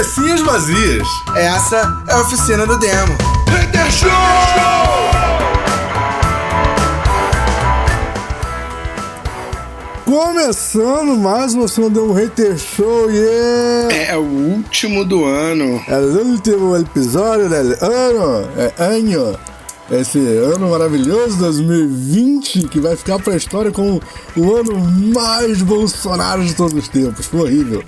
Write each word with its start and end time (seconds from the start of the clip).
cabecinhas 0.00 0.40
vazias. 0.40 1.06
Essa 1.36 2.04
é 2.08 2.12
a 2.14 2.20
oficina 2.22 2.66
do 2.66 2.78
demo. 2.78 3.18
Hater 3.48 3.90
Show! 3.92 4.10
Começando 10.06 11.16
mais 11.18 11.52
uma 11.52 11.64
oficina 11.64 11.90
do 11.90 12.12
Hater 12.14 12.56
Show, 12.56 13.10
yeah! 13.10 13.94
É 13.94 14.16
o 14.16 14.22
último 14.22 15.04
do 15.04 15.26
ano. 15.26 15.82
É 15.86 15.98
o 15.98 16.28
último 16.28 16.76
episódio 16.78 17.50
do 17.50 17.54
ano, 17.54 18.48
é 18.56 18.72
ano. 18.82 19.38
Esse 19.90 20.18
ano 20.18 20.70
maravilhoso 20.70 21.36
2020 21.38 22.68
que 22.68 22.80
vai 22.80 22.96
ficar 22.96 23.18
pra 23.18 23.36
história 23.36 23.70
como 23.70 24.00
o 24.34 24.56
ano 24.56 24.78
mais 25.14 25.60
Bolsonaro 25.60 26.42
de 26.42 26.54
todos 26.54 26.72
os 26.72 26.88
tempos. 26.88 27.26
Foi 27.26 27.40
horrível. 27.40 27.84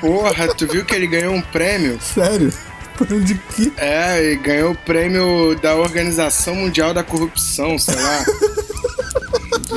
Porra, 0.00 0.48
tu 0.54 0.66
viu 0.66 0.84
que 0.84 0.94
ele 0.94 1.06
ganhou 1.06 1.34
um 1.34 1.42
prêmio? 1.42 1.98
Sério? 2.00 2.50
Prêmio 2.96 3.24
de 3.24 3.34
quê? 3.56 3.72
É, 3.76 4.22
ele 4.24 4.36
ganhou 4.36 4.72
o 4.72 4.76
prêmio 4.76 5.58
da 5.62 5.74
Organização 5.76 6.54
Mundial 6.54 6.92
da 6.94 7.02
Corrupção, 7.02 7.78
sei 7.78 7.94
lá. 7.96 8.24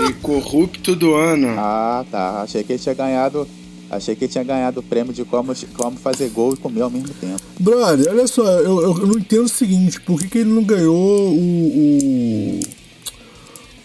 de 0.07 0.13
corrupto 0.15 0.95
do 0.95 1.13
ano. 1.15 1.47
Ah, 1.57 2.05
tá. 2.09 2.41
Achei 2.41 2.63
que 2.63 2.73
ele 2.73 2.79
tinha 2.81 2.95
ganhado. 2.95 3.47
Achei 3.89 4.15
que 4.15 4.25
ele 4.25 4.31
tinha 4.31 4.43
ganhado 4.43 4.79
o 4.79 4.83
prêmio 4.83 5.13
de 5.13 5.23
como, 5.23 5.53
como 5.77 5.97
fazer 5.97 6.29
gol 6.29 6.53
e 6.53 6.57
comer 6.57 6.81
ao 6.81 6.89
mesmo 6.89 7.09
tempo. 7.09 7.39
Brother, 7.59 8.07
olha 8.11 8.25
só, 8.27 8.43
eu, 8.43 8.81
eu 8.81 8.93
não 9.07 9.19
entendo 9.19 9.43
o 9.45 9.49
seguinte, 9.49 10.01
por 10.01 10.19
que, 10.19 10.27
que 10.29 10.37
ele 10.39 10.49
não 10.51 10.63
ganhou 10.63 10.95
o. 11.29 12.59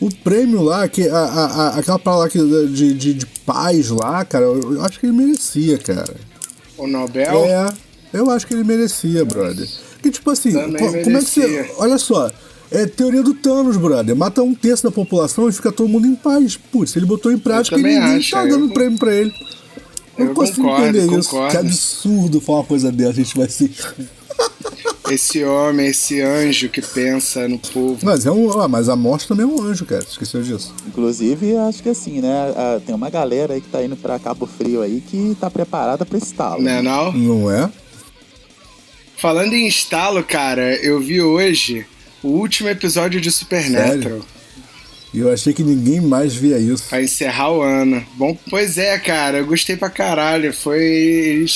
o, 0.01 0.07
o 0.07 0.15
prêmio 0.25 0.63
lá, 0.63 0.89
que 0.89 1.07
a, 1.09 1.17
a, 1.19 1.45
a- 1.45 1.79
aquela 1.79 1.99
palavra 1.99 2.25
lá 2.25 2.31
que, 2.31 2.39
de, 2.73 2.95
de, 2.95 3.15
de 3.15 3.27
paz 3.45 3.91
lá, 3.91 4.25
cara, 4.25 4.47
eu, 4.47 4.75
eu 4.75 4.83
acho 4.85 4.99
que 4.99 5.07
ele 5.07 5.13
merecia, 5.17 5.77
cara. 5.77 6.15
O 6.79 6.87
Nobel? 6.87 7.45
É, 7.45 7.67
eu 8.13 8.31
acho 8.31 8.47
que 8.47 8.55
ele 8.55 8.65
merecia, 8.65 9.25
brother. 9.25 9.69
Que 10.03 10.11
tipo 10.11 10.31
assim, 10.31 10.53
Também 10.53 11.03
como 11.05 11.17
é 11.17 11.21
que 11.21 11.27
você. 11.27 11.71
Olha 11.79 11.99
só, 11.99 12.31
é 12.71 12.87
teoria 12.87 13.23
do 13.23 13.35
Thanos, 13.35 13.77
brother. 13.77 14.15
Mata 14.15 14.43
um 14.43 14.55
terço 14.55 14.85
da 14.85 14.91
população 14.91 15.49
e 15.49 15.53
fica 15.53 15.73
todo 15.73 15.89
mundo 15.89 16.07
em 16.07 16.15
paz. 16.15 16.57
Putz, 16.57 16.95
ele 16.97 17.05
botou 17.07 17.33
em 17.33 17.39
prática 17.39 17.77
e 17.79 17.83
ninguém 17.83 17.99
acho, 17.99 18.31
tá 18.31 18.45
eu 18.45 18.49
dando 18.51 18.69
con- 18.69 18.75
prêmio 18.75 18.99
pra 18.99 19.13
ele. 19.15 19.33
Eu 20.17 20.25
não 20.25 20.31
Eu 20.31 20.35
consigo 20.35 20.63
concordo, 20.63 20.87
entender 20.99 21.19
isso. 21.19 21.31
concordo. 21.31 21.51
Que 21.53 21.57
absurdo 21.59 22.41
falar 22.41 22.59
uma 22.59 22.65
coisa 22.65 22.91
dessa, 22.93 23.11
a 23.11 23.15
gente 23.15 23.37
vai 23.37 23.49
ser. 23.49 23.71
Esse 25.11 25.43
homem, 25.43 25.87
esse 25.87 26.21
anjo 26.21 26.69
que 26.69 26.83
pensa 26.83 27.49
no 27.49 27.59
povo. 27.59 27.99
Mas, 28.03 28.27
é 28.27 28.31
um, 28.31 28.61
ah, 28.61 28.69
mas 28.69 28.89
a 28.89 28.97
morte 28.97 29.27
também 29.27 29.45
é 29.45 29.49
um 29.49 29.63
anjo, 29.63 29.87
cara. 29.87 30.05
Esqueceu 30.05 30.43
disso. 30.43 30.75
Inclusive, 30.87 31.57
acho 31.57 31.83
que 31.83 31.89
assim, 31.89 32.21
né? 32.21 32.53
Tem 32.85 32.95
uma 32.95 33.09
galera 33.09 33.55
aí 33.55 33.61
que 33.61 33.69
tá 33.69 33.83
indo 33.83 33.97
pra 33.97 34.19
Cabo 34.19 34.47
Frio 34.47 34.83
aí 34.83 35.01
que 35.01 35.37
tá 35.41 35.51
preparada 35.51 36.05
pra 36.05 36.19
esse 36.19 36.35
talo. 36.35 36.63
Né, 36.63 36.83
não? 36.83 37.13
Não 37.13 37.51
é? 37.51 37.71
Falando 39.17 39.55
em 39.55 39.67
estalo, 39.67 40.23
cara, 40.23 40.77
eu 40.77 41.01
vi 41.01 41.23
hoje 41.23 41.87
o 42.23 42.29
último 42.29 42.69
episódio 42.69 43.21
de 43.21 43.33
Supernatural. 43.33 44.21
E 45.15 45.21
eu 45.21 45.33
achei 45.33 45.55
que 45.55 45.63
ninguém 45.65 46.03
mais 46.03 46.35
via 46.35 46.59
isso. 46.59 46.85
Pra 46.87 47.03
encerrar 47.03 47.51
o 47.51 47.63
ano. 47.63 48.05
Bom, 48.15 48.37
pois 48.51 48.77
é, 48.77 48.99
cara, 48.99 49.39
eu 49.39 49.47
gostei 49.47 49.75
pra 49.75 49.89
caralho. 49.89 50.53
Foi. 50.53 51.47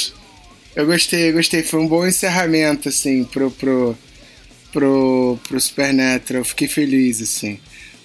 Eu 0.75 0.87
gostei, 0.87 1.29
eu 1.31 1.35
gostei. 1.35 1.63
Foi 1.63 1.81
um 1.81 1.89
bom 1.89 2.07
encerramento, 2.07 2.89
assim, 2.89 3.25
pro, 3.25 3.51
pro, 3.51 3.97
pro, 4.73 5.39
pro 5.47 5.61
Supernatural. 5.61 6.41
Eu 6.41 6.45
fiquei 6.47 6.69
feliz, 6.69 7.21
assim. 7.21 7.59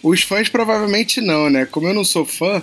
Os 0.03 0.21
fãs 0.21 0.47
provavelmente 0.49 1.19
não, 1.21 1.49
né? 1.49 1.65
Como 1.65 1.87
eu 1.87 1.93
não 1.93 2.03
sou 2.03 2.25
fã. 2.25 2.61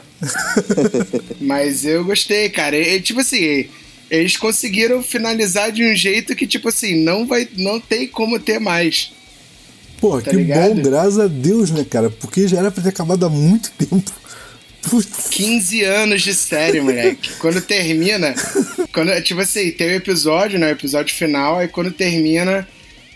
mas 1.40 1.84
eu 1.84 2.04
gostei, 2.04 2.48
cara. 2.48 2.76
E, 2.76 3.00
tipo 3.00 3.20
assim, 3.20 3.66
eles 4.10 4.36
conseguiram 4.36 5.02
finalizar 5.02 5.72
de 5.72 5.84
um 5.84 5.94
jeito 5.94 6.36
que, 6.36 6.46
tipo 6.46 6.68
assim, 6.68 7.02
não 7.02 7.26
vai. 7.26 7.48
Não 7.56 7.80
tem 7.80 8.06
como 8.06 8.38
ter 8.38 8.60
mais. 8.60 9.12
Pô, 10.00 10.20
Tá 10.20 10.30
que 10.30 10.36
ligado? 10.36 10.74
bom, 10.74 10.82
graças 10.82 11.18
a 11.18 11.26
Deus, 11.26 11.70
né, 11.70 11.84
cara? 11.88 12.10
Porque 12.10 12.46
já 12.46 12.58
era 12.58 12.70
pra 12.70 12.82
ter 12.82 12.90
acabado 12.90 13.24
há 13.24 13.30
muito 13.30 13.70
tempo. 13.72 14.12
Putz. 14.88 15.28
15 15.30 15.82
anos 15.82 16.22
de 16.22 16.34
série, 16.34 16.80
moleque. 16.80 17.30
Quando 17.38 17.60
termina. 17.60 18.34
Quando, 18.92 19.20
tipo 19.22 19.40
assim, 19.40 19.70
tem 19.70 19.88
o 19.88 19.94
episódio, 19.94 20.58
né? 20.58 20.68
O 20.68 20.72
episódio 20.72 21.14
final, 21.14 21.58
aí 21.58 21.68
quando 21.68 21.90
termina, 21.90 22.66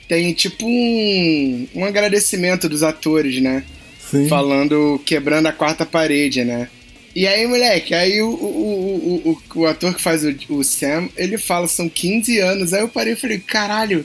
tem 0.09 0.33
tipo 0.33 0.67
um, 0.67 1.69
um 1.75 1.85
agradecimento 1.85 2.69
dos 2.69 2.83
atores, 2.83 3.41
né? 3.41 3.65
Sim. 4.11 4.29
Falando, 4.29 5.01
quebrando 5.05 5.47
a 5.47 5.53
quarta 5.53 5.85
parede, 5.85 6.45
né? 6.45 6.69
E 7.15 7.27
aí, 7.27 7.47
moleque, 7.47 7.95
aí 7.95 8.23
o, 8.23 8.31
o, 8.31 9.39
o, 9.55 9.61
o, 9.61 9.67
ator 9.67 9.95
que 9.95 10.01
faz 10.01 10.23
o, 10.25 10.63
Sam, 10.63 11.09
ele 11.17 11.37
fala, 11.37 11.67
são 11.67 11.89
15 11.89 12.39
anos. 12.39 12.73
Aí 12.73 12.81
eu 12.81 12.89
parei 12.89 13.15
e 13.15 13.17
falei, 13.17 13.39
caralho, 13.39 14.05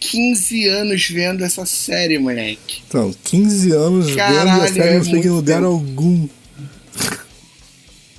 15 0.00 0.66
anos 0.68 1.08
vendo 1.08 1.44
essa 1.44 1.66
série, 1.66 2.18
moleque. 2.18 2.82
Então, 2.86 3.12
15 3.24 3.72
anos 3.72 4.06
vendo 4.10 4.20
a 4.20 4.68
série 4.68 4.80
é 4.80 4.94
não 4.94 5.04
chega 5.04 5.16
em 5.16 5.20
muito 5.20 5.32
lugar 5.32 5.62
algum. 5.62 6.28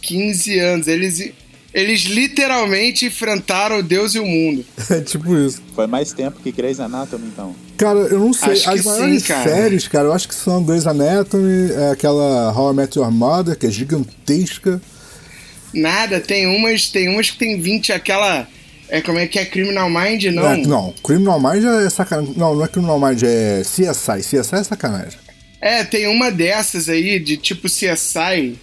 15 0.01 0.59
anos. 0.59 0.87
Eles, 0.87 1.31
eles 1.73 2.01
literalmente 2.01 3.05
enfrentaram 3.05 3.79
o 3.79 3.83
Deus 3.83 4.15
e 4.15 4.19
o 4.19 4.25
mundo. 4.25 4.65
É 4.89 5.01
tipo 5.01 5.35
isso. 5.37 5.61
Foi 5.75 5.85
mais 5.87 6.11
tempo 6.13 6.39
que 6.41 6.51
Grey's 6.51 6.79
Anatomy, 6.79 7.27
então. 7.27 7.55
Cara, 7.77 7.99
eu 7.99 8.19
não 8.19 8.33
sei. 8.33 8.53
Acho 8.53 8.69
As 8.71 8.81
que 8.81 8.87
maiores 8.87 9.21
sim, 9.21 9.27
cara. 9.27 9.49
séries, 9.49 9.87
cara, 9.87 10.07
eu 10.07 10.13
acho 10.13 10.27
que 10.27 10.35
são 10.35 10.63
Grey's 10.63 10.87
Anatomy, 10.87 11.71
é 11.71 11.91
aquela 11.91 12.51
How 12.51 12.73
I 12.73 12.75
Met 12.75 12.97
Your 12.97 13.11
Mother, 13.11 13.55
que 13.55 13.67
é 13.67 13.71
gigantesca. 13.71 14.81
Nada, 15.73 16.19
tem 16.19 16.47
umas, 16.47 16.87
tem 16.87 17.07
umas 17.09 17.29
que 17.29 17.37
tem 17.37 17.61
20, 17.61 17.93
aquela. 17.93 18.47
É 18.89 19.01
como 19.01 19.19
é 19.19 19.27
que 19.27 19.37
é 19.37 19.45
Criminal 19.45 19.87
Mind, 19.87 20.23
não? 20.25 20.47
É, 20.47 20.57
não, 20.57 20.93
Criminal 21.03 21.39
Mind 21.39 21.63
é 21.63 21.89
sacanagem. 21.91 22.33
Não, 22.35 22.55
não 22.55 22.65
é 22.65 22.67
Criminal 22.67 22.99
Mind, 22.99 23.21
é 23.23 23.61
CSI. 23.61 24.21
CSI 24.21 24.55
é 24.55 24.63
sacanagem. 24.63 25.19
É, 25.61 25.83
tem 25.83 26.07
uma 26.07 26.31
dessas 26.31 26.89
aí, 26.89 27.19
de 27.19 27.37
tipo 27.37 27.67
CSI. 27.67 28.57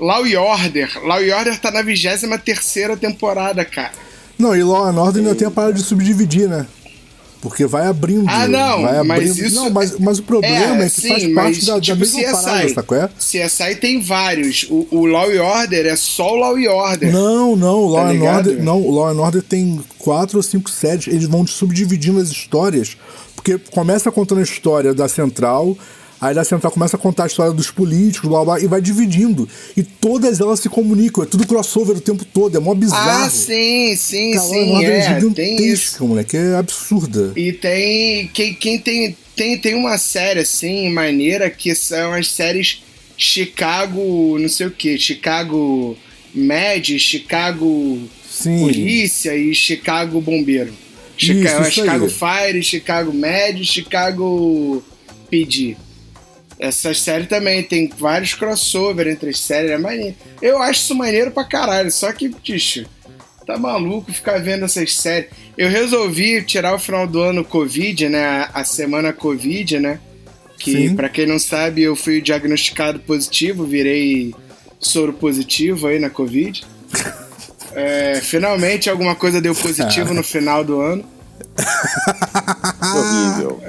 Law 0.00 0.22
Order. 0.24 0.90
Law 1.04 1.18
Order 1.38 1.58
tá 1.60 1.70
na 1.70 1.82
23 1.82 2.42
terceira 2.42 2.96
temporada, 2.96 3.64
cara. 3.64 3.92
Não, 4.38 4.56
e 4.56 4.62
Law 4.62 4.86
and 4.86 5.00
Order 5.00 5.22
ainda 5.22 5.34
tem 5.34 5.46
a 5.46 5.50
parada 5.50 5.74
de 5.74 5.82
subdividir, 5.82 6.48
né? 6.48 6.66
Porque 7.42 7.64
vai 7.64 7.86
abrindo. 7.86 8.26
Ah, 8.28 8.46
não, 8.46 8.82
vai 8.82 9.02
mas 9.02 9.30
abrindo. 9.30 9.46
isso- 9.46 9.54
Não, 9.56 9.70
mas, 9.70 9.98
mas 9.98 10.18
o 10.18 10.22
problema 10.22 10.82
é, 10.84 10.90
que 10.90 11.00
sim, 11.00 11.08
faz 11.08 11.24
mas, 11.24 11.34
parte 11.34 11.66
da, 11.66 11.74
da 11.74 11.80
tipo, 11.80 11.98
mesma 11.98 12.22
parada, 12.32 12.68
sacou? 12.68 12.98
É? 12.98 13.08
CSI 13.18 13.76
tem 13.80 14.02
vários. 14.02 14.66
O, 14.68 14.86
o 14.90 15.06
Law 15.06 15.28
Order 15.38 15.86
é 15.86 15.96
só 15.96 16.34
o 16.34 16.36
Law 16.36 16.58
e 16.58 16.68
Order. 16.68 17.10
Não, 17.10 17.56
não, 17.56 17.76
o 17.78 17.88
Law 17.88 18.04
Tá 18.04 18.10
and? 18.12 18.22
Order, 18.22 18.62
não, 18.62 18.82
o 18.82 18.90
Law 18.90 19.08
and 19.08 19.20
Order 19.20 19.42
tem 19.42 19.80
quatro 19.98 20.36
ou 20.36 20.42
cinco 20.42 20.68
séries, 20.70 21.06
eles 21.06 21.24
vão 21.26 21.46
subdividindo 21.46 22.20
as 22.20 22.28
histórias, 22.28 22.96
porque 23.34 23.56
começa 23.70 24.10
contando 24.12 24.40
a 24.40 24.44
história 24.44 24.92
da 24.92 25.08
Central, 25.08 25.76
aí 26.20 26.34
da 26.34 26.44
Central 26.44 26.72
começa 26.72 26.96
a 26.96 26.98
contar 26.98 27.24
a 27.24 27.26
história 27.26 27.52
dos 27.52 27.70
políticos, 27.70 28.28
blá 28.28 28.44
blá, 28.44 28.60
e 28.60 28.66
vai 28.66 28.80
dividindo. 28.80 29.48
E 29.76 29.82
todas 29.82 30.40
elas 30.40 30.60
se 30.60 30.68
comunicam, 30.68 31.24
é 31.24 31.26
tudo 31.26 31.46
crossover 31.46 31.96
o 31.96 32.00
tempo 32.00 32.24
todo, 32.24 32.56
é 32.56 32.60
mó 32.60 32.74
bizarro. 32.74 33.24
Ah, 33.24 33.30
sim, 33.30 33.94
sim, 33.96 34.32
Cara, 34.32 34.46
sim, 34.46 34.84
é, 34.84 34.98
isso. 34.98 35.08
gigantesca, 35.14 36.04
moleque, 36.04 36.36
é 36.36 36.56
absurda. 36.56 37.32
E 37.36 37.52
tem. 37.52 38.28
Quem, 38.34 38.54
quem 38.54 38.78
tem, 38.78 39.16
tem. 39.34 39.58
Tem 39.58 39.74
uma 39.74 39.96
série 39.98 40.40
assim, 40.40 40.90
maneira, 40.90 41.48
que 41.48 41.74
são 41.74 42.12
as 42.12 42.28
séries 42.28 42.82
Chicago. 43.16 44.38
não 44.38 44.48
sei 44.48 44.66
o 44.66 44.70
que, 44.70 44.98
Chicago 44.98 45.96
Med, 46.34 46.98
Chicago 46.98 47.98
Sim. 48.30 48.60
Polícia 48.60 49.34
e 49.36 49.54
Chicago 49.54 50.20
Bombeiro. 50.20 50.72
Chica, 51.16 51.50
Isso, 51.50 51.60
isso 51.62 51.70
Chicago 51.72 52.04
aí. 52.06 52.10
Fire, 52.10 52.62
Chicago 52.62 53.12
Med, 53.12 53.64
Chicago 53.64 54.82
PD. 55.30 55.76
Essa 56.60 56.92
série 56.92 57.26
também 57.26 57.62
tem 57.62 57.88
vários 57.96 58.34
crossover 58.34 59.08
entre 59.08 59.30
as 59.30 59.40
séries, 59.40 59.70
é 59.70 59.78
maneiro. 59.78 60.14
Eu 60.42 60.60
acho 60.62 60.80
isso 60.82 60.94
maneiro 60.94 61.30
pra 61.30 61.42
caralho, 61.44 61.90
só 61.90 62.12
que, 62.12 62.28
bicho, 62.28 62.84
tá 63.46 63.56
maluco 63.56 64.12
ficar 64.12 64.38
vendo 64.40 64.66
essas 64.66 64.94
séries. 64.94 65.30
Eu 65.56 65.70
resolvi 65.70 66.42
tirar 66.44 66.74
o 66.74 66.78
final 66.78 67.06
do 67.06 67.20
ano 67.22 67.42
Covid, 67.44 68.08
né? 68.10 68.48
a- 68.52 68.62
semana 68.64 69.10
Covid, 69.12 69.78
né? 69.80 69.98
Que, 70.58 70.88
Sim. 70.88 70.94
pra 70.96 71.08
quem 71.08 71.26
não 71.26 71.38
sabe, 71.38 71.82
eu 71.82 71.96
fui 71.96 72.20
diagnosticado 72.20 73.00
positivo, 73.00 73.64
virei 73.64 74.34
soro 74.78 75.14
positivo 75.14 75.86
aí 75.86 75.98
na 75.98 76.10
Covid. 76.10 76.62
É, 77.72 78.20
finalmente 78.20 78.90
alguma 78.90 79.14
coisa 79.14 79.40
deu 79.40 79.54
positivo 79.54 80.12
no 80.12 80.24
final 80.26 80.64
do 80.64 80.80
ano. 80.80 81.04
Que 82.80 82.98
horrível. 82.98 83.60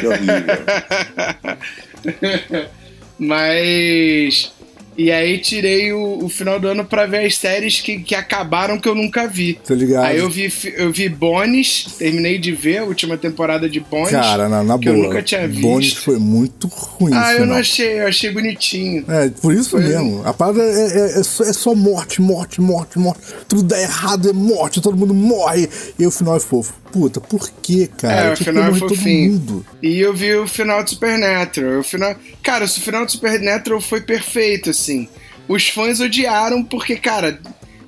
Que 0.00 0.06
horrível. 0.06 1.58
Mas 3.18 4.50
E 4.96 5.10
aí 5.10 5.38
tirei 5.38 5.90
o, 5.92 6.24
o 6.24 6.28
final 6.28 6.60
do 6.60 6.68
ano 6.68 6.84
pra 6.84 7.06
ver 7.06 7.24
as 7.24 7.36
séries 7.36 7.80
que, 7.80 8.00
que 8.00 8.14
acabaram 8.14 8.78
que 8.78 8.86
eu 8.88 8.94
nunca 8.94 9.26
vi. 9.26 9.54
Tá 9.54 9.74
ligado? 9.74 10.04
Aí 10.04 10.18
eu 10.18 10.28
vi, 10.28 10.52
eu 10.76 10.92
vi 10.92 11.08
Bones, 11.08 11.86
terminei 11.98 12.36
de 12.38 12.52
ver 12.52 12.78
a 12.78 12.84
última 12.84 13.16
temporada 13.16 13.68
de 13.70 13.80
Bones. 13.80 14.10
Cara, 14.10 14.48
na, 14.50 14.62
na 14.62 14.78
que 14.78 14.84
boa. 14.86 14.96
eu 14.96 15.02
nunca 15.04 15.22
tinha 15.22 15.48
visto. 15.48 15.62
Bones 15.62 15.92
foi 15.94 16.18
muito 16.18 16.66
ruim. 16.66 17.12
Ah, 17.14 17.32
eu 17.34 17.46
não 17.46 17.56
achei, 17.56 18.00
eu 18.00 18.06
achei 18.06 18.30
bonitinho. 18.30 19.04
É, 19.08 19.30
por 19.30 19.54
isso 19.54 19.70
Foi- 19.70 19.80
mesmo. 19.80 20.22
A 20.26 20.34
parada 20.34 20.60
é, 20.62 21.16
é- 21.16 21.20
é 21.20 21.22
só, 21.22 21.44
é 21.44 21.52
só 21.52 21.74
morte, 21.74 22.20
morte, 22.20 22.60
morte, 22.60 22.98
morte. 22.98 23.20
Tudo 23.48 23.62
dá 23.62 23.80
errado, 23.80 24.28
é 24.28 24.32
morte, 24.32 24.80
todo 24.82 24.96
mundo 24.96 25.14
morre. 25.14 25.68
E 25.98 26.06
o 26.06 26.10
final 26.10 26.36
é 26.36 26.40
fofo. 26.40 26.81
Puta, 26.92 27.20
por 27.20 27.50
que, 27.50 27.86
cara? 27.86 28.28
É, 28.28 28.32
o 28.34 28.36
final 28.36 28.64
é 28.70 28.74
fofinho. 28.74 29.32
mundo. 29.32 29.66
E 29.82 29.98
eu 29.98 30.14
vi 30.14 30.34
o 30.34 30.46
final 30.46 30.84
de 30.84 30.90
Supernatural. 30.90 31.80
O 31.80 31.82
final... 31.82 32.14
Cara, 32.42 32.66
o 32.66 32.68
final 32.68 33.06
de 33.06 33.12
Supernatural 33.12 33.80
foi 33.80 34.02
perfeito, 34.02 34.70
assim. 34.70 35.08
Os 35.48 35.68
fãs 35.68 36.00
odiaram 36.00 36.62
porque, 36.62 36.96
cara, 36.96 37.40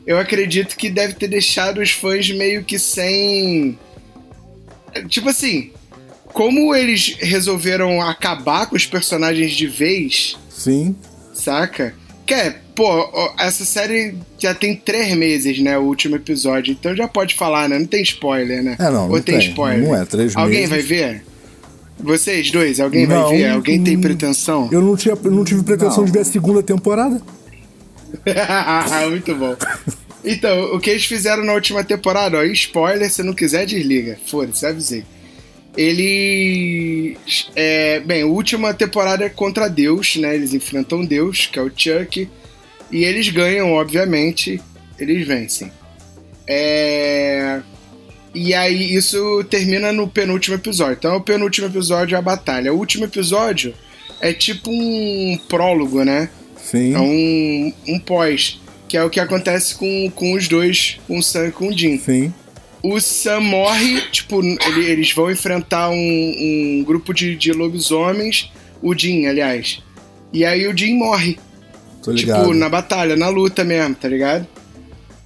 eu 0.06 0.18
acredito 0.18 0.76
que 0.76 0.88
deve 0.88 1.14
ter 1.14 1.28
deixado 1.28 1.80
os 1.80 1.90
fãs 1.90 2.30
meio 2.30 2.64
que 2.64 2.78
sem. 2.78 3.78
Tipo 5.08 5.28
assim, 5.28 5.70
como 6.32 6.74
eles 6.74 7.16
resolveram 7.20 8.00
acabar 8.00 8.66
com 8.66 8.76
os 8.76 8.86
personagens 8.86 9.52
de 9.52 9.66
vez, 9.66 10.36
Sim. 10.48 10.96
saca? 11.32 11.94
Que 12.26 12.34
é, 12.34 12.56
pô, 12.74 13.08
essa 13.38 13.64
série 13.64 14.14
já 14.38 14.54
tem 14.54 14.74
três 14.74 15.14
meses, 15.14 15.58
né? 15.60 15.76
O 15.78 15.82
último 15.82 16.16
episódio. 16.16 16.72
Então 16.72 16.96
já 16.96 17.06
pode 17.06 17.34
falar, 17.34 17.68
né? 17.68 17.78
Não 17.78 17.86
tem 17.86 18.02
spoiler, 18.02 18.62
né? 18.62 18.76
É, 18.78 18.90
não, 18.90 19.04
Ou 19.04 19.16
não 19.16 19.20
tem, 19.22 19.38
tem. 19.38 19.48
spoiler? 19.48 19.86
Não 19.86 19.94
é, 19.96 20.04
três 20.04 20.34
Alguém 20.34 20.60
meses. 20.60 20.70
vai 20.70 20.80
ver? 20.82 21.24
Vocês 21.98 22.50
dois, 22.50 22.80
alguém 22.80 23.06
Não, 23.06 23.28
vai 23.28 23.36
ver? 23.36 23.48
Alguém 23.50 23.82
tem 23.82 23.96
hum, 23.96 24.00
pretensão? 24.00 24.68
Eu 24.72 24.82
não, 24.82 24.96
tinha, 24.96 25.16
eu 25.22 25.30
não 25.30 25.44
tive 25.44 25.62
pretensão 25.62 25.98
Não. 25.98 26.04
de 26.06 26.12
ver 26.12 26.20
a 26.20 26.24
segunda 26.24 26.62
temporada. 26.62 27.22
Muito 29.10 29.34
bom. 29.34 29.56
Então, 30.24 30.74
o 30.74 30.80
que 30.80 30.90
eles 30.90 31.04
fizeram 31.04 31.44
na 31.44 31.52
última 31.52 31.84
temporada, 31.84 32.38
ó, 32.38 32.42
spoiler, 32.44 33.10
se 33.10 33.22
não 33.22 33.32
quiser, 33.34 33.66
desliga. 33.66 34.18
Foda-se, 34.26 34.64
avisei. 34.66 35.04
Eles. 35.76 37.48
É, 37.54 38.00
bem, 38.00 38.22
a 38.22 38.26
última 38.26 38.72
temporada 38.72 39.24
é 39.24 39.28
contra 39.28 39.68
Deus, 39.68 40.16
né? 40.16 40.34
Eles 40.34 40.54
enfrentam 40.54 41.04
Deus, 41.04 41.46
que 41.46 41.58
é 41.58 41.62
o 41.62 41.70
Chuck. 41.74 42.28
E 42.90 43.04
eles 43.04 43.28
ganham, 43.28 43.72
obviamente. 43.72 44.60
Eles 44.98 45.26
vencem. 45.26 45.72
É. 46.46 47.60
E 48.32 48.52
aí, 48.54 48.94
isso 48.94 49.44
termina 49.44 49.92
no 49.92 50.08
penúltimo 50.08 50.56
episódio. 50.56 50.96
Então, 50.98 51.16
o 51.16 51.20
penúltimo 51.20 51.66
episódio 51.66 52.14
é 52.14 52.18
a 52.18 52.22
batalha. 52.22 52.72
O 52.72 52.78
último 52.78 53.04
episódio 53.04 53.74
é 54.20 54.32
tipo 54.32 54.70
um 54.70 55.38
prólogo, 55.48 56.04
né? 56.04 56.28
Sim. 56.56 56.94
É 56.94 57.00
um, 57.00 57.72
um 57.88 57.98
pós. 57.98 58.60
Que 58.88 58.96
é 58.96 59.02
o 59.04 59.10
que 59.10 59.18
acontece 59.18 59.74
com, 59.74 60.10
com 60.14 60.34
os 60.34 60.46
dois, 60.46 60.98
com 61.06 61.18
o 61.18 61.22
Sam 61.22 61.48
e 61.48 61.52
com 61.52 61.68
o 61.68 61.76
Jim. 61.76 61.98
Sim. 61.98 62.32
O 62.86 63.00
Sam 63.00 63.40
morre, 63.40 64.00
tipo, 64.12 64.42
ele- 64.42 64.84
eles 64.90 65.12
vão 65.12 65.30
enfrentar 65.30 65.88
um, 65.90 65.94
um 65.96 66.84
grupo 66.84 67.14
de, 67.14 67.34
de 67.34 67.50
lobisomens, 67.52 68.50
o 68.82 68.94
Jim, 68.96 69.26
aliás. 69.26 69.82
E 70.32 70.44
aí 70.44 70.66
o 70.66 70.76
Jim 70.76 70.94
morre. 70.98 71.38
Tô 72.02 72.10
ligado. 72.12 72.42
Tipo, 72.42 72.54
na 72.54 72.68
batalha, 72.68 73.16
na 73.16 73.28
luta 73.30 73.64
mesmo, 73.64 73.94
tá 73.94 74.06
ligado? 74.08 74.46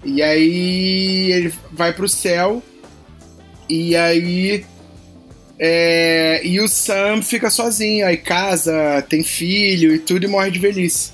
E 0.04 0.22
aí 0.22 1.32
ele 1.32 1.52
vai 1.72 1.92
pro 1.92 2.08
céu. 2.08 2.62
E 3.68 3.96
aí. 3.96 4.64
é, 5.58 6.40
e 6.44 6.60
o 6.60 6.68
Sam 6.68 7.20
fica 7.22 7.50
sozinho, 7.50 8.06
aí 8.06 8.16
casa, 8.16 9.04
tem 9.08 9.24
filho 9.24 9.92
e 9.94 9.98
tudo 9.98 10.24
e 10.24 10.28
morre 10.28 10.52
de 10.52 10.58
velhice. 10.60 11.10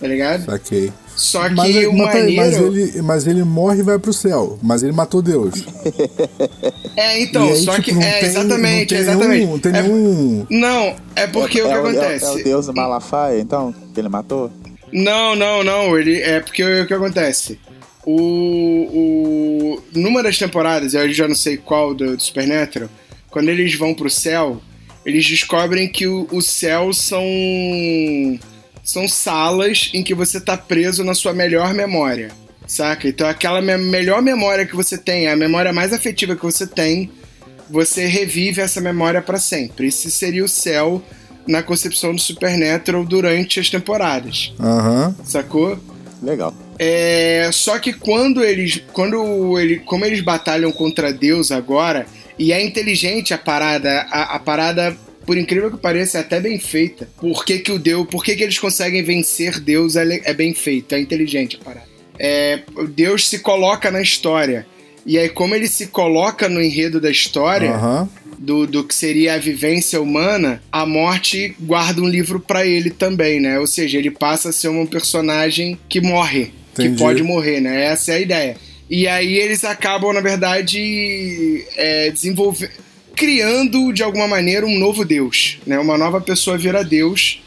Tá 0.00 0.06
ligado? 0.06 0.44
Saquei. 0.46 0.92
Só 1.16 1.48
que 1.48 1.54
Mas, 1.54 1.76
o 1.86 1.92
mas, 1.92 2.12
peraí, 2.12 2.34
mas 2.36 2.52
maneiro. 2.58 2.76
ele, 2.76 3.02
mas 3.02 3.26
ele 3.28 3.44
morre 3.44 3.78
e 3.78 3.82
vai 3.84 3.98
pro 4.00 4.12
céu. 4.12 4.58
Mas 4.60 4.82
ele 4.82 4.90
matou 4.92 5.22
Deus. 5.22 5.64
É, 6.96 7.20
então, 7.22 7.44
aí, 7.48 7.56
só 7.58 7.72
tipo, 7.74 7.84
que. 7.84 7.92
não 7.92 8.02
É, 8.02 8.18
tem- 8.20 8.28
exatamente, 8.30 8.80
não 8.80 8.86
tem 8.86 8.98
exatamente. 8.98 9.38
Nenhum, 9.38 9.50
não 9.52 9.58
tem 9.60 9.72
É- 9.76 9.82
nenhum. 9.82 10.46
Não, 10.50 10.96
é 11.14 11.26
porque 11.28 11.62
o 11.62 11.66
que 11.66 11.70
é, 11.72 11.76
o- 11.76 11.78
é 11.78 11.80
o- 11.82 11.86
acontece. 11.86 12.24
É 12.24 12.30
o 12.30 12.44
deus 12.44 12.66
do 12.66 12.74
Malafaia, 12.74 13.40
então, 13.40 13.72
que 13.94 14.00
ele 14.00 14.08
matou? 14.08 14.50
Não, 14.92 15.36
não, 15.36 15.62
não. 15.62 15.96
Ele 15.98 16.20
é 16.20 16.40
porque 16.40 16.64
o 16.64 16.86
que 16.86 16.94
acontece. 16.94 17.58
O, 18.04 18.18
o 18.92 19.82
numa 19.98 20.22
das 20.22 20.36
temporadas, 20.36 20.94
eu 20.94 21.10
já 21.12 21.26
não 21.28 21.34
sei 21.36 21.56
qual 21.56 21.94
do, 21.94 22.16
do 22.16 22.22
Supernatural, 22.22 22.88
quando 23.30 23.48
eles 23.48 23.74
vão 23.76 23.94
pro 23.94 24.10
céu, 24.10 24.60
eles 25.06 25.24
descobrem 25.26 25.88
que 25.88 26.06
o, 26.06 26.26
o 26.32 26.42
céu 26.42 26.92
são 26.92 27.22
são 28.84 29.08
salas 29.08 29.90
em 29.94 30.02
que 30.04 30.14
você 30.14 30.38
tá 30.40 30.56
preso 30.56 31.02
na 31.02 31.14
sua 31.14 31.32
melhor 31.32 31.72
memória, 31.74 32.30
saca? 32.66 33.08
Então 33.08 33.26
aquela 33.26 33.60
me- 33.62 33.78
melhor 33.78 34.20
memória 34.22 34.66
que 34.66 34.76
você 34.76 34.96
tem, 34.98 35.26
a 35.26 35.34
memória 35.34 35.72
mais 35.72 35.92
afetiva 35.92 36.36
que 36.36 36.42
você 36.42 36.66
tem, 36.66 37.10
você 37.70 38.06
revive 38.06 38.60
essa 38.60 38.80
memória 38.80 39.22
pra 39.22 39.38
sempre. 39.38 39.86
Esse 39.88 40.10
seria 40.10 40.44
o 40.44 40.48
céu 40.48 41.02
na 41.46 41.62
concepção 41.62 42.14
do 42.14 42.20
Supernatural 42.20 43.04
durante 43.04 43.58
as 43.58 43.70
temporadas, 43.70 44.52
Aham. 44.60 45.14
sacou? 45.24 45.78
Legal. 46.22 46.54
É, 46.78 47.48
só 47.52 47.78
que 47.78 47.92
quando 47.92 48.42
eles, 48.42 48.82
quando 48.92 49.58
ele, 49.58 49.78
como 49.80 50.04
eles 50.04 50.20
batalham 50.22 50.72
contra 50.72 51.12
Deus 51.12 51.50
agora, 51.52 52.06
e 52.38 52.52
é 52.52 52.64
inteligente 52.64 53.32
a 53.32 53.38
parada, 53.38 54.06
a, 54.10 54.34
a 54.36 54.38
parada, 54.38 54.96
por 55.26 55.36
incrível 55.36 55.70
que 55.70 55.76
pareça, 55.76 56.18
é 56.18 56.20
até 56.20 56.40
bem 56.40 56.58
feita. 56.58 57.08
Por 57.18 57.44
que, 57.44 57.58
que 57.58 57.72
o 57.72 57.78
Deus, 57.78 58.06
por 58.08 58.24
que, 58.24 58.36
que 58.36 58.42
eles 58.42 58.58
conseguem 58.58 59.02
vencer 59.02 59.60
Deus 59.60 59.96
é, 59.96 60.20
é 60.24 60.34
bem 60.34 60.54
feito, 60.54 60.94
é 60.94 61.00
inteligente 61.00 61.58
a 61.60 61.64
parada. 61.64 61.88
É, 62.18 62.60
Deus 62.90 63.28
se 63.28 63.40
coloca 63.40 63.90
na 63.90 64.00
história. 64.00 64.66
E 65.06 65.18
aí, 65.18 65.28
como 65.28 65.54
ele 65.54 65.68
se 65.68 65.88
coloca 65.88 66.48
no 66.48 66.62
enredo 66.62 67.00
da 67.00 67.10
história, 67.10 67.72
Aham. 67.72 68.08
do, 68.38 68.66
do 68.66 68.84
que 68.84 68.94
seria 68.94 69.34
a 69.34 69.38
vivência 69.38 70.00
humana, 70.00 70.62
a 70.72 70.86
morte 70.86 71.54
guarda 71.60 72.00
um 72.00 72.08
livro 72.08 72.40
pra 72.40 72.64
ele 72.64 72.90
também, 72.90 73.40
né? 73.40 73.58
Ou 73.58 73.66
seja, 73.66 73.98
ele 73.98 74.10
passa 74.10 74.48
a 74.48 74.52
ser 74.52 74.68
um 74.68 74.86
personagem 74.86 75.78
que 75.88 76.00
morre, 76.00 76.52
Entendi. 76.72 76.90
que 76.90 76.98
pode 76.98 77.22
morrer, 77.22 77.60
né? 77.60 77.84
Essa 77.84 78.12
é 78.12 78.14
a 78.16 78.20
ideia. 78.20 78.56
E 78.88 79.06
aí 79.08 79.34
eles 79.34 79.64
acabam, 79.64 80.12
na 80.12 80.20
verdade, 80.20 81.64
é, 81.76 82.10
desenvolvendo, 82.10 82.70
criando 83.14 83.92
de 83.92 84.02
alguma 84.02 84.26
maneira 84.26 84.66
um 84.66 84.78
novo 84.78 85.04
Deus, 85.04 85.58
né? 85.66 85.78
Uma 85.78 85.96
nova 85.96 86.20
pessoa 86.20 86.58
vira 86.58 86.84
Deus 86.84 87.42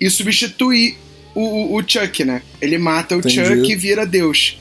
e 0.00 0.10
substitui 0.10 0.96
o, 1.34 1.40
o, 1.40 1.76
o 1.76 1.82
Chuck, 1.86 2.24
né? 2.24 2.42
Ele 2.60 2.78
mata 2.78 3.16
o 3.16 3.18
Entendi. 3.18 3.34
Chuck 3.36 3.72
e 3.72 3.76
vira 3.76 4.06
Deus. 4.06 4.58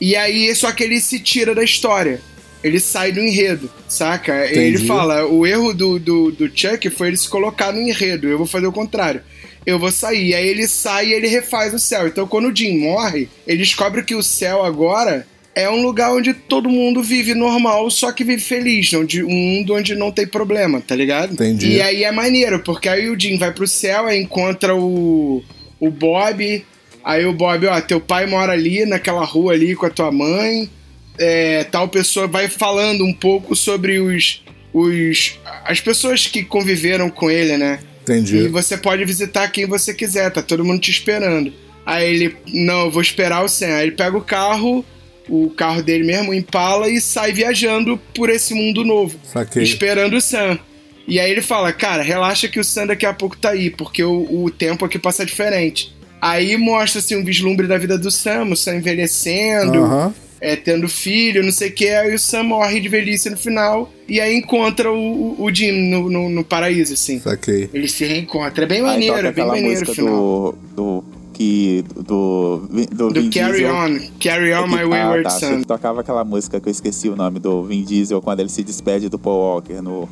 E 0.00 0.16
aí, 0.16 0.54
só 0.54 0.72
que 0.72 0.82
ele 0.82 1.00
se 1.00 1.20
tira 1.20 1.54
da 1.54 1.62
história. 1.62 2.20
Ele 2.62 2.78
sai 2.78 3.10
do 3.10 3.20
enredo, 3.20 3.70
saca? 3.88 4.46
Ele 4.46 4.70
Entendi. 4.70 4.86
fala: 4.86 5.26
o 5.26 5.46
erro 5.46 5.72
do, 5.72 5.98
do, 5.98 6.30
do 6.30 6.50
Chuck 6.54 6.90
foi 6.90 7.08
ele 7.08 7.16
se 7.16 7.28
colocar 7.28 7.72
no 7.72 7.80
enredo. 7.80 8.28
Eu 8.28 8.38
vou 8.38 8.46
fazer 8.46 8.66
o 8.66 8.72
contrário. 8.72 9.22
Eu 9.64 9.78
vou 9.78 9.90
sair. 9.90 10.34
Aí 10.34 10.46
ele 10.46 10.66
sai 10.68 11.08
e 11.08 11.12
ele 11.12 11.26
refaz 11.26 11.72
o 11.74 11.78
céu. 11.78 12.06
Então, 12.06 12.26
quando 12.26 12.48
o 12.48 12.56
Jim 12.56 12.78
morre, 12.78 13.28
ele 13.46 13.58
descobre 13.58 14.02
que 14.02 14.14
o 14.14 14.22
céu 14.22 14.64
agora 14.64 15.26
é 15.54 15.68
um 15.68 15.82
lugar 15.82 16.12
onde 16.12 16.32
todo 16.32 16.68
mundo 16.68 17.02
vive 17.02 17.34
normal, 17.34 17.90
só 17.90 18.10
que 18.10 18.24
vive 18.24 18.42
feliz. 18.42 18.92
Onde, 18.94 19.22
um 19.22 19.28
mundo 19.28 19.74
onde 19.74 19.94
não 19.94 20.10
tem 20.10 20.26
problema, 20.26 20.80
tá 20.80 20.94
ligado? 20.94 21.34
Entendi. 21.34 21.72
E 21.72 21.82
aí 21.82 22.04
é 22.04 22.10
maneiro, 22.10 22.60
porque 22.60 22.88
aí 22.88 23.08
o 23.08 23.18
Jim 23.18 23.36
vai 23.36 23.52
pro 23.52 23.66
céu, 23.66 24.06
aí 24.06 24.20
encontra 24.20 24.74
o, 24.74 25.42
o 25.78 25.90
Bob. 25.90 26.64
Aí 27.04 27.26
o 27.26 27.32
Bob, 27.32 27.66
ó, 27.66 27.80
teu 27.80 28.00
pai 28.00 28.26
mora 28.26 28.52
ali 28.52 28.86
naquela 28.86 29.24
rua 29.24 29.52
ali 29.52 29.74
com 29.74 29.86
a 29.86 29.90
tua 29.90 30.10
mãe. 30.10 30.70
É, 31.18 31.64
tal 31.64 31.88
pessoa 31.88 32.26
vai 32.26 32.48
falando 32.48 33.04
um 33.04 33.12
pouco 33.12 33.54
sobre 33.54 33.98
os, 33.98 34.42
os 34.72 35.38
as 35.64 35.80
pessoas 35.80 36.26
que 36.26 36.42
conviveram 36.42 37.10
com 37.10 37.30
ele, 37.30 37.58
né? 37.58 37.80
E 37.82 38.02
Entendi. 38.02 38.48
você 38.48 38.76
pode 38.76 39.04
visitar 39.04 39.48
quem 39.48 39.66
você 39.66 39.92
quiser, 39.92 40.30
tá 40.30 40.42
todo 40.42 40.64
mundo 40.64 40.80
te 40.80 40.90
esperando. 40.90 41.52
Aí 41.84 42.14
ele, 42.14 42.36
não, 42.52 42.86
eu 42.86 42.90
vou 42.90 43.02
esperar 43.02 43.44
o 43.44 43.48
Sam. 43.48 43.74
Aí 43.74 43.88
ele 43.88 43.96
pega 43.96 44.16
o 44.16 44.22
carro, 44.22 44.84
o 45.28 45.50
carro 45.50 45.82
dele 45.82 46.04
mesmo, 46.04 46.30
o 46.30 46.34
Impala, 46.34 46.88
e 46.88 47.00
sai 47.00 47.32
viajando 47.32 47.98
por 48.14 48.28
esse 48.30 48.54
mundo 48.54 48.84
novo 48.84 49.18
Saquei. 49.24 49.62
esperando 49.62 50.16
o 50.16 50.20
Sam. 50.20 50.58
E 51.06 51.18
aí 51.18 51.30
ele 51.30 51.42
fala, 51.42 51.72
cara, 51.72 52.02
relaxa 52.02 52.48
que 52.48 52.60
o 52.60 52.64
Sam 52.64 52.86
daqui 52.86 53.04
a 53.06 53.12
pouco 53.12 53.36
tá 53.36 53.50
aí, 53.50 53.70
porque 53.70 54.02
o, 54.04 54.44
o 54.44 54.50
tempo 54.50 54.84
aqui 54.84 54.98
passa 54.98 55.26
diferente. 55.26 55.92
Aí 56.20 56.56
mostra 56.56 57.00
assim, 57.00 57.16
um 57.16 57.24
vislumbre 57.24 57.66
da 57.66 57.76
vida 57.76 57.98
do 57.98 58.10
Sam, 58.10 58.44
o 58.44 58.56
Sam 58.56 58.76
envelhecendo, 58.76 59.82
Aham. 59.82 60.14
é, 60.40 60.54
tendo 60.54 60.88
filho, 60.88 61.42
não 61.42 61.50
sei 61.50 61.70
o 61.70 61.72
que, 61.72 61.88
aí 61.88 62.14
o 62.14 62.18
Sam 62.18 62.44
morre 62.44 62.78
de 62.78 62.88
velhice 62.88 63.28
no 63.28 63.36
final, 63.36 63.92
e 64.08 64.20
aí 64.20 64.36
encontra 64.36 64.92
o, 64.92 64.96
o, 64.96 65.44
o 65.44 65.52
Jim 65.52 65.72
no, 65.90 66.08
no, 66.08 66.28
no 66.28 66.44
paraíso, 66.44 66.94
assim. 66.94 67.18
Saquei. 67.18 67.68
Ele 67.74 67.88
se 67.88 68.04
reencontra. 68.04 68.62
É 68.62 68.66
bem 68.68 68.82
maneiro, 68.82 69.26
é 69.26 69.32
bem 69.32 69.44
maneiro 69.44 69.90
o 69.90 69.94
final. 69.94 70.52
do, 70.76 71.02
do 71.02 71.04
que 71.42 71.84
do 71.96 72.68
do, 72.92 73.12
Do 73.12 73.20
Vin 73.20 73.30
Carry 73.30 73.58
Diesel. 73.58 73.74
On, 73.74 73.98
Carry 74.20 74.54
On 74.54 74.64
É 74.64 74.66
My 74.68 74.84
Wayward 74.84 75.22
tá, 75.24 75.28
achei 75.30 75.48
Son. 75.48 75.60
que 75.60 75.66
tocava 75.66 76.00
aquela 76.00 76.24
música 76.24 76.60
que 76.60 76.68
eu 76.68 76.70
esqueci 76.70 77.08
o 77.08 77.16
nome 77.16 77.40
do 77.40 77.64
Vin 77.64 77.82
Diesel 77.82 78.22
quando 78.22 78.40
ele 78.40 78.48
se 78.48 78.62
despede 78.62 79.08
do 79.08 79.18
Paul 79.18 79.40
Walker 79.40 79.80
no 79.82 80.08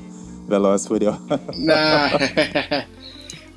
Veloz 0.49 0.85
e 0.85 0.89
Furioso. 0.89 1.21
Ah, 1.69 2.87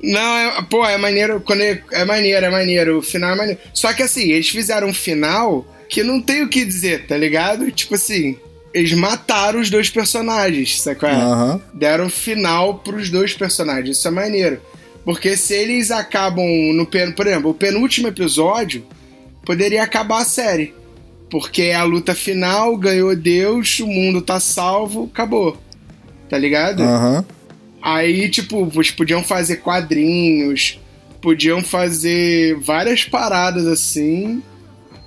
Não, 0.00 0.20
é, 0.20 0.62
pô, 0.68 0.86
é 0.86 0.98
maneiro. 0.98 1.40
Quando 1.40 1.62
é, 1.62 1.82
é 1.92 2.04
maneiro, 2.04 2.44
é 2.44 2.50
maneiro. 2.50 2.98
O 2.98 3.02
final 3.02 3.30
é 3.30 3.36
maneiro. 3.36 3.60
Só 3.72 3.92
que 3.94 4.02
assim, 4.02 4.30
eles 4.32 4.50
fizeram 4.50 4.88
um 4.88 4.94
final 4.94 5.66
que 5.88 6.02
não 6.02 6.20
tem 6.20 6.42
o 6.42 6.48
que 6.48 6.64
dizer, 6.64 7.06
tá 7.06 7.16
ligado? 7.16 7.72
Tipo 7.72 7.94
assim, 7.94 8.36
eles 8.74 8.92
mataram 8.92 9.60
os 9.60 9.70
dois 9.70 9.88
personagens, 9.88 10.82
sacou? 10.82 11.08
Aham. 11.08 11.60
Deram 11.72 12.10
final 12.10 12.80
pros 12.80 13.08
dois 13.08 13.32
personagens. 13.32 13.96
Isso 13.96 14.06
é 14.06 14.10
maneiro. 14.10 14.60
Porque 15.04 15.36
se 15.36 15.54
eles 15.54 15.90
acabam 15.90 16.46
no 16.74 16.86
pen, 16.86 17.12
por 17.12 17.26
exemplo, 17.26 17.50
o 17.50 17.54
penúltimo 17.54 18.08
episódio 18.08 18.84
poderia 19.44 19.82
acabar 19.82 20.22
a 20.22 20.24
série. 20.24 20.74
Porque 21.30 21.62
é 21.62 21.74
a 21.74 21.82
luta 21.84 22.14
final, 22.14 22.76
ganhou 22.76 23.14
Deus, 23.14 23.80
o 23.80 23.86
mundo 23.86 24.22
tá 24.22 24.38
salvo, 24.40 25.10
acabou. 25.12 25.56
Tá 26.28 26.38
ligado? 26.38 26.82
Aham. 26.82 27.24
Aí, 27.82 28.30
tipo, 28.30 28.70
eles 28.74 28.90
podiam 28.90 29.22
fazer 29.22 29.56
quadrinhos, 29.56 30.80
podiam 31.20 31.62
fazer 31.62 32.58
várias 32.60 33.04
paradas 33.04 33.66
assim 33.66 34.42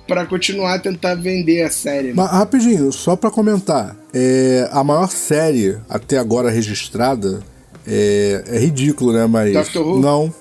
pra 0.06 0.24
continuar 0.24 0.74
a 0.74 0.78
tentar 0.78 1.14
vender 1.16 1.62
a 1.62 1.70
série. 1.70 2.08
né? 2.08 2.14
Mas 2.16 2.30
rapidinho, 2.30 2.92
só 2.92 3.16
pra 3.16 3.30
comentar. 3.30 3.96
É, 4.14 4.68
a 4.70 4.82
maior 4.84 5.08
série 5.10 5.76
até 5.88 6.18
agora 6.18 6.50
registrada 6.50 7.40
é, 7.88 8.44
é 8.46 8.58
ridículo, 8.58 9.12
né? 9.12 9.26
Mas. 9.26 9.52
Doctor 9.52 9.86
Who? 9.86 9.98
Não. 9.98 10.34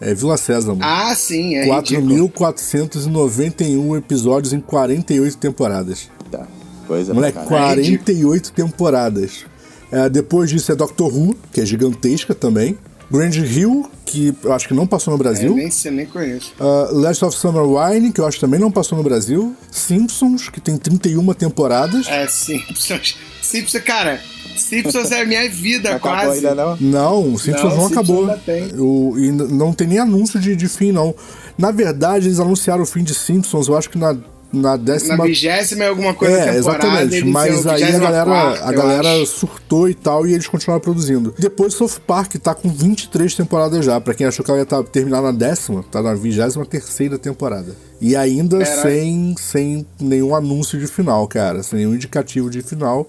É 0.00 0.14
Vila 0.14 0.36
Sésamo. 0.36 0.78
Ah, 0.82 1.14
sim, 1.14 1.54
é 1.56 1.64
ridículo. 1.64 2.28
4.491 2.28 3.98
episódios 3.98 4.52
em 4.52 4.60
48 4.60 5.38
temporadas. 5.38 6.10
Tá. 6.30 6.46
Coisa 6.86 7.14
Moleque, 7.14 7.38
pra 7.38 7.46
caralho. 7.46 7.82
48 7.82 8.52
temporadas. 8.52 9.46
É, 9.90 10.08
depois 10.08 10.50
disso 10.50 10.72
é 10.72 10.74
Doctor 10.74 11.12
Who, 11.12 11.36
que 11.52 11.60
é 11.60 11.66
gigantesca 11.66 12.34
também. 12.34 12.76
Grand 13.10 13.32
Hill, 13.34 13.88
que 14.04 14.34
eu 14.42 14.52
acho 14.52 14.66
que 14.66 14.74
não 14.74 14.86
passou 14.86 15.12
no 15.12 15.18
Eu 15.18 15.22
Brasil. 15.22 15.54
nem 15.54 15.70
sei, 15.70 15.90
nem 15.90 16.06
conheço. 16.06 16.52
Uh, 16.58 16.94
Last 16.98 17.24
of 17.24 17.36
Summer 17.36 17.62
Wine, 17.62 18.12
que 18.12 18.20
eu 18.20 18.26
acho 18.26 18.38
que 18.38 18.40
também 18.40 18.58
não 18.58 18.70
passou 18.70 18.98
no 18.98 19.04
Brasil. 19.04 19.54
Simpsons, 19.70 20.48
que 20.48 20.60
tem 20.60 20.76
31 20.76 21.32
temporadas. 21.34 22.06
É, 22.08 22.26
Simpsons. 22.26 23.16
Simpsons, 23.40 23.82
cara, 23.84 24.20
Simpsons 24.56 25.10
é 25.12 25.22
a 25.22 25.26
minha 25.26 25.48
vida, 25.48 25.90
Não 25.90 25.96
acabou 25.96 26.18
quase. 26.26 26.46
ainda 26.46 26.54
não? 26.54 26.76
Não, 26.80 27.32
o 27.34 27.38
Simpsons 27.38 27.70
Não, 27.72 27.76
não, 27.80 27.86
acabou. 27.86 28.20
ainda 28.22 28.36
tem. 28.44 28.72
O- 28.78 29.14
e 29.18 29.30
não 29.32 29.72
tem 29.72 29.86
nem 29.86 29.98
anúncio 29.98 30.38
de, 30.40 30.54
de 30.56 30.68
fim, 30.68 30.92
não. 30.92 31.14
Na 31.56 31.70
verdade, 31.70 32.28
eles 32.28 32.40
anunciaram 32.40 32.82
o 32.82 32.86
fim 32.86 33.02
de 33.04 33.14
Simpsons, 33.14 33.68
eu 33.68 33.76
acho 33.76 33.88
que 33.90 33.98
na, 33.98 34.16
na 34.52 34.76
décima. 34.76 35.16
Na 35.16 35.24
vigésima 35.24 35.84
é 35.84 35.88
alguma 35.88 36.14
coisa 36.14 36.34
É, 36.36 36.52
temporada. 36.54 36.86
exatamente. 36.86 37.24
Mas 37.24 37.66
aí 37.66 37.82
a 37.82 37.86
24ª, 37.88 37.98
galera, 38.00 38.66
a 38.66 38.72
eu 38.72 38.76
galera 38.78 39.26
surtou 39.26 39.88
e 39.88 39.94
tal, 39.94 40.26
e 40.26 40.32
eles 40.34 40.46
continuaram 40.48 40.80
produzindo. 40.82 41.34
Depois 41.38 41.74
South 41.74 42.00
Park 42.06 42.34
tá 42.36 42.54
com 42.54 42.68
23 42.68 43.34
temporadas 43.34 43.84
já. 43.84 44.00
Pra 44.00 44.14
quem 44.14 44.26
achou 44.26 44.44
que 44.44 44.50
ela 44.50 44.60
ia 44.60 44.66
tá- 44.66 44.82
terminar 44.82 45.22
na 45.22 45.32
décima, 45.32 45.84
tá 45.90 46.02
na 46.02 46.14
23 46.14 46.66
terceira 46.68 47.18
temporada. 47.18 47.74
E 48.00 48.14
ainda 48.16 48.64
sem, 48.64 49.34
sem 49.38 49.86
nenhum 50.00 50.34
anúncio 50.34 50.78
de 50.78 50.86
final, 50.86 51.26
cara. 51.28 51.62
Sem 51.62 51.78
nenhum 51.80 51.94
indicativo 51.94 52.50
de 52.50 52.60
final. 52.62 53.06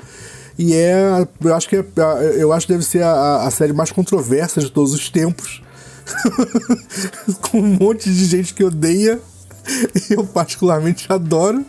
E 0.58 0.74
é. 0.74 1.28
Eu 1.44 1.54
acho 1.56 1.68
que, 1.70 1.76
é, 1.76 1.84
eu 2.38 2.52
acho 2.54 2.66
que 2.68 2.74
deve 2.74 2.86
ser 2.86 3.04
a, 3.04 3.44
a 3.46 3.52
série 3.52 3.74
mais 3.74 3.92
controversa 3.92 4.62
de 4.62 4.72
todos 4.72 4.94
os 4.94 5.10
tempos. 5.10 5.62
com 7.42 7.60
um 7.60 7.78
monte 7.80 8.10
de 8.12 8.26
gente 8.26 8.54
que 8.54 8.64
odeia. 8.64 9.20
Eu 10.10 10.24
particularmente 10.26 11.12
adoro. 11.12 11.66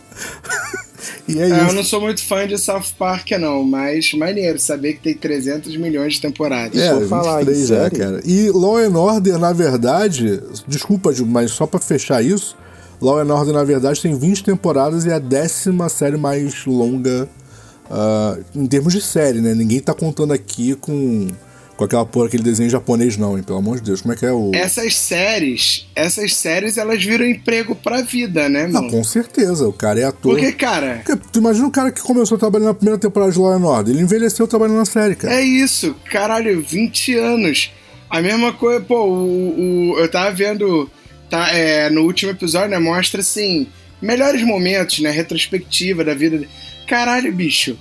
E 1.27 1.39
é, 1.39 1.49
É, 1.49 1.51
eu 1.61 1.65
isso. 1.65 1.75
não 1.75 1.83
sou 1.83 1.99
muito 2.01 2.23
fã 2.25 2.47
de 2.47 2.57
South 2.57 2.83
Park, 2.97 3.31
não, 3.31 3.63
mas 3.63 4.13
maneiro 4.13 4.59
saber 4.59 4.93
que 4.93 4.99
tem 5.01 5.13
300 5.15 5.75
milhões 5.77 6.13
de 6.13 6.21
temporadas. 6.21 6.79
É, 6.79 6.93
for 6.93 7.07
falar 7.07 7.41
em 7.41 7.45
23 7.45 7.67
já, 7.67 7.75
série- 7.83 7.97
cara. 7.97 8.21
E 8.23 8.49
Law 8.51 8.77
and 8.77 8.95
Order, 8.97 9.37
na 9.39 9.51
verdade, 9.53 10.41
desculpa, 10.67 11.11
Ju, 11.11 11.25
mas 11.25 11.51
só 11.51 11.65
pra 11.65 11.79
fechar 11.79 12.23
isso, 12.23 12.55
Law 13.01 13.19
and 13.19 13.33
Order, 13.33 13.53
na 13.53 13.63
verdade, 13.63 14.01
tem 14.01 14.17
20 14.17 14.43
temporadas 14.43 15.05
e 15.05 15.09
é 15.09 15.13
a 15.13 15.19
décima 15.19 15.89
série 15.89 16.17
mais 16.17 16.65
longa 16.65 17.27
ah, 17.89 18.37
em 18.55 18.65
termos 18.67 18.93
de 18.93 19.01
série, 19.01 19.39
né? 19.41 19.53
Ninguém 19.53 19.79
tá 19.79 19.93
contando 19.93 20.33
aqui 20.33 20.75
com, 20.75 21.27
com 21.75 21.83
aquela 21.83 22.05
porra, 22.05 22.27
aquele 22.27 22.43
desenho 22.43 22.69
japonês, 22.69 23.17
não, 23.17 23.37
hein? 23.37 23.43
Pelo 23.43 23.59
amor 23.59 23.77
de 23.77 23.83
Deus, 23.83 24.01
como 24.01 24.13
é 24.13 24.17
que 24.17 24.25
é 24.25 24.31
o. 24.31 24.51
Essas 24.53 24.95
séries, 24.95 25.87
essas 25.95 26.35
séries, 26.35 26.77
elas 26.77 27.03
viram 27.03 27.25
emprego 27.25 27.75
pra 27.75 28.01
vida, 28.01 28.47
né, 28.49 28.65
Ah, 28.65 28.69
mano? 28.69 28.89
com 28.91 29.03
certeza, 29.03 29.67
o 29.67 29.73
cara 29.73 29.99
é 29.99 30.03
ator. 30.05 30.33
Porque, 30.35 30.51
cara, 30.53 31.01
Porque 31.05 31.21
tu 31.31 31.39
imagina 31.39 31.67
o 31.67 31.71
cara 31.71 31.91
que 31.91 32.01
começou 32.01 32.37
trabalhando 32.37 32.67
na 32.69 32.73
primeira 32.73 32.99
temporada 32.99 33.31
de 33.31 33.39
Law 33.39 33.61
Order, 33.63 33.93
ele 33.93 34.03
envelheceu 34.03 34.47
trabalhando 34.47 34.77
na 34.77 34.85
série, 34.85 35.15
cara. 35.15 35.33
é 35.33 35.41
isso, 35.41 35.95
caralho, 36.11 36.61
20 36.61 37.15
anos. 37.15 37.71
A 38.09 38.21
mesma 38.21 38.53
coisa, 38.53 38.79
pô, 38.79 39.03
o, 39.05 39.91
o- 39.93 39.99
eu 39.99 40.09
tava 40.09 40.31
vendo 40.33 40.89
tá, 41.29 41.49
é, 41.53 41.89
no 41.89 42.03
último 42.03 42.31
episódio, 42.31 42.69
né? 42.69 42.79
Mostra 42.79 43.19
assim, 43.19 43.67
melhores 44.01 44.41
momentos, 44.43 44.99
né? 44.99 45.11
Retrospectiva 45.11 46.05
da 46.05 46.13
vida. 46.13 46.47
Caralho, 46.87 47.31
bicho. 47.33 47.77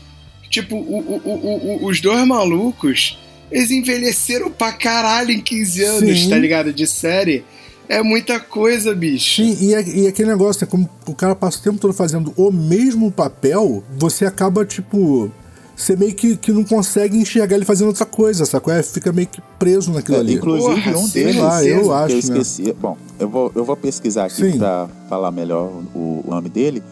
Tipo, 0.50 0.76
o- 0.76 0.98
o- 0.98 1.22
o- 1.24 1.84
o- 1.84 1.86
os 1.86 2.00
dois 2.00 2.26
malucos, 2.26 3.18
eles 3.50 3.70
envelheceram 3.70 4.50
pra 4.50 4.72
caralho 4.72 5.30
em 5.30 5.40
15 5.40 5.82
anos, 5.82 6.20
Sim. 6.22 6.28
tá 6.30 6.38
ligado? 6.38 6.72
De 6.72 6.86
série. 6.86 7.44
É 7.88 8.02
muita 8.02 8.40
coisa, 8.40 8.92
bicho. 8.94 9.42
Sim, 9.42 9.56
e, 9.60 9.74
é- 9.74 9.88
e 9.88 10.06
aquele 10.08 10.28
negócio, 10.28 10.64
né, 10.64 10.68
como 10.70 10.88
o 11.06 11.14
cara 11.14 11.36
passa 11.36 11.58
o 11.58 11.62
tempo 11.62 11.78
todo 11.78 11.94
fazendo 11.94 12.32
o 12.36 12.50
mesmo 12.50 13.10
papel, 13.12 13.82
você 13.96 14.24
acaba, 14.26 14.64
tipo. 14.64 15.30
Você 15.78 15.94
meio 15.94 16.14
que, 16.14 16.38
que 16.38 16.52
não 16.52 16.64
consegue 16.64 17.18
enxergar 17.18 17.54
ele 17.54 17.66
fazendo 17.66 17.88
outra 17.88 18.06
coisa, 18.06 18.46
sacou? 18.46 18.72
É, 18.72 18.82
fica 18.82 19.12
meio 19.12 19.28
que 19.28 19.42
preso 19.58 19.92
naquilo 19.92 20.16
É, 20.16 20.20
ali. 20.20 20.34
inclusive, 20.36 20.80
Porra, 20.82 20.96
um 20.98 21.06
sei 21.06 21.24
deles 21.24 21.36
lá, 21.42 21.62
eu 21.62 21.82
que 21.82 21.90
acho, 21.90 22.08
né? 22.08 22.14
eu 22.14 22.18
esqueci. 22.18 22.72
Bom, 22.72 22.96
eu 23.20 23.28
vou, 23.28 23.52
eu 23.54 23.62
vou 23.62 23.76
pesquisar 23.76 24.24
aqui 24.24 24.36
Sim. 24.52 24.56
pra 24.58 24.88
falar 25.06 25.30
melhor 25.30 25.70
o, 25.94 26.24
o 26.26 26.30
nome 26.30 26.48
dele. 26.48 26.82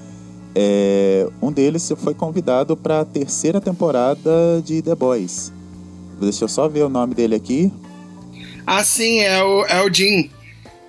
É, 0.54 1.26
um 1.42 1.50
deles 1.50 1.92
foi 1.96 2.14
convidado 2.14 2.76
para 2.76 3.00
a 3.00 3.04
terceira 3.04 3.60
temporada 3.60 4.62
de 4.64 4.80
The 4.82 4.94
Boys. 4.94 5.52
Deixa 6.20 6.44
eu 6.44 6.48
só 6.48 6.68
ver 6.68 6.84
o 6.84 6.88
nome 6.88 7.14
dele 7.14 7.34
aqui. 7.34 7.72
Ah, 8.66 8.84
sim, 8.84 9.20
é 9.20 9.42
o, 9.42 9.64
é 9.66 9.82
o 9.82 9.92
Jim. 9.92 10.30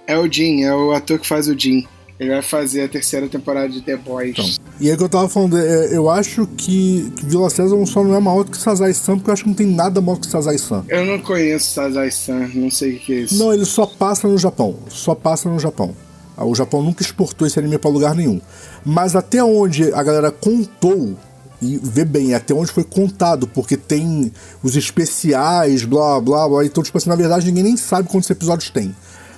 É 0.07 0.17
o 0.17 0.31
Jim, 0.31 0.63
é 0.63 0.74
o 0.74 0.91
ator 0.91 1.19
que 1.19 1.27
faz 1.27 1.48
o 1.48 1.57
Jim. 1.57 1.86
Ele 2.17 2.29
vai 2.29 2.41
fazer 2.41 2.84
a 2.84 2.88
terceira 2.88 3.27
temporada 3.27 3.67
de 3.67 3.81
The 3.81 3.98
Boys. 3.98 4.29
Então, 4.29 4.45
e 4.79 4.89
aí 4.89 4.95
que 4.95 5.03
eu 5.03 5.10
tava 5.10 5.27
falando, 5.27 5.57
é, 5.57 5.95
eu 5.95 6.10
acho 6.10 6.48
que, 6.48 7.12
que 7.17 7.25
Vila 7.25 7.50
César 7.50 7.75
só 7.86 8.03
não 8.03 8.15
é 8.15 8.19
maior 8.19 8.43
do 8.43 8.51
que 8.51 8.57
Sazai-san, 8.57 9.17
porque 9.17 9.29
eu 9.29 9.34
acho 9.34 9.43
que 9.43 9.50
não 9.50 9.55
tem 9.55 9.67
nada 9.67 10.00
maior 10.00 10.17
que 10.17 10.27
Sazai-san. 10.27 10.86
Eu 10.88 11.05
não 11.05 11.19
conheço 11.19 11.74
Sazai-san, 11.74 12.51
não 12.53 12.72
sei 12.72 12.95
o 12.95 13.00
que 13.00 13.13
é 13.13 13.17
isso. 13.22 13.38
Não, 13.38 13.53
ele 13.53 13.65
só 13.65 13.86
passa 13.86 14.27
no 14.27 14.38
Japão. 14.38 14.75
Só 14.88 15.13
passa 15.13 15.50
no 15.50 15.60
Japão. 15.60 15.93
Ah, 16.37 16.45
O 16.45 16.55
Japão 16.55 16.81
nunca 16.81 17.01
exportou 17.01 17.47
esse 17.47 17.57
anime 17.59 17.77
pra 17.77 17.89
lugar 17.89 18.15
nenhum. 18.15 18.39
Mas 18.83 19.15
até 19.15 19.43
onde 19.43 19.93
a 19.93 20.03
galera 20.03 20.31
contou, 20.31 21.15
e 21.61 21.79
vê 21.81 22.05
bem, 22.05 22.33
até 22.33 22.53
onde 22.53 22.71
foi 22.71 22.83
contado, 22.83 23.47
porque 23.47 23.77
tem 23.77 24.31
os 24.61 24.75
especiais, 24.75 25.85
blá 25.85 26.19
blá 26.19 26.47
blá. 26.47 26.65
Então, 26.65 26.83
tipo 26.83 26.97
assim, 26.97 27.09
na 27.09 27.15
verdade 27.15 27.45
ninguém 27.47 27.63
nem 27.63 27.77
sabe 27.77 28.09
quantos 28.09 28.29
episódios 28.29 28.69
tem. 28.69 28.95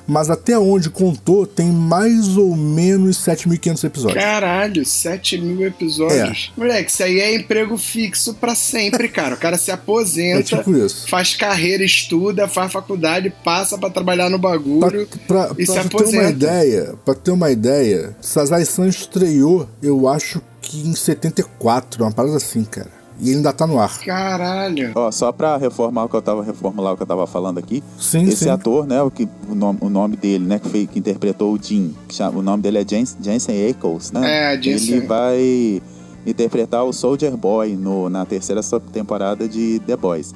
Mas 0.07 0.29
até 0.29 0.57
onde 0.57 0.89
contou, 0.89 1.45
tem 1.45 1.67
mais 1.67 2.37
ou 2.37 2.55
menos 2.55 3.17
7.500 3.17 3.83
episódios. 3.83 4.23
Caralho, 4.23 4.85
7 4.85 5.37
mil 5.37 5.67
episódios. 5.67 6.51
É. 6.55 6.59
Moleque, 6.59 6.89
isso 6.89 7.03
aí 7.03 7.19
é 7.19 7.35
emprego 7.35 7.77
fixo 7.77 8.33
pra 8.35 8.55
sempre, 8.55 9.09
cara. 9.09 9.35
O 9.35 9.37
cara 9.37 9.57
se 9.57 9.69
aposenta, 9.69 10.39
É 10.39 10.43
tipo 10.43 10.73
isso. 10.75 11.07
faz 11.09 11.35
carreira, 11.35 11.83
estuda, 11.83 12.47
faz 12.47 12.71
faculdade, 12.71 13.33
passa 13.43 13.77
pra 13.77 13.89
trabalhar 13.89 14.29
no 14.29 14.37
bagulho 14.39 15.07
Pra, 15.27 15.47
pra, 15.47 15.55
e 15.57 15.65
se 15.65 15.73
pra 15.73 15.83
tu 15.83 15.89
ter 15.89 16.03
uma 16.03 16.09
aposenta. 16.21 16.29
ideia, 16.31 16.95
pra 17.03 17.13
ter 17.13 17.31
uma 17.31 17.51
ideia, 17.51 18.15
Sazai-san 18.21 18.87
estreou, 18.87 19.67
eu 19.83 20.07
acho 20.07 20.41
que 20.61 20.87
em 20.87 20.95
74, 20.95 22.03
uma 22.03 22.11
parada 22.11 22.37
assim, 22.37 22.63
cara. 22.63 22.96
E 23.19 23.29
ele 23.29 23.38
ainda 23.38 23.51
tá 23.51 23.65
no 23.65 23.79
ar. 23.79 23.97
Caralho. 24.00 24.91
Ó, 24.95 25.12
só 25.12 25.31
pra 25.31 25.57
reformar 25.57 26.05
o 26.05 26.09
que 26.09 26.15
eu 26.15 26.21
tava 26.21 26.43
reformular 26.43 26.93
o 26.93 26.97
que 26.97 27.03
eu 27.03 27.07
tava 27.07 27.25
falando 27.25 27.57
aqui. 27.57 27.83
Sim, 28.00 28.24
Esse 28.25 28.43
sim. 28.45 28.50
ator, 28.50 28.86
né, 28.86 29.01
o, 29.01 29.09
que, 29.09 29.27
o, 29.50 29.55
nome, 29.55 29.79
o 29.81 29.89
nome 29.89 30.15
dele, 30.15 30.45
né, 30.45 30.59
que, 30.59 30.69
fez, 30.69 30.88
que 30.89 31.00
interpretou 31.00 31.51
o 31.53 31.59
Jim, 31.62 31.95
que 32.07 32.13
chama- 32.15 32.38
o 32.39 32.43
nome 32.43 32.62
dele 32.62 32.77
é 32.79 32.86
Jens- 32.88 33.17
Jensen 33.21 33.69
Ackles, 33.69 34.12
né? 34.12 34.53
É, 34.53 34.62
Jensen. 34.62 34.97
Ele 34.97 35.07
vai 35.07 35.81
interpretar 36.25 36.83
o 36.83 36.93
Soldier 36.93 37.36
Boy 37.36 37.75
no, 37.75 38.09
na 38.09 38.25
terceira 38.25 38.62
temporada 38.93 39.47
de 39.47 39.79
The 39.88 39.95
Boys. 39.95 40.36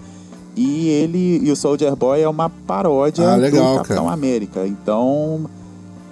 E 0.56 0.90
ele 0.90 1.40
e 1.44 1.52
o 1.52 1.56
Soldier 1.56 1.96
Boy 1.96 2.22
é 2.22 2.28
uma 2.28 2.50
paródia 2.50 3.26
Ah, 3.30 3.36
legal, 3.36 3.74
do 3.74 3.78
Capitão 3.78 4.04
cara. 4.06 4.14
América. 4.14 4.66
Então, 4.68 5.50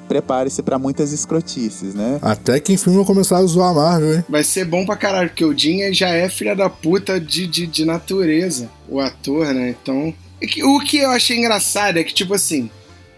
prepare-se 0.10 0.64
pra 0.64 0.80
muitas 0.80 1.14
escrotices, 1.14 1.94
né? 1.94 2.20
Até 2.22 2.60
que 2.60 2.74
enfim 2.74 2.92
vão 2.92 3.06
começar 3.06 3.38
a 3.38 3.46
zoar 3.46 3.70
a 3.70 3.74
Marvel, 3.74 4.16
hein? 4.16 4.26
Vai 4.28 4.44
ser 4.44 4.66
bom 4.66 4.84
pra 4.86 4.98
caralho, 4.98 5.30
porque 5.30 5.46
o 5.46 5.58
Jim 5.58 5.94
já 5.94 6.10
é 6.10 6.28
filha 6.28 6.56
da 6.56 6.70
puta 6.70 7.20
de, 7.20 7.46
de, 7.46 7.68
de 7.68 7.86
natureza, 7.86 8.70
o 8.90 9.00
ator, 9.00 9.54
né? 9.54 9.76
Então. 9.82 10.14
é 10.42 10.66
O 10.66 10.80
que 10.80 10.98
eu 10.98 11.12
achei 11.12 11.38
engraçado 11.38 11.98
é 11.98 12.04
que, 12.04 12.14
tipo 12.14 12.34
assim, 12.34 12.70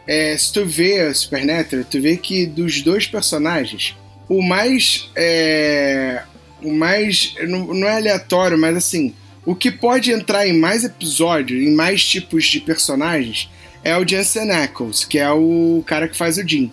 é, 0.05 0.37
se 0.37 0.51
tu 0.51 0.65
vê 0.65 0.99
a 0.99 1.13
Supernatural, 1.13 1.85
tu 1.89 2.01
vê 2.01 2.17
que 2.17 2.45
dos 2.45 2.81
dois 2.81 3.07
personagens, 3.07 3.95
o 4.27 4.41
mais. 4.41 5.09
É, 5.15 6.23
o 6.61 6.73
mais. 6.73 7.33
Não, 7.47 7.73
não 7.73 7.87
é 7.87 7.95
aleatório, 7.95 8.57
mas 8.57 8.75
assim. 8.75 9.13
O 9.43 9.55
que 9.55 9.71
pode 9.71 10.11
entrar 10.11 10.47
em 10.47 10.53
mais 10.53 10.83
episódios, 10.83 11.63
em 11.63 11.73
mais 11.73 12.03
tipos 12.05 12.45
de 12.45 12.59
personagens, 12.59 13.49
é 13.83 13.97
o 13.97 14.07
Jensen 14.07 14.51
Ackles, 14.51 15.03
que 15.03 15.17
é 15.17 15.31
o 15.31 15.83
cara 15.85 16.07
que 16.07 16.15
faz 16.15 16.37
o 16.37 16.47
Jim. 16.47 16.71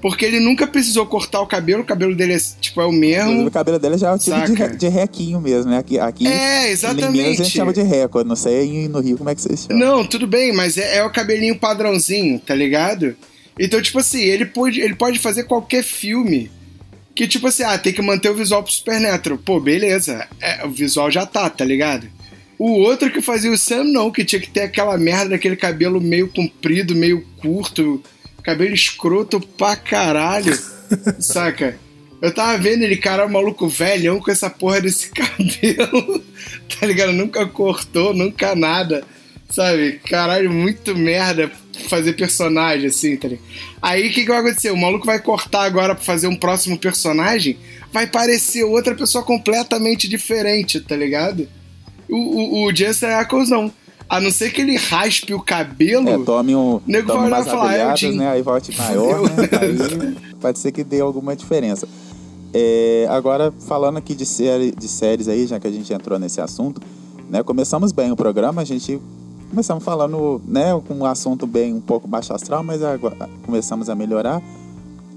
Porque 0.00 0.24
ele 0.24 0.38
nunca 0.38 0.66
precisou 0.66 1.04
cortar 1.06 1.40
o 1.40 1.46
cabelo, 1.46 1.82
o 1.82 1.84
cabelo 1.84 2.14
dele 2.14 2.34
é, 2.34 2.38
tipo, 2.60 2.80
é 2.80 2.86
o 2.86 2.92
mesmo. 2.92 3.46
O 3.46 3.50
cabelo 3.50 3.78
dele 3.80 3.98
já 3.98 4.10
é 4.10 4.14
o 4.14 4.18
tipo 4.18 4.36
de, 4.46 4.76
de 4.76 4.88
requinho 4.88 5.40
mesmo, 5.40 5.70
né? 5.70 5.78
Aqui, 5.78 5.98
aqui 5.98 6.26
É, 6.26 6.70
exatamente. 6.70 7.10
Minas 7.10 7.40
a 7.40 7.42
gente 7.42 7.50
chama 7.50 7.72
de 7.72 7.82
reco. 7.82 8.20
eu 8.20 8.24
Não 8.24 8.36
sei 8.36 8.88
no 8.88 9.00
Rio 9.00 9.18
como 9.18 9.28
é 9.28 9.34
que 9.34 9.42
vocês 9.42 9.66
chamam. 9.66 9.78
Não, 9.78 10.06
tudo 10.06 10.26
bem, 10.26 10.52
mas 10.52 10.78
é, 10.78 10.98
é 10.98 11.04
o 11.04 11.10
cabelinho 11.10 11.58
padrãozinho, 11.58 12.38
tá 12.38 12.54
ligado? 12.54 13.16
Então, 13.58 13.82
tipo 13.82 13.98
assim, 13.98 14.20
ele 14.20 14.46
pode, 14.46 14.80
ele 14.80 14.94
pode 14.94 15.18
fazer 15.18 15.44
qualquer 15.44 15.82
filme 15.82 16.48
que, 17.14 17.26
tipo 17.26 17.48
assim, 17.48 17.64
ah, 17.64 17.76
tem 17.76 17.92
que 17.92 18.00
manter 18.00 18.30
o 18.30 18.34
visual 18.34 18.62
pro 18.62 18.72
Supernatural. 18.72 19.36
Pô, 19.44 19.58
beleza, 19.58 20.28
é, 20.40 20.64
o 20.64 20.70
visual 20.70 21.10
já 21.10 21.26
tá, 21.26 21.50
tá 21.50 21.64
ligado? 21.64 22.06
O 22.56 22.70
outro 22.70 23.10
que 23.10 23.20
fazia 23.20 23.50
o 23.50 23.58
Sam, 23.58 23.82
não, 23.84 24.12
que 24.12 24.24
tinha 24.24 24.40
que 24.40 24.48
ter 24.48 24.62
aquela 24.62 24.96
merda 24.96 25.30
daquele 25.30 25.56
cabelo 25.56 26.00
meio 26.00 26.28
comprido, 26.28 26.94
meio 26.94 27.24
curto, 27.40 28.00
cabelo 28.42 28.74
escroto 28.74 29.40
pra 29.40 29.76
caralho, 29.76 30.58
saca? 31.18 31.78
Eu 32.20 32.34
tava 32.34 32.58
vendo 32.58 32.82
ele, 32.82 32.96
cara, 32.96 33.28
maluco 33.28 33.68
velhão 33.68 34.20
com 34.20 34.30
essa 34.30 34.50
porra 34.50 34.80
desse 34.80 35.10
cabelo, 35.14 36.24
tá 36.78 36.86
ligado? 36.86 37.12
Nunca 37.12 37.46
cortou, 37.46 38.12
nunca 38.12 38.56
nada, 38.56 39.04
sabe? 39.48 40.00
Caralho, 40.08 40.52
muito 40.52 40.96
merda 40.96 41.50
fazer 41.88 42.14
personagem 42.14 42.88
assim, 42.88 43.16
tá 43.16 43.28
ligado? 43.28 43.46
Aí 43.80 44.08
o 44.08 44.12
que, 44.12 44.22
que 44.22 44.28
vai 44.28 44.38
acontecer? 44.38 44.72
O 44.72 44.76
maluco 44.76 45.06
vai 45.06 45.20
cortar 45.20 45.62
agora 45.62 45.94
pra 45.94 46.04
fazer 46.04 46.26
um 46.26 46.36
próximo 46.36 46.76
personagem, 46.76 47.56
vai 47.92 48.06
parecer 48.06 48.64
outra 48.64 48.94
pessoa 48.94 49.22
completamente 49.22 50.08
diferente, 50.08 50.80
tá 50.80 50.96
ligado? 50.96 51.48
O, 52.08 52.16
o, 52.16 52.64
o 52.66 52.74
Jensen 52.74 53.10
Ackles 53.10 53.48
não. 53.48 53.72
A 54.08 54.20
não 54.20 54.30
ser 54.30 54.50
que 54.50 54.62
ele 54.62 54.76
raspe 54.76 55.34
o 55.34 55.40
cabelo. 55.40 56.08
É, 56.08 56.18
tome, 56.24 56.54
um, 56.54 56.80
Nego 56.86 57.12
tome 57.12 57.28
vai 57.28 57.44
falar, 57.44 57.74
é 57.74 57.78
o 57.78 57.90
agulhadas, 57.90 58.00
Jim. 58.00 58.16
né? 58.16 58.28
Aí 58.30 58.42
volte 58.42 58.74
maior, 58.78 59.22
né? 59.22 59.48
Aí 59.60 60.34
pode 60.40 60.58
ser 60.58 60.72
que 60.72 60.82
dê 60.82 61.00
alguma 61.00 61.36
diferença. 61.36 61.86
É, 62.54 63.06
agora, 63.10 63.52
falando 63.66 63.98
aqui 63.98 64.14
de, 64.14 64.24
série, 64.24 64.72
de 64.72 64.88
séries 64.88 65.28
aí, 65.28 65.46
já 65.46 65.60
que 65.60 65.66
a 65.66 65.70
gente 65.70 65.92
entrou 65.92 66.18
nesse 66.18 66.40
assunto, 66.40 66.80
né? 67.28 67.42
Começamos 67.42 67.92
bem 67.92 68.10
o 68.10 68.16
programa, 68.16 68.62
a 68.62 68.64
gente 68.64 68.98
começamos 69.50 69.84
falando, 69.84 70.40
né? 70.46 70.80
Com 70.86 70.94
um 70.94 71.04
assunto 71.04 71.46
bem 71.46 71.74
um 71.74 71.80
pouco 71.80 72.08
baixo 72.08 72.32
astral, 72.32 72.62
mas 72.64 72.82
agora 72.82 73.28
começamos 73.44 73.90
a 73.90 73.94
melhorar. 73.94 74.42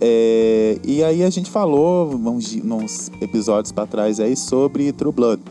É, 0.02 0.80
e 0.84 1.04
aí 1.04 1.24
a 1.24 1.30
gente 1.30 1.50
falou 1.50 2.14
uns, 2.14 2.56
uns 2.56 3.12
episódios 3.22 3.72
para 3.72 3.86
trás 3.86 4.20
aí 4.20 4.36
sobre 4.36 4.92
True 4.92 5.14
Blood. 5.14 5.42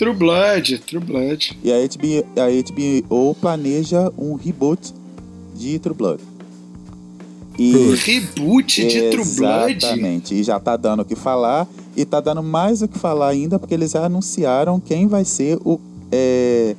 True 0.00 0.14
Blood, 0.14 0.78
True 0.78 1.04
Blood. 1.04 1.58
E 1.62 1.70
a 1.70 1.76
HBO, 1.76 2.26
a 2.40 2.48
HBO 3.12 3.34
planeja 3.34 4.10
um 4.16 4.34
reboot 4.34 4.94
de 5.54 5.78
True 5.78 5.94
Blood. 5.94 6.22
E, 7.58 7.94
Reboot 7.96 8.86
de 8.86 9.10
True 9.10 9.24
Blood? 9.36 9.76
Exatamente. 9.76 10.34
E 10.34 10.42
já 10.42 10.58
tá 10.58 10.74
dando 10.78 11.00
o 11.00 11.04
que 11.04 11.14
falar. 11.14 11.68
E 11.94 12.06
tá 12.06 12.18
dando 12.18 12.42
mais 12.42 12.80
o 12.80 12.88
que 12.88 12.98
falar 12.98 13.28
ainda, 13.28 13.58
porque 13.58 13.74
eles 13.74 13.90
já 13.90 14.06
anunciaram 14.06 14.80
quem 14.80 15.06
vai 15.06 15.22
ser 15.26 15.58
o, 15.66 15.78
é, 16.10 16.74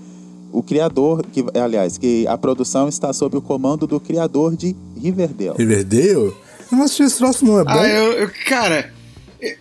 o 0.52 0.64
criador. 0.64 1.24
Que, 1.32 1.46
aliás, 1.54 2.00
que 2.00 2.26
a 2.26 2.36
produção 2.40 2.90
está 2.90 3.14
sob 3.14 3.38
o 3.38 3.42
comando 3.42 3.86
do 3.86 4.00
criador 4.00 4.56
de 4.56 4.76
Riverdale. 5.00 5.60
Riverdale? 5.60 6.10
Eu 6.14 6.36
não 6.72 6.82
assisti 6.86 7.04
esse 7.04 7.18
troço, 7.20 7.46
não. 7.46 7.60
É 7.60 7.64
bom? 7.64 7.70
Ah, 7.70 7.88
eu, 7.88 8.14
eu- 8.14 8.32
cara, 8.48 8.92
eu, 9.40 9.56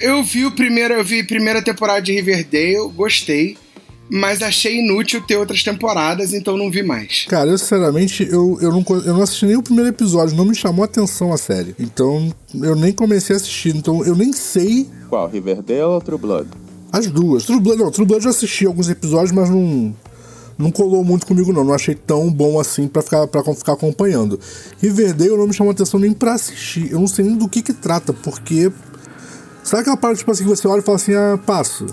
eu 0.00 0.22
vi 0.22 0.46
o 0.46 0.52
primeiro, 0.52 0.94
eu 0.94 1.04
vi 1.04 1.20
a 1.20 1.24
primeira 1.24 1.62
temporada 1.62 2.00
de 2.02 2.12
Riverdale, 2.12 2.88
gostei, 2.94 3.56
mas 4.10 4.42
achei 4.42 4.78
inútil 4.78 5.20
ter 5.20 5.36
outras 5.36 5.62
temporadas, 5.62 6.32
então 6.32 6.56
não 6.56 6.70
vi 6.70 6.82
mais. 6.82 7.26
Cara, 7.28 7.50
eu 7.50 7.58
sinceramente, 7.58 8.26
eu, 8.30 8.58
eu, 8.60 8.70
não, 8.72 8.84
eu 9.04 9.14
não 9.14 9.22
assisti 9.22 9.46
nem 9.46 9.56
o 9.56 9.62
primeiro 9.62 9.90
episódio, 9.90 10.36
não 10.36 10.44
me 10.46 10.54
chamou 10.54 10.82
a 10.82 10.86
atenção 10.86 11.32
a 11.32 11.36
série. 11.36 11.74
Então, 11.78 12.32
eu 12.54 12.74
nem 12.74 12.92
comecei 12.92 13.34
a 13.34 13.36
assistir. 13.36 13.76
Então, 13.76 14.04
eu 14.04 14.16
nem 14.16 14.32
sei 14.32 14.88
Qual? 15.08 15.28
Riverdale 15.28 15.82
ou 15.82 16.00
True 16.00 16.18
Blood? 16.18 16.48
as 16.90 17.06
duas. 17.06 17.44
True 17.44 17.60
Blood, 17.60 17.82
não, 17.82 17.90
True 17.90 18.06
Blood 18.06 18.24
eu 18.24 18.30
assisti 18.30 18.66
alguns 18.66 18.88
episódios, 18.88 19.32
mas 19.32 19.50
não, 19.50 19.94
não 20.56 20.70
colou 20.70 21.04
muito 21.04 21.26
comigo, 21.26 21.52
não. 21.52 21.62
Não 21.64 21.74
achei 21.74 21.94
tão 21.94 22.32
bom 22.32 22.58
assim 22.58 22.88
pra 22.88 23.02
ficar, 23.02 23.26
pra 23.26 23.42
ficar 23.54 23.74
acompanhando. 23.74 24.40
Riverdale 24.80 25.36
não 25.36 25.46
me 25.46 25.52
chamou 25.52 25.70
a 25.70 25.74
atenção 25.74 26.00
nem 26.00 26.12
pra 26.12 26.34
assistir. 26.34 26.90
Eu 26.90 26.98
não 26.98 27.06
sei 27.06 27.26
nem 27.26 27.36
do 27.36 27.48
que 27.48 27.62
que 27.62 27.72
trata, 27.72 28.12
porque. 28.12 28.72
Sabe 29.68 29.82
aquela 29.82 29.98
parte, 29.98 30.20
tipo 30.20 30.30
assim, 30.30 30.44
que 30.44 30.48
você 30.48 30.66
olha 30.66 30.80
e 30.80 30.82
fala 30.82 30.96
assim, 30.96 31.12
ah, 31.14 31.38
passo. 31.44 31.84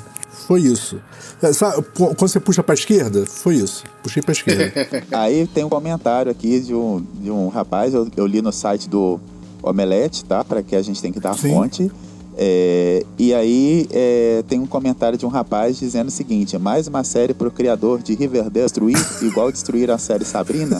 Foi 0.48 0.62
isso. 0.62 0.98
É, 1.42 1.52
Sabe, 1.52 1.84
quando 1.94 2.18
você 2.18 2.40
puxa 2.40 2.64
pra 2.64 2.74
esquerda? 2.74 3.26
Foi 3.26 3.56
isso. 3.56 3.84
Puxei 4.02 4.24
pra 4.24 4.32
esquerda. 4.32 4.72
Aí 5.12 5.46
tem 5.46 5.66
um 5.66 5.70
comentário 5.70 6.32
aqui 6.32 6.62
de 6.62 6.74
um, 6.74 7.06
de 7.16 7.30
um 7.30 7.50
rapaz, 7.50 7.94
eu, 7.94 8.08
eu 8.16 8.26
li 8.26 8.42
no 8.42 8.54
site 8.54 8.88
do 8.88 9.20
Omelete, 9.62 10.24
tá? 10.24 10.42
Para 10.42 10.64
que 10.64 10.74
a 10.74 10.82
gente 10.82 11.02
tem 11.02 11.12
que 11.12 11.20
dar 11.20 11.34
Sim. 11.34 11.50
fonte. 11.50 11.92
É, 12.38 13.06
e 13.18 13.34
aí 13.34 13.88
é, 13.92 14.44
tem 14.46 14.60
um 14.60 14.66
comentário 14.66 15.18
de 15.18 15.26
um 15.26 15.30
rapaz 15.30 15.80
dizendo 15.80 16.10
o 16.10 16.12
seguinte: 16.12 16.58
mais 16.58 16.86
uma 16.86 17.02
série 17.02 17.34
pro 17.34 17.50
criador 17.50 18.02
de 18.02 18.14
Riverdale 18.14 18.66
destruir, 18.66 18.98
igual 19.22 19.50
destruir 19.50 19.90
a 19.90 19.98
série 19.98 20.26
Sabrina. 20.26 20.78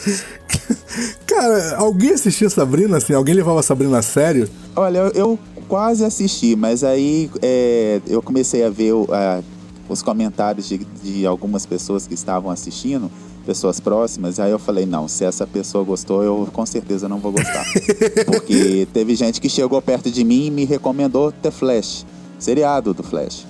Cara, 1.26 1.76
alguém 1.76 2.10
assistia 2.10 2.50
Sabrina, 2.50 2.98
assim? 2.98 3.14
Alguém 3.14 3.34
levava 3.34 3.60
a 3.60 3.62
Sabrina 3.62 3.98
a 3.98 4.02
sério? 4.02 4.50
Olha, 4.76 4.98
eu, 4.98 5.10
eu 5.12 5.38
quase 5.70 6.04
assisti, 6.04 6.54
mas 6.56 6.84
aí 6.84 7.30
é, 7.40 8.00
eu 8.06 8.20
comecei 8.20 8.62
a 8.64 8.68
ver 8.68 8.92
a- 9.10 9.40
os 9.88 10.02
comentários 10.02 10.68
de, 10.68 10.78
de 11.02 11.24
algumas 11.26 11.64
pessoas 11.64 12.06
que 12.06 12.14
estavam 12.14 12.50
assistindo, 12.50 13.10
pessoas 13.46 13.80
próximas, 13.80 14.38
aí 14.38 14.50
eu 14.50 14.58
falei, 14.58 14.84
não, 14.84 15.08
se 15.08 15.24
essa 15.24 15.46
pessoa 15.46 15.82
gostou, 15.82 16.22
eu 16.22 16.48
com 16.52 16.66
certeza 16.66 17.08
não 17.08 17.18
vou 17.18 17.32
gostar. 17.32 17.64
Porque 18.26 18.86
teve 18.92 19.14
gente 19.16 19.40
que 19.40 19.48
chegou 19.48 19.80
perto 19.80 20.10
de 20.10 20.22
mim 20.24 20.46
e 20.46 20.50
me 20.50 20.64
recomendou 20.64 21.32
The 21.32 21.50
Flash, 21.50 22.04
seriado 22.38 22.92
do 22.92 23.02
Flash. 23.02 23.46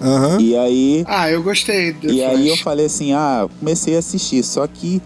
Aham. 0.00 0.40
E 0.40 0.56
aí 0.56 1.04
Ah, 1.06 1.30
eu 1.30 1.42
gostei 1.42 1.92
do 1.92 2.10
e 2.10 2.22
aí 2.24 2.48
eu 2.48 2.54
Flash. 2.56 2.62
falei 2.64 2.86
assim, 2.86 3.12
ah, 3.12 3.48
comecei 3.60 3.94
a 3.94 3.98
assistir, 4.00 4.42
só 4.42 4.66
que 4.66 5.00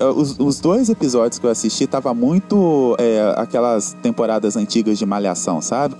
os, 0.00 0.36
os 0.38 0.58
dois 0.60 0.88
episódios 0.88 1.38
que 1.38 1.46
eu 1.46 1.50
assisti 1.50 1.86
tava 1.86 2.12
muito 2.14 2.96
é, 2.98 3.34
aquelas 3.36 3.96
temporadas 4.02 4.56
antigas 4.56 4.98
de 4.98 5.06
Malhação, 5.06 5.60
sabe? 5.60 5.94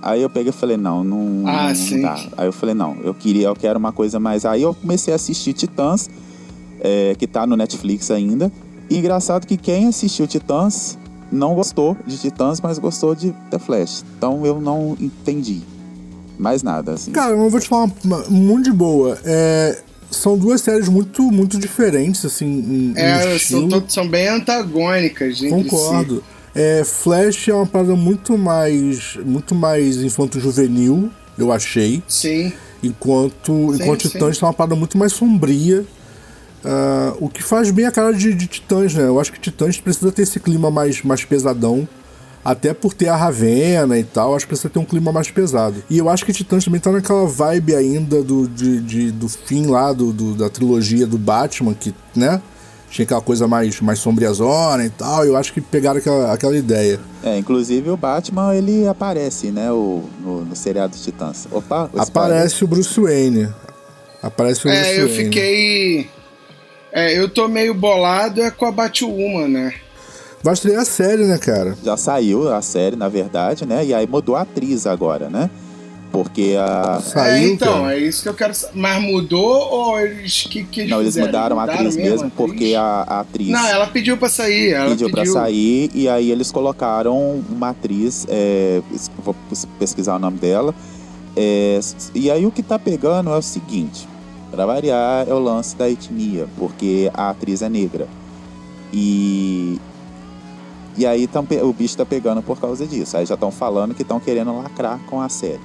Aí 0.00 0.20
eu 0.22 0.28
peguei 0.30 0.50
e 0.50 0.52
falei, 0.52 0.76
não, 0.76 1.02
não, 1.02 1.44
Ah, 1.48 1.68
não 1.68 1.74
sim. 1.74 2.02
dá. 2.02 2.14
Aí 2.36 2.46
eu 2.46 2.52
falei, 2.52 2.74
não, 2.74 2.96
eu 3.02 3.14
queria, 3.14 3.48
eu 3.48 3.56
quero 3.56 3.78
uma 3.78 3.92
coisa 3.92 4.20
mais. 4.20 4.44
Aí 4.44 4.62
eu 4.62 4.74
comecei 4.74 5.12
a 5.12 5.16
assistir 5.16 5.52
Titãs, 5.54 6.08
é, 6.80 7.14
que 7.18 7.26
tá 7.26 7.46
no 7.46 7.56
Netflix 7.56 8.10
ainda. 8.10 8.52
E 8.90 8.98
engraçado 8.98 9.46
que 9.46 9.56
quem 9.56 9.88
assistiu 9.88 10.26
Titãs 10.26 10.98
não 11.32 11.54
gostou 11.54 11.96
de 12.06 12.18
Titãs, 12.18 12.60
mas 12.60 12.78
gostou 12.78 13.14
de 13.14 13.32
The 13.50 13.58
Flash. 13.58 14.04
Então 14.18 14.44
eu 14.44 14.60
não 14.60 14.94
entendi 15.00 15.62
mais 16.38 16.62
nada, 16.62 16.92
assim. 16.92 17.10
Cara, 17.12 17.32
eu 17.32 17.48
vou 17.48 17.58
te 17.60 17.66
falar 17.68 17.84
uma, 18.04 18.18
uma- 18.18 18.24
muito 18.28 18.64
de 18.70 18.72
boa. 18.76 19.16
É, 19.24 19.80
são 20.16 20.36
duas 20.38 20.60
séries 20.60 20.88
muito, 20.88 21.22
muito 21.30 21.58
diferentes, 21.58 22.24
assim, 22.24 22.46
em, 22.46 22.92
em 22.92 22.98
É, 23.00 23.36
estilo. 23.36 23.70
são, 23.70 23.84
são 23.88 24.08
bem 24.08 24.28
antagônicas 24.28 25.40
Concordo. 25.40 26.22
É, 26.54 26.82
Flash 26.84 27.48
é 27.48 27.54
uma 27.54 27.66
parada 27.66 27.96
muito 27.96 28.38
mais, 28.38 29.16
muito 29.24 29.54
mais 29.54 29.96
infanto-juvenil, 30.02 31.10
eu 31.36 31.50
achei. 31.52 32.02
si. 32.06 32.28
Sim. 32.28 32.52
Enquanto, 32.82 33.46
Sim, 33.74 33.82
enquanto 33.82 34.02
sim. 34.02 34.08
Titãs 34.10 34.40
é 34.42 34.44
uma 34.46 34.52
parada 34.52 34.74
muito 34.76 34.96
mais 34.98 35.12
sombria. 35.12 35.84
ah, 36.64 37.14
o 37.18 37.28
que 37.28 37.42
faz 37.42 37.70
bem 37.70 37.86
a 37.86 37.90
cara 37.90 38.12
de, 38.12 38.32
de 38.34 38.46
Titãs, 38.46 38.94
né? 38.94 39.04
Eu 39.04 39.18
acho 39.18 39.32
que 39.32 39.40
Titãs 39.40 39.78
precisa 39.80 40.12
ter 40.12 40.22
esse 40.22 40.38
clima 40.38 40.70
mais, 40.70 41.02
mais 41.02 41.24
pesadão. 41.24 41.88
Até 42.44 42.74
por 42.74 42.92
ter 42.92 43.08
a 43.08 43.16
Ravena 43.16 43.98
e 43.98 44.04
tal, 44.04 44.34
acho 44.36 44.44
que 44.44 44.48
precisa 44.50 44.68
ter 44.68 44.78
um 44.78 44.84
clima 44.84 45.10
mais 45.10 45.30
pesado. 45.30 45.82
E 45.88 45.96
eu 45.96 46.10
acho 46.10 46.26
que 46.26 46.32
Titãs 46.32 46.62
também 46.64 46.78
tá 46.80 46.92
naquela 46.92 47.26
vibe 47.26 47.74
ainda 47.74 48.22
do, 48.22 48.46
de, 48.46 48.80
de- 48.82 49.10
do 49.12 49.28
fim 49.28 49.66
lá 49.66 49.92
do, 49.94 50.12
do- 50.12 50.34
da 50.34 50.50
trilogia 50.50 51.06
do 51.06 51.16
Batman, 51.16 51.72
que, 51.72 51.94
né? 52.14 52.42
Tinha 52.90 53.04
aquela 53.04 53.20
coisa 53.22 53.48
mais, 53.48 53.80
mais 53.80 53.98
sombriazona 53.98 54.84
e 54.84 54.90
tal. 54.90 55.24
Eu 55.24 55.36
acho 55.36 55.52
que 55.52 55.60
pegaram 55.60 55.98
aquela, 55.98 56.32
aquela 56.32 56.56
ideia. 56.56 57.00
É, 57.24 57.36
inclusive 57.38 57.88
o 57.90 57.96
Batman, 57.96 58.54
ele 58.54 58.86
aparece, 58.86 59.50
né, 59.50 59.72
o, 59.72 60.04
no, 60.20 60.44
no 60.44 60.54
seriado 60.54 60.96
Titãs. 60.96 61.48
Opa, 61.50 61.90
o 61.92 62.00
Aparece 62.00 62.62
o 62.62 62.68
Bruce 62.68 63.00
Wayne. 63.00 63.48
Aparece 64.22 64.60
o 64.60 64.70
Bruce 64.70 64.76
É, 64.84 65.00
eu 65.00 65.08
Wayne. 65.08 65.24
fiquei. 65.24 66.10
É, 66.92 67.18
eu 67.18 67.28
tô 67.28 67.48
meio 67.48 67.74
bolado 67.74 68.40
é 68.40 68.50
com 68.50 68.66
a 68.66 68.70
Batwoman, 68.70 69.48
né? 69.48 69.74
Vai 70.44 70.52
estrear 70.52 70.82
a 70.82 70.84
série, 70.84 71.24
né, 71.24 71.38
cara? 71.38 71.74
Já 71.82 71.96
saiu 71.96 72.52
a 72.52 72.60
série, 72.60 72.96
na 72.96 73.08
verdade, 73.08 73.64
né, 73.64 73.82
e 73.82 73.94
aí 73.94 74.06
mudou 74.06 74.36
a 74.36 74.42
atriz 74.42 74.86
agora, 74.86 75.30
né, 75.30 75.48
porque 76.12 76.54
a... 76.60 77.00
Saiu, 77.00 77.32
é, 77.32 77.48
então, 77.48 77.82
cara. 77.84 77.96
é 77.96 77.98
isso 77.98 78.22
que 78.22 78.28
eu 78.28 78.34
quero 78.34 78.54
saber. 78.54 78.78
Mas 78.78 79.02
mudou 79.02 79.42
ou 79.42 79.98
eles. 79.98 80.42
Que, 80.42 80.62
que 80.62 80.80
eles 80.82 80.90
Não, 80.90 81.00
eles 81.00 81.14
fizeram? 81.14 81.26
mudaram 81.28 81.58
a 81.58 81.64
atriz 81.64 81.96
mesmo 81.96 82.10
mesmo, 82.10 82.26
atriz? 82.26 82.32
porque 82.36 82.74
a, 82.74 82.82
a 83.06 83.20
atriz 83.20 83.48
Não, 83.48 83.66
ela 83.66 83.86
pediu 83.86 84.16
pra 84.18 84.28
sair. 84.28 84.74
Ela 84.74 84.90
pediu 84.90 85.08
pediu, 85.10 85.32
pra 85.32 85.40
sair, 85.40 85.90
e 85.94 86.08
aí 86.08 86.30
eles 86.30 86.52
colocaram 86.52 87.42
uma 87.48 87.70
atriz, 87.70 88.26
é, 88.28 88.82
vou 89.24 89.34
pes- 89.48 89.66
pesquisar 89.78 90.16
o 90.16 90.18
nome 90.18 90.36
dela, 90.38 90.74
é, 91.34 91.80
e 92.14 92.30
aí 92.30 92.44
o 92.44 92.50
que 92.52 92.62
tá 92.62 92.78
pegando 92.78 93.30
é 93.30 93.36
o 93.36 93.42
seguinte... 93.42 94.06
Pra 94.50 94.66
variar, 94.66 95.26
é 95.28 95.34
o 95.34 95.38
lance 95.40 95.74
da 95.74 95.90
etnia, 95.90 96.46
porque 96.56 97.10
a 97.12 97.30
atriz 97.30 97.60
é 97.60 97.68
negra. 97.68 98.06
E. 98.92 99.80
E 100.96 101.06
aí 101.06 101.26
tão, 101.26 101.46
o 101.62 101.72
bicho 101.72 101.96
tá 101.96 102.06
pegando 102.06 102.42
por 102.42 102.60
causa 102.60 102.86
disso. 102.86 103.16
Aí 103.16 103.26
já 103.26 103.34
estão 103.34 103.50
falando 103.50 103.94
que 103.94 104.02
estão 104.02 104.20
querendo 104.20 104.56
lacrar 104.56 104.98
com 105.06 105.20
a 105.20 105.28
série. 105.28 105.60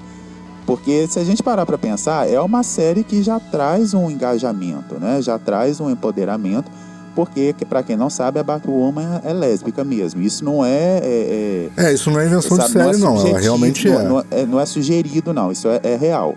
Porque 0.66 1.08
se 1.08 1.20
a 1.20 1.24
gente 1.24 1.42
parar 1.42 1.66
para 1.66 1.78
pensar, 1.78 2.30
é 2.30 2.40
uma 2.40 2.62
série 2.62 3.04
que 3.04 3.24
já 3.24 3.40
traz 3.40 3.94
um 3.94 4.10
engajamento, 4.10 5.00
né? 5.00 5.22
Já 5.22 5.40
traz 5.40 5.80
um 5.80 5.90
empoderamento. 5.90 6.70
Porque, 7.16 7.56
para 7.68 7.82
quem 7.84 7.98
não 7.98 8.10
sabe, 8.10 8.40
a 8.40 8.44
Batwoman 8.44 9.20
é 9.26 9.34
lésbica 9.34 9.84
mesmo. 9.84 10.22
Isso 10.22 10.46
não 10.46 10.64
é. 10.64 11.00
É, 11.04 11.70
é, 11.76 11.86
é 11.86 11.94
isso 11.94 12.10
não 12.12 12.20
é 12.20 12.28
invenção 12.28 12.56
sabe, 12.56 12.68
de 12.68 12.74
série, 12.74 12.98
não. 12.98 13.18
É 13.18 13.24
não. 13.24 13.28
Ela 13.28 13.40
realmente 13.40 13.90
é. 13.90 14.04
Não, 14.04 14.26
é. 14.32 14.46
Não 14.46 14.60
é 14.60 14.66
sugerido, 14.66 15.34
não. 15.34 15.52
Isso 15.52 15.68
é, 15.68 15.82
é 15.84 15.96
real. 15.98 16.36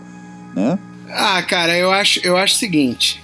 Né? 0.57 0.79
Ah, 1.11 1.43
cara, 1.43 1.77
eu 1.77 1.93
acho, 1.93 2.21
eu 2.25 2.37
acho 2.37 2.55
o 2.55 2.59
seguinte. 2.59 3.22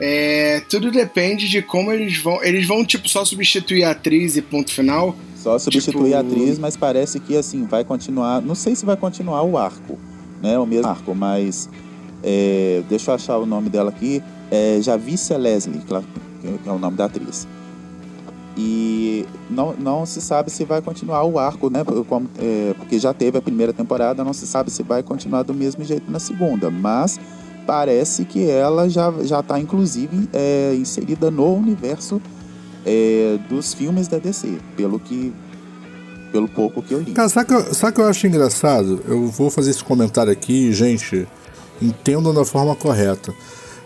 É, 0.00 0.62
tudo 0.70 0.92
depende 0.92 1.48
de 1.48 1.60
como 1.60 1.90
eles 1.90 2.18
vão. 2.18 2.42
Eles 2.42 2.66
vão, 2.66 2.84
tipo, 2.84 3.08
só 3.08 3.24
substituir 3.24 3.84
a 3.84 3.90
atriz 3.90 4.36
e 4.36 4.42
ponto 4.42 4.70
final. 4.70 5.16
Só 5.34 5.58
substituir 5.58 6.04
tipo... 6.04 6.16
a 6.16 6.20
atriz, 6.20 6.58
mas 6.58 6.76
parece 6.76 7.18
que 7.18 7.36
assim, 7.36 7.64
vai 7.64 7.84
continuar. 7.84 8.40
Não 8.40 8.54
sei 8.54 8.74
se 8.76 8.84
vai 8.84 8.96
continuar 8.96 9.42
o 9.42 9.58
arco, 9.58 9.98
né? 10.40 10.58
O 10.58 10.66
mesmo 10.66 10.88
arco, 10.88 11.14
mas. 11.14 11.68
É, 12.22 12.82
deixa 12.88 13.10
eu 13.10 13.14
achar 13.14 13.38
o 13.38 13.46
nome 13.46 13.68
dela 13.68 13.90
aqui. 13.90 14.22
É 14.50 14.78
Javicia 14.80 15.36
Leslie, 15.36 15.80
que 15.80 15.94
é 15.94 16.70
o 16.70 16.78
nome 16.78 16.96
da 16.96 17.06
atriz. 17.06 17.46
E 18.56 19.24
não, 19.48 19.72
não 19.74 20.04
se 20.04 20.20
sabe 20.20 20.50
se 20.50 20.64
vai 20.64 20.82
continuar 20.82 21.22
o 21.24 21.38
arco, 21.38 21.70
né? 21.70 21.84
Como, 22.08 22.28
é, 22.38 22.74
porque 22.76 22.98
já 22.98 23.14
teve 23.14 23.38
a 23.38 23.42
primeira 23.42 23.72
temporada, 23.72 24.24
não 24.24 24.32
se 24.32 24.48
sabe 24.48 24.70
se 24.70 24.82
vai 24.82 25.00
continuar 25.00 25.42
do 25.44 25.54
mesmo 25.54 25.84
jeito 25.84 26.10
na 26.10 26.18
segunda. 26.18 26.68
Mas 26.68 27.20
parece 27.68 28.24
que 28.24 28.48
ela 28.48 28.88
já 28.88 29.12
já 29.22 29.40
está 29.40 29.60
inclusive 29.60 30.26
é, 30.32 30.74
inserida 30.74 31.30
no 31.30 31.54
universo 31.54 32.18
é, 32.86 33.38
dos 33.46 33.74
filmes 33.74 34.08
da 34.08 34.16
DC, 34.16 34.56
pelo 34.74 34.98
que 34.98 35.34
pelo 36.32 36.48
pouco 36.48 36.82
que 36.82 36.94
eu 36.94 37.00
li. 37.00 37.12
Cara, 37.12 37.28
sabe 37.28 37.48
que, 37.48 37.92
que 37.92 38.00
eu 38.00 38.06
acho 38.06 38.26
engraçado? 38.26 39.02
Eu 39.06 39.28
vou 39.28 39.50
fazer 39.50 39.70
esse 39.70 39.84
comentário 39.84 40.32
aqui, 40.32 40.72
gente, 40.72 41.28
entendam 41.80 42.32
da 42.32 42.44
forma 42.44 42.74
correta. 42.74 43.34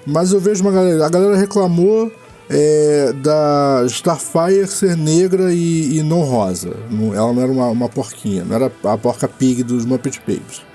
Mas 0.07 0.33
eu 0.33 0.38
vejo 0.38 0.62
uma 0.62 0.71
galera, 0.71 1.05
a 1.05 1.09
galera 1.09 1.37
reclamou 1.37 2.11
é, 2.49 3.12
da 3.14 3.85
Starfire 3.87 4.66
ser 4.68 4.97
negra 4.97 5.53
e, 5.53 5.99
e, 5.99 6.03
não 6.05 6.21
rosa. 6.23 6.73
Ela 7.14 7.33
não 7.33 7.42
era 7.42 7.51
uma, 7.51 7.66
uma 7.68 7.88
porquinha, 7.88 8.45
não 8.45 8.55
era 8.55 8.71
a 8.85 8.97
porca 8.97 9.27
pig 9.27 9.64
dos 9.64 9.85
Muppet 9.85 10.21
Babies. 10.21 10.72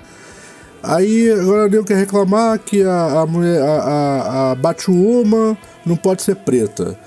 Aí 0.82 1.30
agora 1.32 1.74
eu 1.74 1.84
quer 1.84 1.96
reclamar 1.96 2.58
que 2.58 2.82
a, 2.82 3.20
a 3.20 3.26
mulher, 3.26 3.60
a, 3.62 3.66
a, 3.66 4.50
a 4.50 4.54
Batwoman 4.54 5.56
não 5.84 5.96
pode 5.96 6.22
ser 6.22 6.36
preta. 6.36 6.98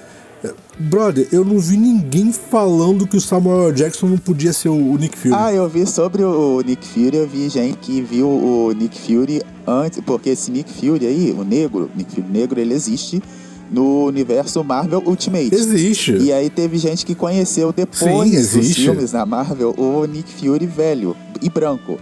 Brother, 0.79 1.27
eu 1.31 1.45
não 1.45 1.59
vi 1.59 1.77
ninguém 1.77 2.33
falando 2.33 3.05
que 3.05 3.15
o 3.15 3.21
Samuel 3.21 3.71
Jackson 3.71 4.07
não 4.07 4.17
podia 4.17 4.51
ser 4.51 4.69
o, 4.69 4.97
Nick 4.97 5.17
Fury. 5.17 5.33
Ah, 5.35 5.53
eu 5.53 5.69
vi 5.69 5.85
sobre 5.85 6.23
o 6.23 6.61
Nick 6.61 6.85
Fury, 6.87 7.17
eu 7.17 7.27
vi 7.27 7.47
gente 7.49 7.77
que 7.77 8.01
viu 8.01 8.27
o 8.27 8.71
Nick 8.71 8.99
Fury 8.99 9.43
antes, 9.67 10.01
porque 10.03 10.31
esse 10.31 10.49
Nick 10.49 10.71
Fury 10.73 11.05
aí, 11.05 11.35
o 11.37 11.43
negro, 11.43 11.89
Nick 11.95 12.15
Fury 12.15 12.27
negro, 12.27 12.59
ele 12.59 12.73
existe 12.73 13.21
no 13.69 14.05
universo 14.05 14.63
Marvel 14.63 15.03
Ultimate. 15.05 15.53
Existe. 15.53 16.17
E 16.17 16.33
aí 16.33 16.49
teve 16.49 16.77
gente 16.77 17.05
que 17.05 17.13
conheceu 17.13 17.71
depois 17.71 18.47
Sim, 18.47 18.59
dos 18.59 18.75
filmes 18.75 19.11
da 19.11 19.25
Marvel 19.25 19.75
o 19.77 20.05
Nick 20.05 20.33
Fury 20.33 20.65
velho 20.65 21.15
e 21.41 21.49
branco. 21.49 21.99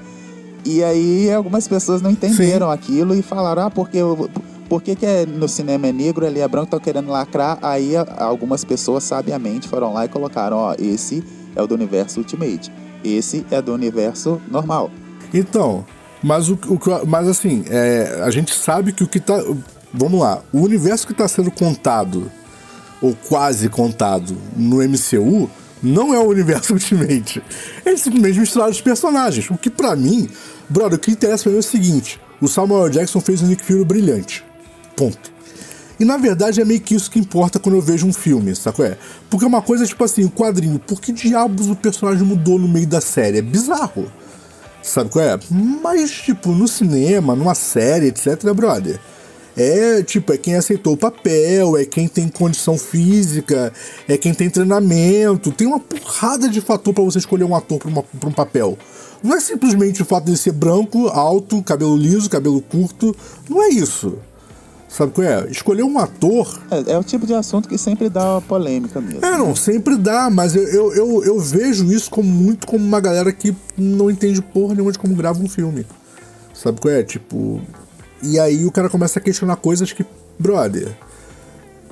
E 0.65 0.83
aí 0.83 1.31
algumas 1.31 1.67
pessoas 1.67 2.01
não 2.01 2.11
entenderam 2.11 2.67
Sim. 2.67 2.73
aquilo 2.73 3.15
e 3.15 3.21
falaram, 3.21 3.63
ah, 3.63 3.71
porque 3.71 3.99
por 4.67 4.83
que, 4.83 4.95
que 4.95 5.05
é, 5.05 5.25
no 5.25 5.47
cinema 5.47 5.87
é 5.87 5.91
negro, 5.91 6.25
ele 6.25 6.39
é 6.39 6.47
branco, 6.47 6.65
estão 6.65 6.79
querendo 6.79 7.09
lacrar. 7.09 7.57
Aí 7.61 7.93
algumas 8.17 8.63
pessoas 8.63 9.03
sabiamente 9.03 9.67
foram 9.67 9.93
lá 9.93 10.05
e 10.05 10.07
colocaram, 10.07 10.57
ó, 10.57 10.75
esse 10.77 11.23
é 11.55 11.61
o 11.61 11.67
do 11.67 11.73
universo 11.73 12.19
Ultimate. 12.19 12.71
Esse 13.03 13.45
é 13.49 13.61
do 13.61 13.73
universo 13.73 14.39
normal. 14.49 14.91
Então, 15.33 15.85
mas 16.21 16.49
o, 16.49 16.53
o 16.53 17.07
mas 17.07 17.27
assim, 17.27 17.63
é, 17.69 18.21
a 18.23 18.29
gente 18.29 18.53
sabe 18.53 18.91
que 18.91 19.03
o 19.03 19.07
que 19.07 19.19
tá. 19.19 19.41
Vamos 19.91 20.19
lá, 20.19 20.43
o 20.53 20.59
universo 20.59 21.07
que 21.07 21.13
está 21.13 21.27
sendo 21.27 21.49
contado, 21.49 22.31
ou 23.01 23.15
quase 23.27 23.69
contado, 23.69 24.37
no 24.55 24.77
MCU, 24.83 25.49
não 25.81 26.13
é 26.13 26.19
o 26.19 26.27
universo 26.27 26.73
Ultimate. 26.73 27.41
É 27.85 27.95
simplesmente 27.95 28.39
misturar 28.39 28.69
os 28.69 28.81
personagens. 28.81 29.49
O 29.49 29.57
que 29.57 29.69
para 29.69 29.95
mim, 29.95 30.29
brother, 30.69 30.97
o 30.97 31.01
que 31.01 31.11
interessa 31.11 31.43
pra 31.43 31.51
mim 31.51 31.57
é 31.57 31.59
o 31.59 31.63
seguinte: 31.63 32.19
o 32.41 32.47
Samuel 32.47 32.89
Jackson 32.89 33.19
fez 33.19 33.41
um 33.41 33.47
Nick 33.47 33.63
Fury 33.63 33.83
brilhante. 33.83 34.45
Ponto. 34.95 35.39
E 35.99 36.05
na 36.05 36.15
verdade 36.15 36.61
é 36.61 36.65
meio 36.65 36.79
que 36.79 36.95
isso 36.95 37.11
que 37.11 37.19
importa 37.19 37.59
quando 37.59 37.75
eu 37.75 37.81
vejo 37.81 38.07
um 38.07 38.13
filme, 38.13 38.55
saco 38.55 38.81
é? 38.83 38.97
Porque 39.29 39.43
é 39.43 39.47
uma 39.47 39.61
coisa 39.61 39.85
tipo 39.85 40.01
assim, 40.01 40.23
o 40.23 40.31
quadrinho, 40.31 40.79
por 40.79 41.01
que 41.01 41.11
diabos 41.11 41.67
o 41.69 41.75
personagem 41.75 42.25
mudou 42.25 42.57
no 42.57 42.69
meio 42.69 42.87
da 42.87 43.01
série? 43.01 43.39
É 43.39 43.41
bizarro. 43.41 44.09
Sabe 44.81 45.09
qual 45.09 45.25
é? 45.25 45.37
Mas, 45.51 46.09
tipo, 46.09 46.51
no 46.51 46.67
cinema, 46.67 47.35
numa 47.35 47.53
série, 47.53 48.07
etc, 48.07 48.41
brother. 48.53 48.97
É, 49.59 50.01
tipo, 50.01 50.31
é 50.31 50.37
quem 50.37 50.55
aceitou 50.55 50.93
o 50.93 50.97
papel, 50.97 51.75
é 51.75 51.83
quem 51.83 52.07
tem 52.07 52.29
condição 52.29 52.77
física, 52.77 53.73
é 54.07 54.17
quem 54.17 54.33
tem 54.33 54.49
treinamento. 54.49 55.51
Tem 55.51 55.67
uma 55.67 55.81
porrada 55.81 56.47
de 56.47 56.61
fator 56.61 56.93
para 56.93 57.03
você 57.03 57.17
escolher 57.17 57.43
um 57.43 57.53
ator 57.53 57.77
pra 57.77 58.29
um 58.29 58.31
papel. 58.31 58.77
Não 59.21 59.35
é 59.35 59.41
simplesmente 59.41 60.01
o 60.01 60.05
fato 60.05 60.31
de 60.31 60.37
ser 60.37 60.53
branco, 60.53 61.09
alto, 61.09 61.61
cabelo 61.61 61.97
liso, 61.97 62.29
cabelo 62.29 62.61
curto. 62.61 63.13
Não 63.49 63.61
é 63.61 63.67
isso. 63.67 64.17
Sabe 64.87 65.11
qual 65.11 65.27
é? 65.27 65.45
Escolher 65.51 65.83
um 65.83 65.99
ator. 65.99 66.57
É, 66.71 66.93
é, 66.93 66.97
o 66.97 67.03
tipo 67.03 67.27
de 67.27 67.33
assunto 67.33 67.67
que 67.67 67.77
sempre 67.77 68.07
dá 68.07 68.39
polêmica 68.39 69.01
mesmo. 69.01 69.25
É, 69.25 69.37
não, 69.37 69.53
sempre 69.57 69.97
dá, 69.97 70.29
mas 70.29 70.55
eu, 70.55 70.63
eu, 70.63 70.93
eu, 70.93 71.23
eu, 71.25 71.39
vejo 71.39 71.91
isso 71.91 72.09
como 72.09 72.29
muito 72.29 72.65
como 72.65 72.83
uma 72.83 73.01
galera 73.01 73.33
que 73.33 73.53
não 73.77 74.09
entende 74.09 74.41
porra 74.41 74.73
nenhuma 74.73 74.93
de 74.93 74.97
como 74.97 75.13
grava 75.15 75.43
um 75.43 75.49
filme. 75.49 75.85
Sabe 76.53 76.79
qual 76.79 76.93
é? 76.93 77.03
Tipo. 77.03 77.61
E 78.21 78.39
aí 78.39 78.65
o 78.65 78.71
cara 78.71 78.89
começa 78.89 79.19
a 79.19 79.21
questionar 79.21 79.55
coisas 79.57 79.91
que, 79.93 80.05
brother. 80.37 80.89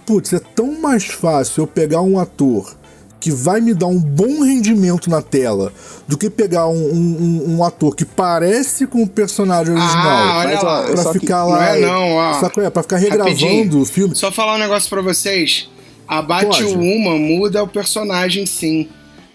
Putz, 0.05 0.33
é 0.33 0.39
tão 0.39 0.79
mais 0.79 1.05
fácil 1.05 1.63
eu 1.63 1.67
pegar 1.67 2.01
um 2.01 2.19
ator 2.19 2.75
que 3.19 3.31
vai 3.31 3.59
me 3.59 3.73
dar 3.73 3.87
um 3.87 3.99
bom 3.99 4.43
rendimento 4.43 5.09
na 5.09 5.21
tela 5.21 5.73
do 6.07 6.17
que 6.17 6.29
pegar 6.29 6.67
um, 6.67 6.93
um, 6.93 7.55
um 7.55 7.63
ator 7.63 7.95
que 7.95 8.05
parece 8.05 8.85
com 8.85 9.03
o 9.03 9.07
personagem 9.07 9.73
original 9.73 10.17
ah, 10.17 10.37
olha 10.39 10.61
lá. 10.61 10.83
pra 10.83 11.13
ficar 11.13 11.43
que... 11.43 11.51
lá. 11.51 11.57
Não 11.57 11.63
é 11.63 11.79
não, 11.79 12.13
ó. 12.15 12.39
Saco 12.39 12.61
é? 12.61 12.69
Pra 12.69 12.83
ficar 12.83 12.97
regravando 12.97 13.29
Rapidinho. 13.29 13.81
o 13.81 13.85
filme. 13.85 14.15
Só 14.15 14.31
falar 14.31 14.55
um 14.55 14.59
negócio 14.59 14.89
pra 14.89 15.01
vocês. 15.01 15.69
A 16.07 16.21
Batwoman 16.21 17.19
muda 17.19 17.63
o 17.63 17.67
personagem 17.67 18.45
sim. 18.45 18.87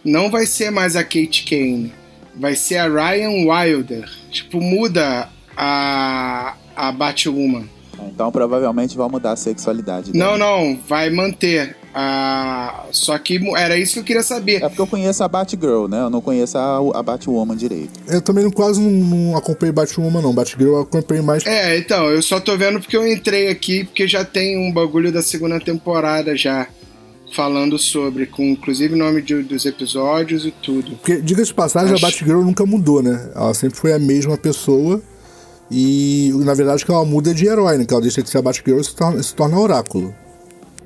Não 0.04 0.30
vai 0.30 0.46
ser 0.46 0.70
mais 0.70 0.96
a 0.96 1.02
Kate 1.02 1.44
Kane. 1.48 1.92
Vai 2.34 2.56
ser 2.56 2.78
a 2.78 2.88
Ryan 2.88 3.46
Wilder. 3.46 4.08
Tipo, 4.30 4.60
muda 4.60 5.28
a, 5.56 6.54
a 6.76 6.90
Batwoman. 6.92 7.64
Então 8.08 8.30
provavelmente 8.32 8.96
vai 8.96 9.08
mudar 9.08 9.32
a 9.32 9.36
sexualidade. 9.36 10.12
Dela. 10.12 10.36
Não, 10.36 10.38
não, 10.38 10.78
vai 10.88 11.10
manter. 11.10 11.76
Ah, 11.94 12.86
só 12.90 13.18
que 13.18 13.38
era 13.54 13.76
isso 13.76 13.94
que 13.94 13.98
eu 14.00 14.04
queria 14.04 14.22
saber. 14.22 14.62
É 14.62 14.68
porque 14.68 14.80
eu 14.80 14.86
conheço 14.86 15.22
a 15.22 15.28
Batgirl, 15.28 15.86
né? 15.88 16.00
Eu 16.00 16.10
não 16.10 16.22
conheço 16.22 16.56
a, 16.56 16.78
a 16.94 17.02
Batwoman 17.02 17.54
direito. 17.54 18.00
Eu 18.08 18.22
também 18.22 18.48
quase 18.50 18.80
não, 18.80 18.90
não 18.90 19.36
acompanhei 19.36 19.72
Batwoman, 19.72 20.22
não. 20.22 20.32
Batgirl 20.32 20.74
eu 20.74 20.80
acompanhei 20.80 21.22
mais. 21.22 21.46
É, 21.46 21.76
então, 21.76 22.06
eu 22.06 22.22
só 22.22 22.40
tô 22.40 22.56
vendo 22.56 22.80
porque 22.80 22.96
eu 22.96 23.06
entrei 23.06 23.48
aqui, 23.48 23.84
porque 23.84 24.08
já 24.08 24.24
tem 24.24 24.56
um 24.56 24.72
bagulho 24.72 25.12
da 25.12 25.22
segunda 25.22 25.60
temporada 25.60 26.36
já. 26.36 26.66
Falando 27.34 27.78
sobre, 27.78 28.26
com 28.26 28.42
inclusive 28.42 28.94
nome 28.94 29.22
de, 29.22 29.42
dos 29.42 29.64
episódios 29.64 30.44
e 30.44 30.50
tudo. 30.50 30.96
Porque, 30.96 31.18
diga 31.18 31.42
de 31.42 31.54
passagem, 31.54 31.94
Acho... 31.94 32.04
a 32.04 32.08
Batgirl 32.08 32.42
nunca 32.42 32.66
mudou, 32.66 33.02
né? 33.02 33.30
Ela 33.34 33.54
sempre 33.54 33.78
foi 33.78 33.94
a 33.94 33.98
mesma 33.98 34.36
pessoa. 34.36 35.00
E 35.72 36.30
na 36.34 36.52
verdade 36.52 36.84
que 36.84 36.90
ela 36.90 37.04
muda 37.04 37.32
de 37.34 37.46
herói, 37.46 37.78
né? 37.78 37.86
Que 37.86 37.94
ela 37.94 38.02
deixa 38.02 38.22
de 38.22 38.28
ser 38.28 38.38
a 38.38 38.42
Batgirl 38.42 38.78
e 38.78 38.84
se 38.84 38.94
torna, 38.94 39.22
se 39.22 39.34
torna 39.34 39.58
oráculo. 39.58 40.14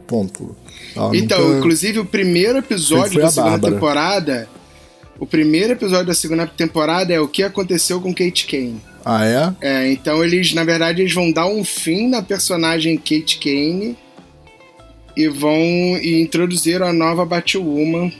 Ponto. 0.06 0.54
Ela 0.94 1.16
então, 1.16 1.40
nunca... 1.40 1.58
inclusive 1.58 1.98
o 1.98 2.04
primeiro 2.04 2.58
episódio 2.58 3.20
da 3.20 3.28
segunda 3.28 3.50
Bárbara. 3.50 3.74
temporada. 3.74 4.48
O 5.18 5.26
primeiro 5.26 5.72
episódio 5.72 6.06
da 6.06 6.14
segunda 6.14 6.46
temporada 6.46 7.12
é 7.12 7.18
o 7.18 7.26
que 7.26 7.42
aconteceu 7.42 8.00
com 8.00 8.14
Kate 8.14 8.46
Kane. 8.46 8.80
Ah, 9.04 9.24
é? 9.24 9.54
É, 9.60 9.92
então 9.92 10.22
eles, 10.22 10.52
na 10.52 10.62
verdade, 10.62 11.02
eles 11.02 11.12
vão 11.14 11.32
dar 11.32 11.46
um 11.46 11.64
fim 11.64 12.08
na 12.08 12.22
personagem 12.22 12.96
Kate 12.96 13.38
Kane 13.38 13.96
e 15.16 15.28
vão 15.28 15.56
e 15.56 16.20
introduzir 16.20 16.82
a 16.82 16.92
nova 16.92 17.24
Batwoman, 17.24 18.12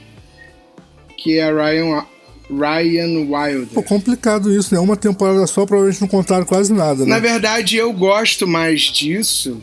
que 1.17 1.37
é 1.37 1.43
a 1.43 1.53
Ryan 1.53 2.03
Ryan 2.49 3.25
Wilder. 3.29 3.73
Pô, 3.73 3.83
complicado 3.83 4.51
isso, 4.51 4.73
né? 4.73 4.79
Uma 4.79 4.95
temporada 4.95 5.45
só, 5.47 5.65
provavelmente 5.65 6.01
não 6.01 6.07
contaram 6.07 6.45
quase 6.45 6.73
nada, 6.73 7.03
né? 7.03 7.09
Na 7.09 7.19
verdade, 7.19 7.77
eu 7.77 7.91
gosto 7.93 8.47
mais 8.47 8.81
disso, 8.83 9.61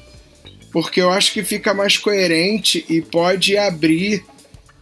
porque 0.72 1.00
eu 1.00 1.10
acho 1.10 1.32
que 1.32 1.42
fica 1.42 1.72
mais 1.72 1.96
coerente 1.96 2.84
e 2.88 3.00
pode 3.00 3.56
abrir 3.56 4.24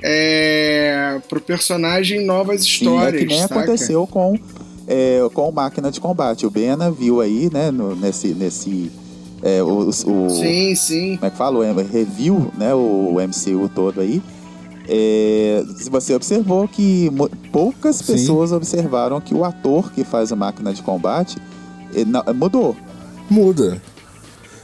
é, 0.02 1.20
pro 1.28 1.40
personagem 1.40 2.24
novas 2.24 2.62
histórias. 2.62 3.12
Sim, 3.12 3.16
é 3.16 3.20
que 3.20 3.26
nem 3.26 3.40
saca? 3.40 3.60
aconteceu 3.60 4.06
com, 4.06 4.38
é, 4.88 5.20
com 5.32 5.52
Máquina 5.52 5.90
de 5.90 6.00
Combate. 6.00 6.44
O 6.44 6.50
Bena 6.50 6.90
viu 6.90 7.20
aí, 7.20 7.48
né, 7.52 7.70
no, 7.70 7.94
nesse, 7.94 8.28
nesse 8.28 8.90
é, 9.42 9.62
o, 9.62 9.88
o, 9.88 9.92
Sim, 10.30 10.74
sim. 10.76 11.16
como 11.16 11.26
é 11.26 11.30
que 11.30 11.36
fala? 11.36 11.58
O 11.58 11.82
review, 11.82 12.52
né? 12.56 12.72
O 12.74 13.16
MCU 13.16 13.68
todo 13.68 14.00
aí. 14.00 14.22
É, 14.88 15.64
se 15.76 15.88
você 15.88 16.14
observou 16.14 16.66
que 16.66 17.10
poucas 17.52 17.96
Sim. 17.96 18.12
pessoas 18.12 18.52
observaram 18.52 19.20
que 19.20 19.34
o 19.34 19.44
ator 19.44 19.92
que 19.92 20.02
faz 20.04 20.32
a 20.32 20.36
máquina 20.36 20.72
de 20.72 20.82
combate 20.82 21.38
ele 21.94 22.10
não- 22.10 22.24
mudou. 22.34 22.76
Muda. 23.30 23.80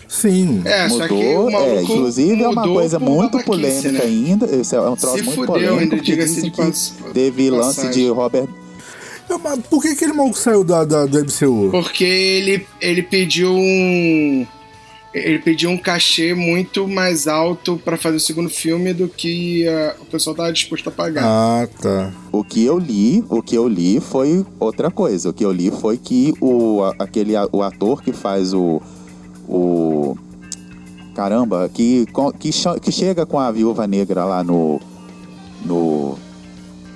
Sim. 0.09 0.63
É, 0.65 0.89
só 0.89 1.07
que 1.07 1.13
mudou, 1.15 1.51
é, 1.61 1.83
inclusive 1.83 2.43
é 2.43 2.49
uma 2.49 2.63
coisa 2.67 2.99
muito 2.99 3.39
polêmica 3.45 3.93
né? 3.93 4.01
ainda. 4.03 4.47
Esse 4.47 4.75
é 4.75 4.81
um 4.81 4.97
troço 4.97 5.19
Se 5.19 5.23
muito 5.23 5.37
fudeu 5.41 5.47
polêmico. 5.55 5.79
ainda, 5.81 5.97
porque 5.97 6.11
diga-se 6.13 6.35
dizem 6.37 6.51
de 6.51 6.57
que 6.57 6.63
pass- 6.63 6.95
teve 7.13 7.51
lance 7.51 7.77
passagem. 7.77 8.05
de 8.05 8.09
Robert. 8.11 8.49
É, 9.31 9.37
mas 9.37 9.59
Por 9.69 9.83
que 9.83 9.89
aquele 9.89 10.15
maluco 10.15 10.39
saiu 10.39 10.65
da, 10.65 10.85
da- 10.85 11.05
do 11.05 11.19
MCU? 11.19 11.69
Porque 11.71 12.05
ele, 12.05 12.67
ele 12.81 13.03
pediu 13.03 13.53
um. 13.53 14.47
Ele 15.19 15.39
pediu 15.39 15.71
um 15.71 15.77
cachê 15.79 16.35
muito 16.35 16.87
mais 16.89 17.27
alto 17.27 17.81
pra 17.85 17.97
fazer 17.97 18.17
o 18.17 18.21
segundo 18.21 18.49
filme 18.51 18.93
do 18.93 19.09
que 19.09 19.67
ah, 19.69 19.95
o 20.01 20.05
pessoal 20.07 20.35
tava 20.37 20.53
disposto 20.53 20.89
a 20.89 20.93
pagar. 20.93 21.23
Ah, 21.25 21.69
tá. 21.81 22.13
O 22.33 22.43
que 22.45 22.65
eu 22.65 22.79
li, 22.79 23.25
o 23.29 23.43
que 23.43 23.55
eu 23.57 23.67
li 23.69 24.01
foi 24.01 24.45
outra 24.61 24.91
coisa. 24.91 25.31
O 25.31 25.33
que 25.33 25.45
eu 25.45 25.53
li 25.53 25.71
foi 25.71 25.97
que 25.97 26.33
o, 26.41 26.83
aquele, 26.99 27.33
o 27.53 27.63
ator 27.63 28.03
que 28.03 28.13
faz 28.13 28.53
o. 28.55 28.81
o 29.49 30.17
caramba, 31.15 31.69
que, 31.73 32.07
que, 32.39 32.51
que 32.81 32.93
chega 32.93 33.27
com 33.27 33.39
a 33.39 33.51
viúva 33.51 33.87
negra 33.87 34.25
lá 34.25 34.45
no. 34.45 34.81
no 35.65 36.17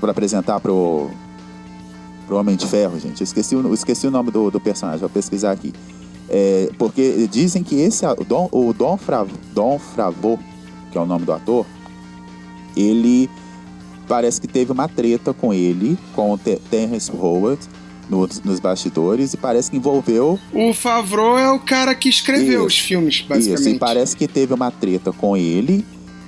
para 0.01 0.11
apresentar 0.11 0.59
pro. 0.61 1.09
pro 2.27 2.37
Homem 2.37 2.57
de 2.57 2.67
Ferro, 2.67 2.99
gente. 2.99 3.21
Eu 3.21 3.25
esqueci, 3.25 3.55
o- 3.57 3.75
esqueci 3.75 4.07
o 4.07 4.11
nome 4.11 4.31
do, 4.31 4.51
do 4.51 4.61
personagem, 4.61 5.01
vou 5.01 5.09
pesquisar 5.09 5.53
aqui. 5.53 5.73
É, 6.35 6.71
porque 6.79 7.29
dizem 7.31 7.63
que 7.63 7.75
esse. 7.75 8.07
Dom, 8.27 8.49
o 8.51 8.73
Dom, 8.73 8.97
Fra, 8.97 9.27
Dom 9.55 9.79
Fravô, 9.79 10.39
que 10.91 10.97
é 10.97 11.01
o 11.01 11.05
nome 11.05 11.27
do 11.27 11.33
ator, 11.33 11.67
ele 12.77 13.29
parece 14.09 14.41
que 14.41 14.47
teve 14.47 14.73
uma 14.73 14.89
treta 14.89 15.33
com 15.33 15.53
ele, 15.53 15.99
com 16.15 16.33
o 16.33 16.39
Te- 16.39 16.59
Terrence 16.71 17.11
Howard, 17.15 17.61
nos, 18.09 18.41
nos 18.43 18.61
bastidores, 18.61 19.33
e 19.33 19.37
parece 19.37 19.71
que 19.71 19.77
envolveu. 19.77 20.39
O 20.53 20.73
Favreau 20.75 21.39
é 21.39 21.51
o 21.51 21.59
cara 21.59 21.95
que 21.95 22.09
escreveu 22.09 22.61
Isso. 22.61 22.67
os 22.67 22.79
filmes, 22.79 23.15
Isso, 23.17 23.29
basicamente. 23.29 23.77
e 23.77 23.79
parece 23.79 24.17
que 24.17 24.27
teve 24.27 24.53
uma 24.55 24.71
treta 24.71 25.13
com 25.13 25.37
ele, 25.37 25.85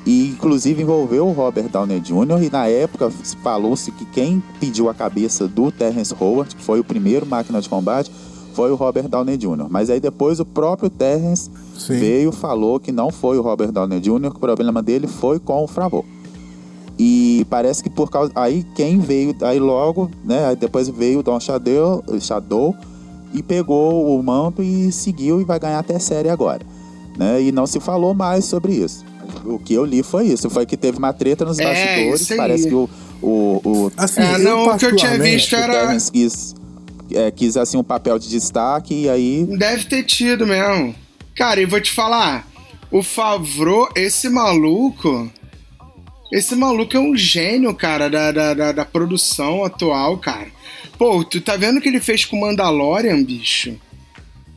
e 0.06 0.28
inclusive 0.28 0.82
envolveu 0.82 1.26
o 1.26 1.32
Robert 1.32 1.68
Downey 1.68 1.98
Jr., 2.00 2.42
e 2.42 2.50
na 2.50 2.66
época 2.68 3.10
falou-se 3.42 3.90
que 3.90 4.04
quem 4.06 4.42
pediu 4.60 4.88
a 4.88 4.94
cabeça 4.94 5.48
do 5.48 5.70
Terrence 5.72 6.14
Howard, 6.18 6.54
que 6.54 6.62
foi 6.62 6.78
o 6.78 6.84
primeiro 6.84 7.26
máquina 7.26 7.60
de 7.60 7.68
combate, 7.68 8.10
foi 8.54 8.70
o 8.70 8.74
Robert 8.74 9.08
Downey 9.08 9.36
Jr. 9.36 9.66
Mas 9.68 9.90
aí 9.90 10.00
depois 10.00 10.40
o 10.40 10.44
próprio 10.44 10.88
Terrence 10.88 11.50
Sim. 11.76 11.98
veio 11.98 12.32
falou 12.32 12.78
que 12.80 12.90
não 12.92 13.10
foi 13.10 13.36
o 13.38 13.42
Robert 13.42 13.72
Downey 13.72 14.00
Jr., 14.00 14.30
que 14.30 14.36
o 14.36 14.40
problema 14.40 14.82
dele 14.82 15.06
foi 15.06 15.38
com 15.38 15.64
o 15.64 15.66
Favreau. 15.66 16.04
E 16.98 17.44
parece 17.50 17.82
que 17.82 17.90
por 17.90 18.08
causa. 18.10 18.30
Aí 18.36 18.64
quem 18.76 18.98
veio, 19.00 19.34
aí 19.42 19.58
logo, 19.58 20.08
né? 20.24 20.46
Aí 20.46 20.56
depois 20.56 20.88
veio 20.88 21.18
o 21.18 21.22
Don 21.22 21.40
Shadow, 21.40 22.04
Shadow 22.20 22.74
e 23.32 23.42
pegou 23.42 24.16
o 24.16 24.22
manto 24.22 24.62
e 24.62 24.92
seguiu 24.92 25.40
e 25.40 25.44
vai 25.44 25.58
ganhar 25.58 25.80
até 25.80 25.98
série 25.98 26.28
agora. 26.28 26.60
Né? 27.18 27.42
E 27.42 27.52
não 27.52 27.66
se 27.66 27.80
falou 27.80 28.14
mais 28.14 28.44
sobre 28.44 28.74
isso. 28.74 29.04
O 29.44 29.58
que 29.58 29.74
eu 29.74 29.84
li 29.84 30.04
foi 30.04 30.26
isso. 30.26 30.48
Foi 30.48 30.64
que 30.64 30.76
teve 30.76 30.98
uma 30.98 31.12
treta 31.12 31.44
nos 31.44 31.58
É, 31.58 31.64
bastidores. 31.64 32.20
isso 32.20 32.32
aí. 32.32 32.36
Parece 32.38 32.68
que 32.68 32.74
o, 32.74 32.88
o, 33.20 33.28
o, 33.64 33.92
Assim, 33.96 34.20
É, 34.20 34.38
não, 34.38 34.64
o 34.68 34.76
que 34.78 34.86
eu 34.86 34.94
tinha 34.94 35.18
visto 35.18 35.52
o 35.52 35.56
era. 35.56 35.72
Terrence 35.72 36.12
quis, 36.12 36.54
é, 37.12 37.30
quis 37.30 37.56
assim 37.56 37.76
um 37.76 37.84
papel 37.84 38.18
de 38.18 38.28
destaque 38.28 39.02
e 39.02 39.08
aí. 39.08 39.46
Deve 39.58 39.84
ter 39.84 40.02
tido 40.04 40.46
mesmo. 40.46 40.94
Cara, 41.34 41.60
e 41.60 41.66
vou 41.66 41.80
te 41.80 41.92
falar, 41.92 42.46
o 42.90 43.02
Favreau, 43.02 43.88
esse 43.94 44.28
maluco. 44.28 45.30
Esse 46.32 46.54
maluco 46.54 46.96
é 46.96 47.00
um 47.00 47.16
gênio, 47.16 47.74
cara, 47.74 48.08
da, 48.08 48.32
da, 48.32 48.54
da, 48.54 48.72
da 48.72 48.84
produção 48.84 49.64
atual, 49.64 50.18
cara. 50.18 50.48
Pô, 50.98 51.24
tu 51.24 51.40
tá 51.40 51.56
vendo 51.56 51.78
o 51.78 51.80
que 51.80 51.88
ele 51.88 52.00
fez 52.00 52.24
com 52.24 52.40
Mandalorian, 52.40 53.22
bicho? 53.22 53.76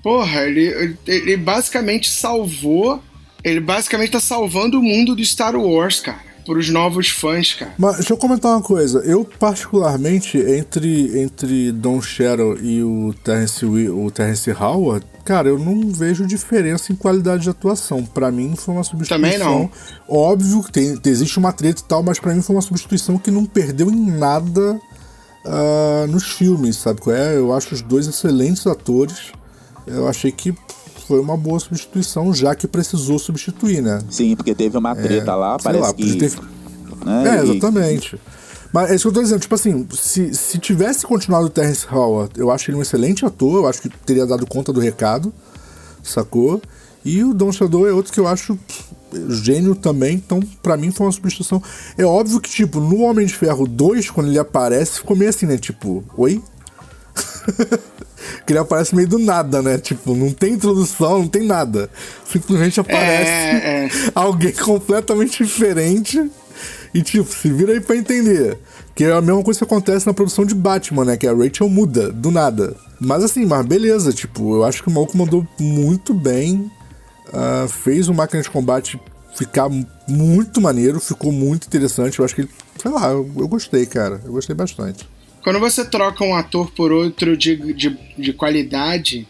Porra, 0.01 0.43
ele, 0.43 0.95
ele 1.05 1.38
basicamente 1.38 2.10
salvou. 2.10 3.01
Ele 3.43 3.60
basicamente 3.60 4.12
tá 4.12 4.19
salvando 4.19 4.79
o 4.79 4.83
mundo 4.83 5.15
do 5.15 5.23
Star 5.23 5.55
Wars, 5.55 5.99
cara. 5.99 6.26
Pros 6.47 6.69
novos 6.69 7.10
fãs, 7.10 7.53
cara. 7.53 7.73
Mas 7.77 7.97
deixa 7.97 8.13
eu 8.13 8.17
comentar 8.17 8.53
uma 8.53 8.62
coisa. 8.62 8.99
Eu, 8.99 9.25
particularmente, 9.25 10.38
entre, 10.38 11.19
entre 11.19 11.73
Don 11.73 12.01
Cheryl 12.01 12.57
e 12.63 12.81
o 12.81 13.13
Terrence, 13.21 13.65
o 13.65 14.10
Terrence 14.10 14.49
Howard, 14.51 15.05
cara, 15.25 15.49
eu 15.49 15.60
não 15.60 15.91
vejo 15.91 16.25
diferença 16.25 16.93
em 16.93 16.95
qualidade 16.95 17.43
de 17.43 17.49
atuação. 17.49 18.05
Pra 18.05 18.31
mim 18.31 18.55
foi 18.55 18.73
uma 18.75 18.83
substituição. 18.86 19.17
Também 19.21 19.38
não. 19.38 19.69
Óbvio 20.07 20.63
que 20.63 20.71
tem, 20.71 20.97
existe 21.05 21.38
uma 21.38 21.51
treta 21.51 21.81
e 21.81 21.86
tal, 21.86 22.01
mas 22.01 22.17
pra 22.17 22.33
mim 22.33 22.41
foi 22.41 22.55
uma 22.55 22.62
substituição 22.62 23.17
que 23.17 23.29
não 23.29 23.45
perdeu 23.45 23.91
em 23.91 24.10
nada 24.10 24.79
ah, 25.45 26.05
nos 26.07 26.31
filmes, 26.31 26.77
sabe 26.77 27.01
é? 27.07 27.36
Eu 27.36 27.53
acho 27.53 27.75
os 27.75 27.81
dois 27.81 28.07
excelentes 28.07 28.65
atores. 28.65 29.33
Eu 29.86 30.07
achei 30.07 30.31
que 30.31 30.53
foi 31.07 31.19
uma 31.19 31.37
boa 31.37 31.59
substituição, 31.59 32.33
já 32.33 32.53
que 32.53 32.67
precisou 32.67 33.17
substituir, 33.17 33.81
né? 33.81 33.99
Sim, 34.09 34.35
porque 34.35 34.53
teve 34.53 34.77
uma 34.77 34.95
treta 34.95 35.33
lá, 35.35 35.57
Sei 35.57 35.63
parece 35.63 35.81
lá, 35.83 35.93
que. 35.93 36.15
teve- 36.17 36.37
né, 37.05 37.37
é, 37.39 37.43
exatamente. 37.43 38.19
Mas 38.73 38.91
é 38.91 38.95
isso 38.95 39.03
que 39.03 39.07
eu 39.07 39.13
tô 39.13 39.21
dizendo, 39.23 39.39
tipo 39.39 39.55
assim, 39.55 39.87
se, 39.93 40.33
se 40.33 40.57
tivesse 40.57 41.05
continuado 41.05 41.45
o 41.45 41.49
Terrence 41.49 41.85
Howard, 41.89 42.31
eu 42.37 42.51
acho 42.51 42.69
ele 42.69 42.77
um 42.77 42.81
excelente 42.81 43.25
ator, 43.25 43.55
eu 43.63 43.67
acho 43.67 43.81
que 43.81 43.89
teria 43.89 44.25
dado 44.25 44.45
conta 44.45 44.73
do 44.73 44.79
recado, 44.81 45.33
sacou? 46.03 46.61
E 47.05 47.23
o 47.23 47.33
Don 47.33 47.51
Shadow 47.53 47.87
é 47.87 47.93
outro 47.93 48.11
que 48.11 48.19
eu 48.19 48.27
acho 48.27 48.59
gênio 49.29 49.73
também, 49.73 50.15
então 50.15 50.41
pra 50.61 50.75
mim 50.75 50.91
foi 50.91 51.05
uma 51.05 51.11
substituição. 51.13 51.63
É 51.97 52.03
óbvio 52.03 52.41
que, 52.41 52.49
tipo, 52.49 52.81
no 52.81 52.97
Homem 53.03 53.25
de 53.25 53.33
Ferro 53.33 53.65
2, 53.65 54.09
quando 54.11 54.27
ele 54.27 54.37
aparece, 54.39 54.99
ficou 54.99 55.15
meio 55.15 55.29
assim, 55.29 55.45
né? 55.45 55.57
Tipo, 55.57 56.03
oi? 56.17 56.41
que 58.45 58.53
ele 58.53 58.59
aparece 58.59 58.95
meio 58.95 59.07
do 59.07 59.19
nada, 59.19 59.61
né? 59.61 59.77
Tipo, 59.77 60.15
não 60.15 60.31
tem 60.31 60.53
introdução, 60.53 61.19
não 61.19 61.27
tem 61.27 61.43
nada. 61.43 61.89
Simplesmente 62.25 62.79
aparece 62.79 63.29
É, 63.29 63.85
é. 63.85 63.89
alguém 64.15 64.53
completamente 64.53 65.43
diferente 65.43 66.29
e, 66.93 67.01
tipo, 67.01 67.31
se 67.31 67.51
vira 67.51 67.73
aí 67.73 67.79
pra 67.79 67.95
entender. 67.95 68.57
Que 68.95 69.03
é 69.03 69.11
a 69.11 69.21
mesma 69.21 69.43
coisa 69.43 69.59
que 69.59 69.63
acontece 69.63 70.07
na 70.07 70.13
produção 70.13 70.43
de 70.43 70.55
Batman, 70.55 71.05
né? 71.05 71.17
Que 71.17 71.27
a 71.27 71.33
Rachel 71.33 71.69
muda, 71.69 72.11
do 72.11 72.31
nada. 72.31 72.75
Mas 72.99 73.23
assim, 73.23 73.45
mas 73.45 73.63
beleza, 73.65 74.11
tipo, 74.11 74.55
eu 74.55 74.63
acho 74.63 74.81
que 74.81 74.89
o 74.89 74.91
maluco 74.91 75.15
mandou 75.15 75.47
muito 75.59 76.13
bem. 76.13 76.71
ah, 77.31 77.67
fez 77.69 78.07
o 78.09 78.13
máquina 78.13 78.41
de 78.41 78.49
combate 78.49 78.99
ficar 79.35 79.69
muito 80.07 80.59
maneiro, 80.59 80.99
ficou 80.99 81.31
muito 81.31 81.67
interessante. 81.67 82.17
Eu 82.17 82.25
acho 82.25 82.33
que 82.33 82.41
ele. 82.41 82.49
Sei 82.81 82.89
lá, 82.89 83.11
eu, 83.11 83.29
eu 83.37 83.47
gostei, 83.47 83.85
cara. 83.85 84.19
Eu 84.25 84.31
gostei 84.31 84.55
bastante. 84.55 85.07
Quando 85.47 85.62
você 85.62 85.86
troca 85.86 86.25
um 86.25 86.36
ator 86.36 86.69
por 86.71 86.91
outro 86.91 87.38
de, 87.38 87.55
de, 87.73 87.97
de 88.17 88.33
qualidade, 88.33 89.25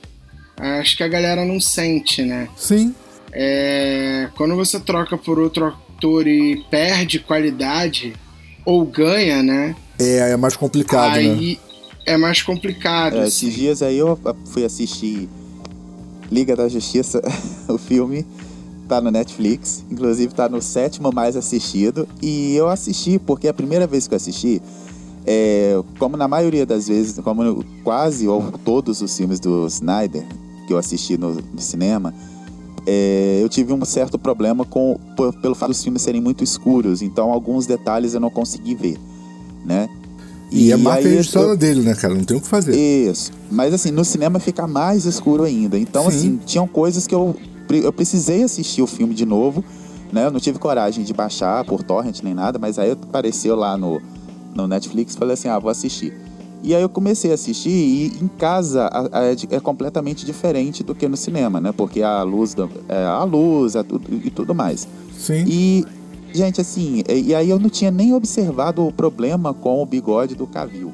acho 0.58 0.97
que 0.97 1.03
a 1.03 1.08
galera 1.08 1.45
não 1.45 1.62
sente, 1.62 2.23
né? 2.23 2.49
Sim. 2.58 2.95
É, 3.32 4.27
quando 4.36 4.56
você 4.56 4.80
troca 4.80 5.15
por 5.15 5.38
outro 5.38 5.67
ator 5.67 6.27
e 6.27 6.65
perde 6.71 7.19
qualidade, 7.19 8.15
ou 8.65 8.84
ganha, 8.84 9.43
né? 9.43 9.75
É, 9.99 10.32
é 10.32 10.38
mais 10.38 10.56
complicado, 10.56 11.17
né? 11.17 11.19
aí 11.19 11.60
é 12.03 12.17
mais 12.17 12.41
complicado. 12.41 13.17
É, 13.17 13.19
assim. 13.19 13.49
esses 13.49 13.53
dias 13.53 13.82
aí 13.84 13.99
eu 13.99 14.19
fui 14.45 14.65
assistir 14.65 15.30
Liga 16.32 16.56
da 16.56 16.67
Justiça, 16.67 17.21
o 17.69 17.77
filme. 17.77 18.25
Tá 18.89 18.99
no 18.99 19.12
Netflix, 19.12 19.86
inclusive 19.91 20.34
tá 20.34 20.49
no 20.49 20.63
sétimo 20.63 21.12
mais 21.13 21.36
assistido. 21.36 22.08
E 22.23 22.56
eu 22.56 22.69
assisti, 22.69 23.19
porque 23.19 23.47
a 23.47 23.53
primeira 23.53 23.86
vez 23.86 24.08
que 24.08 24.15
eu 24.15 24.17
assisti, 24.17 24.63
é, 25.27 25.79
como 25.99 26.15
na 26.15 26.27
maioria 26.27 26.65
das 26.65 26.87
vezes, 26.87 27.19
como 27.19 27.63
quase 27.83 28.27
ou 28.27 28.49
todos 28.63 29.01
os 29.01 29.15
filmes 29.15 29.39
do 29.41 29.67
Snyder 29.67 30.23
que 30.65 30.73
eu 30.73 30.77
assisti 30.77 31.17
no, 31.17 31.33
no 31.33 31.59
cinema, 31.59 32.13
é, 32.85 33.39
eu 33.43 33.49
tive 33.49 33.73
um 33.73 33.83
certo 33.85 34.17
problema 34.17 34.63
com 34.63 34.97
por- 35.17 35.33
pelo 35.41 35.53
fato 35.53 35.69
dos 35.71 35.83
filmes 35.83 36.01
serem 36.01 36.21
muito 36.21 36.43
escuros, 36.43 37.01
então 37.01 37.31
alguns 37.31 37.65
detalhes 37.65 38.13
eu 38.13 38.19
não 38.19 38.29
consegui 38.29 38.73
ver, 38.73 38.97
né? 39.65 39.89
E, 40.49 40.71
a 40.71 40.77
marca 40.77 41.05
aí 41.09 41.15
registrada 41.15 41.49
eu- 41.49 41.57
dele, 41.57 41.81
né, 41.81 41.93
cara? 41.93 42.15
Não 42.15 42.23
tem 42.23 42.37
o 42.37 42.41
que 42.41 42.47
fazer. 42.47 42.73
isso. 42.73 43.33
Mas 43.51 43.73
assim, 43.73 43.91
no 43.91 44.05
cinema 44.05 44.39
fica 44.39 44.65
mais 44.65 45.03
escuro 45.03 45.43
ainda. 45.43 45.77
Então, 45.77 46.03
Sim. 46.03 46.07
assim, 46.07 46.39
tinham 46.45 46.65
coisas 46.65 47.05
que 47.05 47.13
eu, 47.13 47.35
eu 47.69 47.91
precisei 47.91 48.43
assistir 48.43 48.81
o 48.81 48.87
filme 48.87 49.13
de 49.13 49.25
novo. 49.25 49.61
Né? 50.09 50.25
Eu 50.25 50.31
não 50.31 50.39
tive 50.39 50.57
coragem 50.57 51.03
de 51.03 51.13
baixar 51.13 51.65
por 51.65 51.83
torrent 51.83 52.21
nem 52.23 52.33
nada, 52.33 52.57
mas 52.57 52.79
aí 52.79 52.91
apareceu 52.91 53.57
lá 53.57 53.77
no, 53.77 54.01
no 54.58 54.67
Netflix 54.67 55.15
falei 55.15 55.36
assim, 55.36 55.48
ah, 55.48 55.60
vou 55.60 55.70
assistir. 55.70 56.13
E 56.63 56.74
aí 56.76 56.82
eu 56.82 56.89
comecei 56.89 57.30
a 57.32 57.36
assistir 57.36 57.70
e 57.70 58.06
em 58.22 58.28
casa 58.28 58.88
a- 58.88 59.20
a- 59.20 59.24
é, 59.26 59.36
é 59.52 59.60
completamente 59.60 60.26
diferente 60.26 60.84
do 60.84 60.96
que 60.96 61.08
no 61.08 61.15
cinema, 61.15 61.62
né? 61.62 61.72
Porque 61.72 62.02
a 62.02 62.24
luz, 62.24 62.56
da- 62.56 62.67
é, 62.89 63.06
a 63.06 63.24
luz 63.24 63.76
a 63.76 63.84
tudo, 63.84 64.04
e 64.12 64.30
tudo 64.32 64.56
mais. 64.56 64.88
Sim. 65.15 65.43
E, 65.48 65.86
gente, 66.34 66.60
assim, 66.60 67.04
e, 67.08 67.28
e 67.30 67.36
aí 67.36 67.50
eu 67.50 67.60
não 67.60 67.70
tinha 67.70 67.91
nem 67.91 68.13
observado 68.13 68.86
o 68.86 68.91
problema 68.91 69.54
com 69.54 69.82
o 69.82 69.86
bigode 69.86 70.34
do 70.36 70.48
Cavil. 70.48 70.91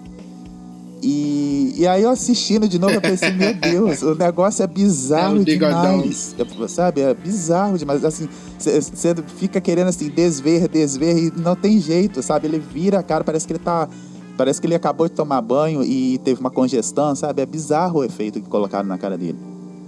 E, 1.05 1.73
E, 1.79 1.85
aí 1.87 2.03
eu 2.03 2.09
assistindo 2.09 2.67
de 2.67 2.79
novo, 2.79 2.93
eu 2.93 3.01
pensei, 3.01 3.31
meu 3.31 3.53
Deus, 3.53 4.01
o 4.01 4.15
negócio 4.15 4.63
é 4.63 4.67
bizarro 4.67 5.41
É 5.41 5.43
bigodão. 5.43 6.01
demais. 6.01 6.35
Sabe? 6.69 7.01
É 7.01 7.13
bizarro 7.13 7.77
demais. 7.77 8.05
Assim, 8.05 8.29
você 8.57 9.13
fica 9.37 9.59
querendo 9.59 9.87
assim, 9.89 10.07
desver, 10.09 10.67
desver, 10.69 11.17
e 11.17 11.33
não 11.35 11.55
tem 11.55 11.79
jeito, 11.79 12.21
sabe? 12.23 12.47
Ele 12.47 12.59
vira 12.59 12.99
a 12.99 13.03
cara, 13.03 13.23
parece 13.23 13.45
que 13.45 13.53
ele 13.53 13.59
tá. 13.59 13.89
Parece 14.37 14.59
que 14.61 14.65
ele 14.65 14.73
acabou 14.75 15.07
de 15.07 15.13
tomar 15.13 15.41
banho 15.41 15.83
e 15.83 16.17
teve 16.19 16.39
uma 16.39 16.49
congestão, 16.49 17.15
sabe? 17.15 17.41
É 17.41 17.45
bizarro 17.45 17.99
o 17.99 18.03
efeito 18.03 18.41
que 18.41 18.49
colocaram 18.49 18.87
na 18.87 18.97
cara 18.97 19.15
dele. 19.17 19.37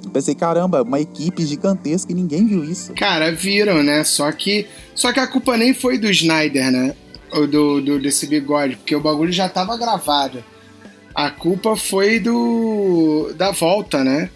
Eu 0.03 0.11
pensei, 0.11 0.35
caramba, 0.35 0.83
uma 0.83 0.99
equipe 0.99 1.43
gigantesca 1.45 2.11
e 2.11 2.15
ninguém 2.15 2.45
viu 2.45 2.63
isso. 2.63 2.93
Cara, 2.93 3.31
viram, 3.31 3.81
né? 3.81 4.03
Só 4.03 4.31
que, 4.31 4.67
só 4.93 5.11
que 5.11 5.19
a 5.19 5.25
culpa 5.25 5.57
nem 5.57 5.73
foi 5.73 5.97
do 5.97 6.07
Snyder, 6.11 6.71
né? 6.71 6.95
Ou 7.31 7.47
do, 7.47 7.81
do 7.81 7.99
desse 7.99 8.27
bigode, 8.27 8.75
porque 8.75 8.95
o 8.95 9.01
bagulho 9.01 9.31
já 9.31 9.49
tava 9.49 9.75
gravado. 9.77 10.43
A 11.15 11.29
culpa 11.31 11.77
foi 11.77 12.19
do 12.19 13.33
da 13.37 13.51
volta, 13.51 14.03
né? 14.03 14.29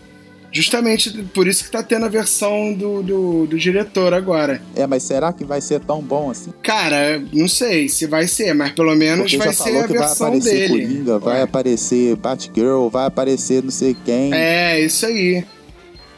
Justamente 0.52 1.12
por 1.34 1.48
isso 1.48 1.64
que 1.64 1.70
tá 1.70 1.84
tendo 1.84 2.06
a 2.06 2.10
versão 2.10 2.74
do, 2.74 3.04
do, 3.04 3.46
do 3.46 3.58
diretor 3.58 4.14
agora. 4.14 4.60
É, 4.76 4.88
mas 4.88 5.04
será 5.04 5.32
que 5.32 5.44
vai 5.44 5.62
ser 5.62 5.80
tão 5.82 6.02
bom 6.02 6.32
assim? 6.32 6.52
Cara, 6.64 7.22
não 7.32 7.48
sei 7.48 7.88
se 7.88 8.08
vai 8.08 8.28
ser, 8.28 8.54
mas 8.56 8.72
pelo 8.72 8.96
menos 8.96 9.32
Porque 9.32 9.38
vai 9.38 9.54
ser 9.54 9.64
falou 9.64 9.80
a 9.82 9.88
que 9.88 9.94
vai 9.94 10.08
versão 10.08 10.28
aparecer 10.28 10.70
dele. 10.70 10.88
Coringa, 10.88 11.20
vai 11.20 11.36
Ué. 11.36 11.42
aparecer 11.44 12.16
Batgirl, 12.16 12.88
vai 12.88 13.06
aparecer 13.06 13.62
não 13.62 13.70
sei 13.70 13.96
quem. 14.04 14.34
É, 14.34 14.80
isso 14.80 15.06
aí. 15.06 15.46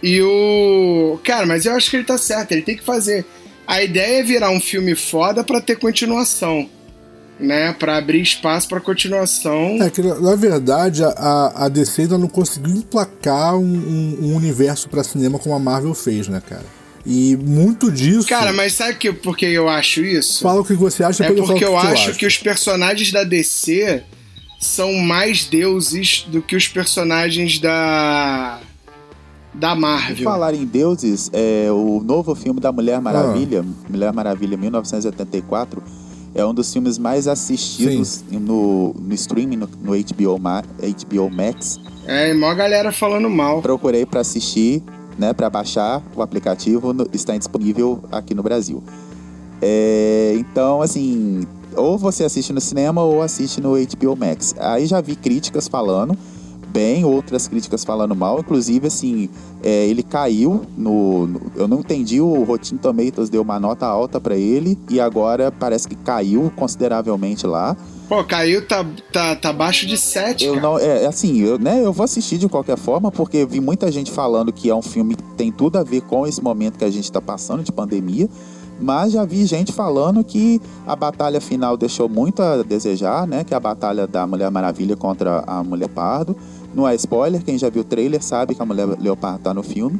E 0.02 0.21
o. 0.21 1.19
Cara, 1.24 1.45
mas 1.45 1.65
eu 1.65 1.74
acho 1.74 1.89
que 1.89 1.97
ele 1.97 2.06
tá 2.06 2.17
certo, 2.17 2.54
ele 2.54 2.62
tem 2.62 2.78
que 2.78 2.84
fazer. 2.84 3.26
A 3.67 3.84
ideia 3.84 4.19
é 4.19 4.24
virar 4.24 4.50
um 4.50 4.60
filme 4.62 4.95
foda 4.95 5.43
pra 5.43 5.60
ter 5.62 5.78
continuação. 5.78 6.69
Né? 7.41 7.73
Pra 7.73 7.97
abrir 7.97 8.21
espaço 8.21 8.67
pra 8.67 8.80
continuação. 8.80 9.77
É 9.82 9.89
que, 9.89 10.01
na- 10.01 10.19
na 10.19 10.36
verdade, 10.36 11.04
a, 11.04 11.65
a 11.65 11.67
DC 11.69 12.04
ainda 12.04 12.17
não 12.17 12.27
conseguiu 12.27 12.75
emplacar 12.75 13.56
um, 13.58 13.63
um- 13.63 14.17
um 14.27 14.36
universo 14.36 14.88
pra 14.88 15.04
cinema 15.04 15.39
como 15.39 15.56
a 15.56 15.60
Marvel 15.60 15.93
fez, 15.95 16.27
né, 16.27 16.39
cara? 16.47 16.65
E 17.04 17.36
muito 17.36 17.91
disso. 17.91 18.27
Cara, 18.27 18.54
mas 18.54 18.73
sabe 18.73 18.93
que, 18.95 19.12
por 19.12 19.36
que 19.36 19.47
eu 19.47 19.67
acho 19.67 20.01
isso? 20.01 20.43
Fala 20.43 20.62
o 20.62 20.63
que 20.63 20.75
você 20.75 21.04
acha, 21.04 21.23
É 21.23 21.32
porque 21.32 21.65
eu 21.65 21.71
que 21.71 21.77
acho 21.88 22.13
que 22.13 22.27
os 22.27 22.38
personagens 22.38 23.12
da 23.12 23.23
DC 23.23 24.04
são 24.60 24.93
mais 24.93 25.45
deuses 25.45 26.23
do 26.27 26.43
que 26.43 26.56
os 26.56 26.67
personagens 26.67 27.58
da. 27.58 28.60
da 29.51 29.69
Por 29.71 29.80
Marvel. 29.82 30.23
falar 30.23 30.54
em 30.54 30.63
deuses, 30.63 31.32
é, 31.34 31.71
o 31.71 32.04
novo 32.06 32.36
filme 32.36 32.60
da 32.62 32.71
Mulher 32.71 32.97
Ah. 32.97 33.01
Maravilha, 33.01 33.65
Mulher 33.89 34.13
Maravilha 34.13 34.56
1984, 34.56 35.82
é 36.34 36.46
um 36.46 36.54
dos 36.54 36.72
filmes 36.72 36.98
mais 36.98 37.28
assistidos 37.28 38.24
no, 38.32 38.94
no 39.00 39.13
streaming, 39.13 39.58
no, 39.58 39.70
no 39.82 39.91
HBO, 39.94 40.39
Ma- 40.39 40.63
HBO 40.80 41.30
Max. 41.30 41.80
É, 42.08 42.32
e 42.32 42.34
mó 42.34 42.54
galera 42.54 42.91
falando 42.91 43.30
mal. 43.30 43.62
Procurei 43.62 44.06
para 44.06 44.22
assistir, 44.22 44.82
né, 45.17 45.34
para 45.34 45.50
baixar 45.50 46.02
o 46.15 46.22
aplicativo, 46.22 46.94
no- 46.94 47.08
está 47.13 47.38
disponível 47.38 48.02
aqui 48.12 48.34
no 48.34 48.41
Brasil. 48.44 48.82
É, 49.62 50.36
então, 50.38 50.82
assim, 50.82 51.46
ou 51.76 51.98
você 51.98 52.24
assiste 52.24 52.52
no 52.52 52.60
cinema 52.62 53.04
ou 53.04 53.22
assiste 53.22 53.62
no 53.62 53.74
HBO 53.76 54.15
Max. 54.15 54.56
Aí 54.58 54.86
já 54.86 55.00
vi 55.02 55.15
críticas 55.15 55.67
falando 55.67 56.17
bem, 56.72 57.06
outras 57.06 57.48
críticas 57.48 57.84
falando 57.84 58.16
mal. 58.16 58.40
Inclusive, 58.40 58.88
assim, 58.88 59.30
é, 59.62 59.86
ele 59.88 60.02
caiu 60.02 60.62
no, 60.78 61.28
no- 61.28 61.42
Eu 61.56 61.68
não 61.68 61.80
entendi, 61.80 62.20
o 62.22 62.44
Rotten 62.44 62.78
Tomatoes 62.78 63.30
deu 63.30 63.42
uma 63.42 63.60
nota 63.60 63.86
alta 63.86 64.20
para 64.20 64.36
ele 64.36 64.78
e 64.90 65.00
agora 65.00 65.52
parece 65.52 65.88
que 65.88 65.96
caiu 65.96 66.52
consideravelmente 66.56 67.46
lá. 67.46 67.76
Pô, 68.10 68.24
caiu, 68.24 68.68
tá, 68.68 68.86
tá, 69.14 69.36
tá 69.36 69.50
abaixo 69.50 69.86
de 69.88 69.98
7. 69.98 70.44
Eu 70.46 70.60
não, 70.60 70.78
é 70.78 71.06
assim, 71.06 71.40
eu, 71.40 71.58
né, 71.58 71.82
eu 71.84 71.94
vou 71.94 72.04
assistir 72.04 72.38
de 72.38 72.50
qualquer 72.50 72.78
forma, 72.78 73.10
porque 73.12 73.46
vi 73.46 73.62
muita 73.62 73.90
gente 73.92 74.12
falando 74.12 74.52
que 74.52 74.70
é 74.70 74.76
um 74.76 74.82
filme 74.82 75.16
que 75.16 75.24
tem 75.38 75.50
tudo 75.52 75.78
a 75.78 75.84
ver 75.84 76.02
com 76.02 76.28
esse 76.28 76.42
momento 76.44 76.78
que 76.78 76.84
a 76.86 76.90
gente 76.90 77.06
está 77.06 77.22
passando 77.22 77.64
de 77.64 77.72
pandemia, 77.72 78.28
mas 78.82 79.12
já 79.14 79.24
vi 79.24 79.46
gente 79.46 79.72
falando 79.72 80.24
que 80.24 80.60
a 80.88 80.96
batalha 80.96 81.40
final 81.40 81.78
deixou 81.78 82.10
muito 82.10 82.42
a 82.42 82.64
desejar, 82.64 83.28
né? 83.28 83.44
Que 83.44 83.54
é 83.54 83.58
a 83.58 83.60
batalha 83.60 84.08
da 84.08 84.26
Mulher 84.26 84.50
Maravilha 84.50 84.96
contra 84.98 85.44
a 85.46 85.64
Mulher 85.64 85.88
Pardo. 85.90 86.36
Não 86.74 86.88
é 86.88 86.96
spoiler, 86.96 87.44
quem 87.44 87.58
já 87.58 87.70
viu 87.70 87.82
o 87.82 87.86
trailer 87.86 88.24
sabe 88.24 88.56
que 88.56 88.62
a 88.62 88.66
Mulher 88.66 88.88
Leopardo 89.00 89.40
tá 89.40 89.54
no 89.54 89.64
filme. 89.64 90.00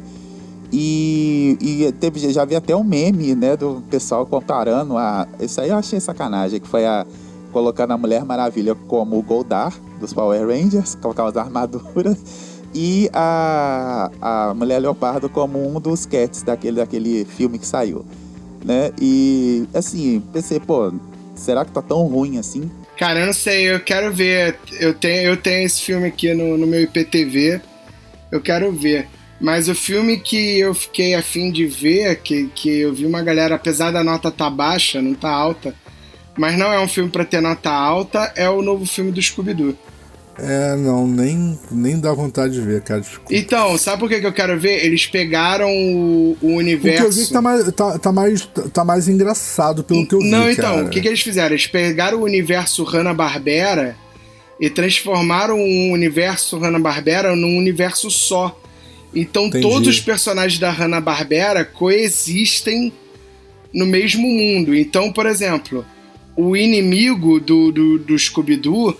E, 0.72 1.58
e 1.60 1.92
teve, 1.92 2.32
já 2.32 2.46
vi 2.46 2.56
até 2.56 2.74
um 2.74 2.82
meme, 2.82 3.34
né, 3.34 3.56
do 3.56 3.82
pessoal 3.90 4.24
comparando 4.24 4.96
a. 4.96 5.28
Isso 5.38 5.60
aí 5.60 5.68
eu 5.68 5.76
achei 5.76 6.00
sacanagem, 6.00 6.60
que 6.60 6.66
foi 6.66 6.86
a. 6.86 7.06
Colocando 7.52 7.90
a 7.90 7.98
Mulher 7.98 8.24
Maravilha 8.24 8.74
como 8.74 9.18
o 9.18 9.22
Goldar 9.22 9.74
dos 10.00 10.14
Power 10.14 10.46
Rangers, 10.46 10.94
com 10.94 11.10
aquelas 11.10 11.36
armaduras, 11.36 12.16
e 12.74 13.10
a, 13.12 14.10
a 14.22 14.54
Mulher 14.54 14.78
Leopardo 14.78 15.28
como 15.28 15.58
um 15.58 15.78
dos 15.78 16.06
cats 16.06 16.42
daquele, 16.42 16.78
daquele 16.78 17.26
filme 17.26 17.58
que 17.58 17.66
saiu. 17.66 18.06
Né? 18.64 18.90
E 18.98 19.68
assim, 19.74 20.22
pensei, 20.32 20.58
pô, 20.58 20.90
será 21.34 21.62
que 21.62 21.72
tá 21.72 21.82
tão 21.82 22.06
ruim 22.06 22.38
assim? 22.38 22.70
Cara, 23.02 23.18
eu 23.18 23.26
não 23.26 23.32
sei, 23.32 23.64
eu 23.64 23.80
quero 23.80 24.12
ver. 24.12 24.56
Eu 24.78 24.94
tenho, 24.94 25.22
eu 25.22 25.36
tenho 25.36 25.66
esse 25.66 25.82
filme 25.82 26.06
aqui 26.06 26.32
no, 26.34 26.56
no 26.56 26.68
meu 26.68 26.82
IPTV. 26.82 27.60
Eu 28.30 28.40
quero 28.40 28.70
ver. 28.70 29.08
Mas 29.40 29.68
o 29.68 29.74
filme 29.74 30.20
que 30.20 30.60
eu 30.60 30.72
fiquei 30.72 31.16
afim 31.16 31.50
de 31.50 31.66
ver, 31.66 32.20
que, 32.22 32.46
que 32.54 32.70
eu 32.78 32.94
vi 32.94 33.04
uma 33.04 33.20
galera, 33.20 33.56
apesar 33.56 33.90
da 33.90 34.04
nota 34.04 34.30
tá 34.30 34.48
baixa, 34.48 35.02
não 35.02 35.14
tá 35.14 35.28
alta, 35.28 35.74
mas 36.38 36.56
não 36.56 36.72
é 36.72 36.78
um 36.78 36.86
filme 36.86 37.10
pra 37.10 37.24
ter 37.24 37.40
nota 37.40 37.72
alta, 37.72 38.32
é 38.36 38.48
o 38.48 38.62
novo 38.62 38.86
filme 38.86 39.10
do 39.10 39.20
Scooby-Doo. 39.20 39.76
É, 40.38 40.76
não, 40.76 41.06
nem, 41.06 41.58
nem 41.70 42.00
dá 42.00 42.12
vontade 42.12 42.54
de 42.54 42.60
ver, 42.60 42.82
cara. 42.82 43.00
Desculpa. 43.00 43.34
Então, 43.34 43.76
sabe 43.76 44.00
por 44.00 44.08
que, 44.08 44.20
que 44.20 44.26
eu 44.26 44.32
quero 44.32 44.58
ver? 44.58 44.84
Eles 44.84 45.06
pegaram 45.06 45.68
o, 45.68 46.30
o 46.30 46.32
O 46.32 46.36
que 46.38 46.46
universo. 46.46 47.04
eu 47.04 47.10
vi 47.12 47.26
que 47.26 47.32
tá 47.32 47.42
mais, 47.42 47.72
tá, 47.72 47.98
tá 47.98 48.12
mais, 48.12 48.48
tá 48.72 48.84
mais 48.84 49.08
engraçado 49.08 49.84
pelo 49.84 50.06
que 50.06 50.14
eu 50.14 50.20
vi. 50.20 50.30
Não, 50.30 50.50
então, 50.50 50.74
cara. 50.76 50.86
o 50.86 50.90
que, 50.90 51.00
que 51.00 51.08
eles 51.08 51.20
fizeram? 51.20 51.50
Eles 51.50 51.66
pegaram 51.66 52.18
o 52.18 52.22
universo 52.24 52.82
Hanna-Barbera 52.82 53.96
e 54.58 54.70
transformaram 54.70 55.58
o 55.58 55.92
universo 55.92 56.58
Hanna-Barbera 56.58 57.36
num 57.36 57.58
universo 57.58 58.10
só. 58.10 58.58
Então 59.14 59.46
Entendi. 59.46 59.62
todos 59.62 59.88
os 59.88 60.00
personagens 60.00 60.58
da 60.58 60.70
Hanna-Barbera 60.70 61.64
coexistem 61.64 62.92
no 63.72 63.84
mesmo 63.84 64.26
mundo. 64.26 64.74
Então, 64.74 65.12
por 65.12 65.26
exemplo, 65.26 65.84
o 66.36 66.56
inimigo 66.56 67.38
do, 67.38 67.70
do, 67.70 67.98
do 67.98 68.18
Scooby-Doo 68.18 68.96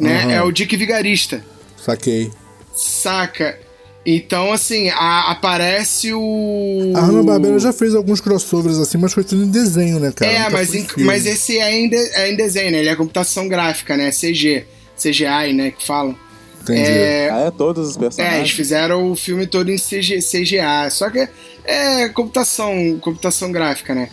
né, 0.00 0.22
Aham. 0.24 0.32
é 0.32 0.42
o 0.42 0.50
Dick 0.52 0.76
Vigarista. 0.76 1.44
Saquei. 1.76 2.30
Saca? 2.74 3.58
Então, 4.06 4.52
assim, 4.52 4.88
a- 4.90 5.30
aparece 5.30 6.12
o. 6.14 6.92
A 6.96 7.00
Hanna-Barbera 7.00 7.58
já 7.58 7.72
fez 7.72 7.94
alguns 7.94 8.20
crossovers 8.20 8.78
assim, 8.78 8.96
mas 8.96 9.12
foi 9.12 9.22
tudo 9.24 9.44
em 9.44 9.50
desenho, 9.50 9.98
né, 10.00 10.12
cara? 10.14 10.30
É, 10.30 10.38
Nunca 10.44 10.50
mas, 10.52 10.74
em- 10.74 10.86
mas 10.98 11.26
esse 11.26 11.58
é 11.58 11.76
em, 11.78 11.88
de- 11.90 11.96
é 12.14 12.30
em 12.30 12.36
desenho, 12.36 12.70
né? 12.70 12.78
Ele 12.78 12.88
é 12.88 12.96
computação 12.96 13.46
gráfica, 13.48 13.96
né? 13.96 14.10
CG. 14.10 14.64
CGI, 14.96 15.52
né? 15.52 15.70
Que 15.72 15.84
falam. 15.86 16.16
Entendi. 16.62 16.80
É, 16.80 17.30
Ah, 17.32 17.40
é 17.46 17.50
todos 17.50 17.90
os 17.90 17.96
é, 17.96 18.00
eles 18.00 18.16
personagens. 18.16 18.50
fizeram 18.50 19.10
o 19.10 19.16
filme 19.16 19.46
todo 19.46 19.70
em 19.70 19.76
CG, 19.78 20.20
CGA. 20.22 20.88
Só 20.90 21.10
que 21.10 21.28
é 21.64 22.08
computação, 22.08 22.98
computação 23.00 23.52
gráfica, 23.52 23.94
né? 23.94 24.08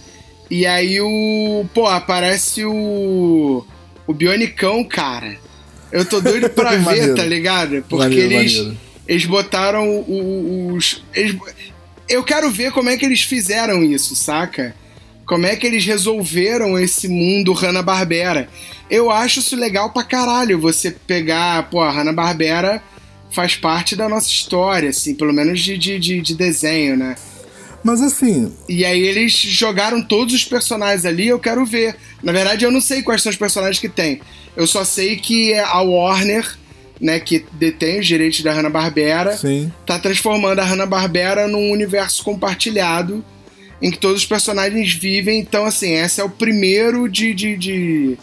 E 0.49 0.65
aí 0.65 0.99
o. 0.99 1.65
Pô, 1.73 1.87
aparece 1.87 2.65
o. 2.65 3.65
O 4.07 4.13
Bionicão, 4.13 4.83
cara. 4.83 5.37
Eu 5.95 6.05
tô 6.05 6.19
doido 6.21 6.49
pra 6.49 6.71
ver, 6.77 6.79
Maneiro. 6.81 7.15
tá 7.15 7.25
ligado? 7.25 7.83
Porque 7.89 8.03
Maneiro, 8.09 8.33
eles. 8.33 8.57
maneiro. 8.57 8.77
Eles 9.07 9.25
botaram 9.25 10.03
os. 10.73 11.03
eles- 11.13 11.37
eu 12.09 12.23
quero 12.23 12.51
ver 12.51 12.71
como 12.71 12.89
é 12.89 12.97
que 12.97 13.05
eles 13.05 13.21
fizeram 13.21 13.83
isso, 13.83 14.15
saca? 14.15 14.75
Como 15.25 15.45
é 15.45 15.55
que 15.55 15.65
eles 15.65 15.83
resolveram 15.85 16.77
esse 16.77 17.07
mundo 17.07 17.51
Hanna-Barbera. 17.53 18.47
Eu 18.89 19.09
acho 19.09 19.39
isso 19.39 19.55
legal 19.55 19.91
pra 19.91 20.03
caralho, 20.03 20.59
você 20.59 20.91
pegar, 20.91 21.67
pô, 21.71 21.81
a 21.81 21.89
Hanna-Barbera 21.91 22.81
faz 23.31 23.55
parte 23.55 23.95
da 23.95 24.07
nossa 24.07 24.27
história, 24.29 24.89
assim, 24.89 25.15
pelo 25.15 25.33
menos 25.33 25.59
de, 25.61 25.77
de, 25.77 25.97
de, 25.99 26.21
de 26.21 26.35
desenho, 26.35 26.95
né? 26.95 27.15
Mas 27.85 28.01
assim, 28.01 28.51
E 28.67 28.83
aí 28.83 28.99
eles 28.99 29.31
jogaram 29.31 30.01
todos 30.01 30.33
os 30.33 30.43
personagens 30.43 31.05
ali, 31.05 31.27
eu 31.27 31.37
quero 31.37 31.63
ver. 31.63 31.95
Na 32.23 32.31
verdade, 32.31 32.65
eu 32.65 32.71
não 32.71 32.81
sei 32.81 33.03
quais 33.03 33.21
são 33.21 33.29
os 33.29 33.37
personagens 33.37 33.79
que 33.79 33.87
tem. 33.87 34.21
Eu 34.57 34.65
só 34.65 34.83
sei 34.83 35.17
que 35.17 35.53
a 35.53 35.81
Warner, 35.81 36.57
né, 36.99 37.19
que 37.19 37.45
detém 37.51 37.99
os 37.99 38.07
direitos 38.07 38.41
da 38.41 38.51
Hanna-Barbera, 38.51 39.37
sim. 39.37 39.71
tá 39.85 39.99
transformando 39.99 40.61
a 40.61 40.65
Hanna-Barbera 40.65 41.47
num 41.47 41.69
universo 41.69 42.23
compartilhado 42.23 43.23
em 43.79 43.91
que 43.91 43.99
todos 43.99 44.21
os 44.21 44.25
personagens 44.25 44.91
vivem. 44.91 45.39
Então, 45.39 45.63
assim, 45.63 45.93
esse 45.93 46.19
é 46.19 46.23
o 46.23 46.29
primeiro 46.29 47.07
de, 47.07 47.35
de, 47.35 47.55
de, 47.55 48.17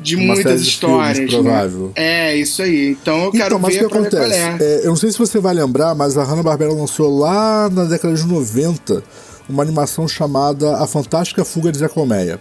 de 0.00 0.16
Uma 0.16 0.34
muitas 0.34 0.62
de 0.62 0.68
histórias. 0.68 1.16
filmes, 1.18 1.34
né? 1.34 1.42
provável. 1.42 1.92
É, 1.94 2.36
isso 2.36 2.62
aí. 2.62 2.90
Então 2.90 3.24
eu 3.24 3.32
quero 3.32 3.46
então, 3.46 3.58
mas 3.58 3.74
o 3.74 3.78
ver 3.78 3.88
que 3.88 3.94
ver 3.94 4.10
qual 4.10 4.22
acontece? 4.22 4.38
é. 4.38 4.56
É, 4.60 4.80
eu 4.82 4.88
não 4.88 4.96
sei 4.96 5.10
se 5.12 5.18
você 5.18 5.38
vai 5.38 5.54
lembrar, 5.54 5.94
mas 5.94 6.16
a 6.18 6.24
Hanna-Barbera 6.24 6.72
lançou 6.72 7.18
lá 7.18 7.68
na 7.70 7.84
década 7.84 8.14
de 8.14 8.24
90 8.26 9.02
uma 9.48 9.62
animação 9.62 10.06
chamada 10.08 10.76
A 10.78 10.86
Fantástica 10.86 11.44
Fuga 11.44 11.70
de 11.72 11.78
Zé 11.78 11.88
Colmeia. 11.88 12.40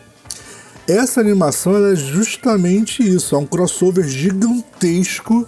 Essa 0.87 1.21
animação 1.21 1.75
ela 1.75 1.93
é 1.93 1.95
justamente 1.95 3.01
isso, 3.01 3.35
é 3.35 3.37
um 3.37 3.45
crossover 3.45 4.05
gigantesco 4.07 5.47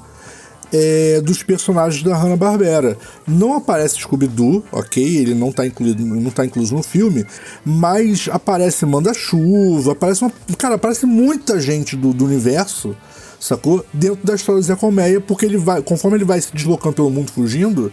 é, 0.72 1.22
dos 1.22 1.44
personagens 1.44 2.04
da 2.04 2.16
Hanna-Barbera. 2.16 2.98
Não 3.28 3.56
aparece 3.56 4.00
Scooby-Doo, 4.00 4.64
ok? 4.72 5.04
Ele 5.04 5.34
não 5.34 5.50
está 5.50 5.66
incluído, 5.66 6.04
não 6.04 6.32
tá 6.32 6.46
incluso 6.46 6.76
no 6.76 6.84
filme, 6.84 7.26
mas 7.66 8.30
aparece 8.32 8.86
Manda-Chuva, 8.86 9.94
aparece 9.94 10.24
uma, 10.24 10.32
cara, 10.58 10.76
aparece 10.76 11.06
muita 11.06 11.60
gente 11.60 11.96
do, 11.96 12.14
do 12.14 12.26
universo, 12.26 12.96
sacou? 13.40 13.86
Dentro 13.94 14.26
da 14.26 14.36
história 14.36 14.62
do 14.62 14.66
Zé 14.66 14.76
Colmeia, 14.76 15.22
porque 15.22 15.46
ele 15.46 15.58
vai, 15.58 15.82
conforme 15.82 16.18
ele 16.18 16.26
vai 16.26 16.40
se 16.42 16.54
deslocando 16.54 16.96
pelo 16.96 17.10
mundo 17.10 17.32
fugindo, 17.32 17.92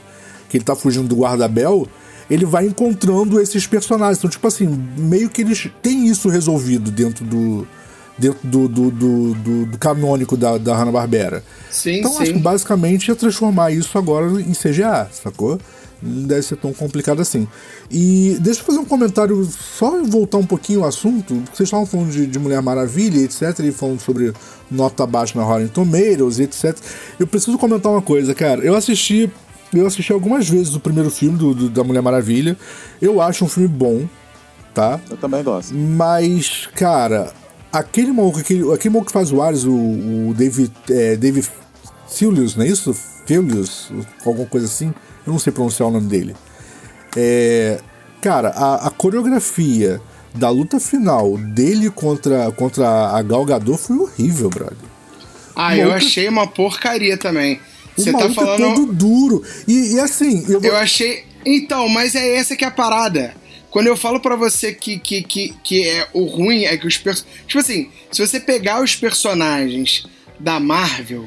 que 0.48 0.56
ele 0.56 0.64
tá 0.64 0.74
fugindo 0.74 1.08
do 1.08 1.16
guarda-bel, 1.16 1.86
ele 2.30 2.44
vai 2.44 2.66
encontrando 2.66 3.40
esses 3.40 3.66
personagens. 3.66 4.18
Então, 4.18 4.30
tipo 4.30 4.46
assim, 4.46 4.66
meio 4.96 5.28
que 5.28 5.42
eles 5.42 5.68
têm 5.82 6.06
isso 6.06 6.28
resolvido 6.28 6.90
dentro 6.90 7.24
do, 7.24 7.66
dentro 8.18 8.40
do, 8.42 8.68
do, 8.68 8.90
do, 8.90 9.34
do, 9.34 9.66
do 9.66 9.78
canônico 9.78 10.36
da, 10.36 10.58
da 10.58 10.76
Hanna-Barbera. 10.76 11.42
Sim, 11.70 11.98
então, 11.98 12.12
sim. 12.12 12.22
acho 12.22 12.32
que 12.34 12.38
basicamente 12.38 13.10
é 13.10 13.14
transformar 13.14 13.70
isso 13.70 13.96
agora 13.96 14.40
em 14.40 14.52
CGA, 14.52 15.08
sacou? 15.12 15.58
Não 16.02 16.26
deve 16.26 16.42
ser 16.42 16.56
tão 16.56 16.72
complicado 16.72 17.22
assim. 17.22 17.46
E 17.90 18.36
deixa 18.40 18.60
eu 18.60 18.64
fazer 18.64 18.78
um 18.78 18.84
comentário, 18.84 19.44
só 19.44 20.02
voltar 20.02 20.38
um 20.38 20.46
pouquinho 20.46 20.82
ao 20.82 20.88
assunto, 20.88 21.34
porque 21.34 21.56
vocês 21.56 21.68
estavam 21.68 21.86
falando 21.86 22.10
de, 22.10 22.26
de 22.26 22.38
Mulher 22.38 22.60
Maravilha, 22.60 23.18
etc, 23.20 23.60
e 23.60 23.70
falando 23.70 24.00
sobre 24.00 24.32
nota 24.70 25.06
baixa 25.06 25.38
na 25.38 25.44
Rotten 25.44 25.68
Tomatoes, 25.68 26.40
etc. 26.40 26.76
Eu 27.20 27.26
preciso 27.26 27.56
comentar 27.56 27.92
uma 27.92 28.02
coisa, 28.02 28.34
cara. 28.34 28.62
Eu 28.62 28.74
assisti 28.74 29.30
eu 29.72 29.86
assisti 29.86 30.12
algumas 30.12 30.48
vezes 30.48 30.74
o 30.74 30.80
primeiro 30.80 31.10
filme 31.10 31.38
do, 31.38 31.54
do, 31.54 31.70
da 31.70 31.82
Mulher 31.82 32.02
Maravilha. 32.02 32.58
Eu 33.00 33.22
acho 33.22 33.44
um 33.44 33.48
filme 33.48 33.68
bom, 33.68 34.06
tá? 34.74 35.00
Eu 35.08 35.16
também 35.16 35.42
gosto. 35.42 35.74
Mas, 35.74 36.68
cara, 36.74 37.32
aquele 37.72 38.12
maluco, 38.12 38.38
aquele, 38.38 38.72
aquele 38.72 38.92
maluco 38.92 39.06
que 39.06 39.12
faz 39.12 39.32
o 39.32 39.40
Ares, 39.40 39.64
o, 39.64 39.72
o 39.72 40.34
David, 40.36 40.70
é, 40.90 41.16
David 41.16 41.48
Filius, 42.08 42.54
não 42.56 42.64
é 42.64 42.68
isso? 42.68 42.94
Filius, 43.26 43.90
alguma 44.24 44.46
coisa 44.46 44.66
assim. 44.66 44.92
Eu 45.26 45.32
não 45.32 45.38
sei 45.38 45.52
pronunciar 45.52 45.88
o 45.88 45.92
nome 45.92 46.08
dele. 46.08 46.34
É, 47.16 47.78
cara, 48.20 48.48
a, 48.50 48.86
a 48.86 48.90
coreografia 48.90 50.00
da 50.34 50.48
luta 50.50 50.80
final 50.80 51.36
dele 51.36 51.90
contra, 51.90 52.50
contra 52.52 52.86
a 53.10 53.22
Gal 53.22 53.44
Gadot 53.44 53.78
foi 53.78 53.96
horrível, 53.98 54.48
brother. 54.48 54.76
Ah, 55.54 55.76
eu 55.76 55.88
maluco- 55.88 56.06
achei 56.06 56.28
uma 56.28 56.46
porcaria 56.46 57.16
também. 57.16 57.60
Você 57.96 58.10
tá 58.10 58.24
é 58.24 58.32
falando. 58.32 58.58
todo 58.74 58.92
duro. 58.92 59.42
E, 59.68 59.94
e 59.94 60.00
assim, 60.00 60.44
eu, 60.48 60.60
vou- 60.60 60.70
Eu 60.70 60.76
achei. 60.76 61.24
Então, 61.44 61.88
mas 61.88 62.14
é 62.14 62.36
essa 62.36 62.56
que 62.56 62.64
é 62.64 62.68
a 62.68 62.70
parada. 62.70 63.34
Quando 63.72 63.86
eu 63.86 63.96
falo 63.96 64.20
pra 64.20 64.36
você 64.36 64.74
que, 64.74 64.98
que, 64.98 65.22
que, 65.22 65.54
que 65.64 65.88
é 65.88 66.06
o 66.12 66.24
ruim 66.26 66.64
é 66.64 66.76
que 66.76 66.86
os 66.86 66.98
personagens. 66.98 67.40
Tipo 67.46 67.58
assim, 67.58 67.88
se 68.12 68.24
você 68.24 68.38
pegar 68.38 68.82
os 68.82 68.94
personagens 68.94 70.06
da 70.38 70.60
Marvel, 70.60 71.26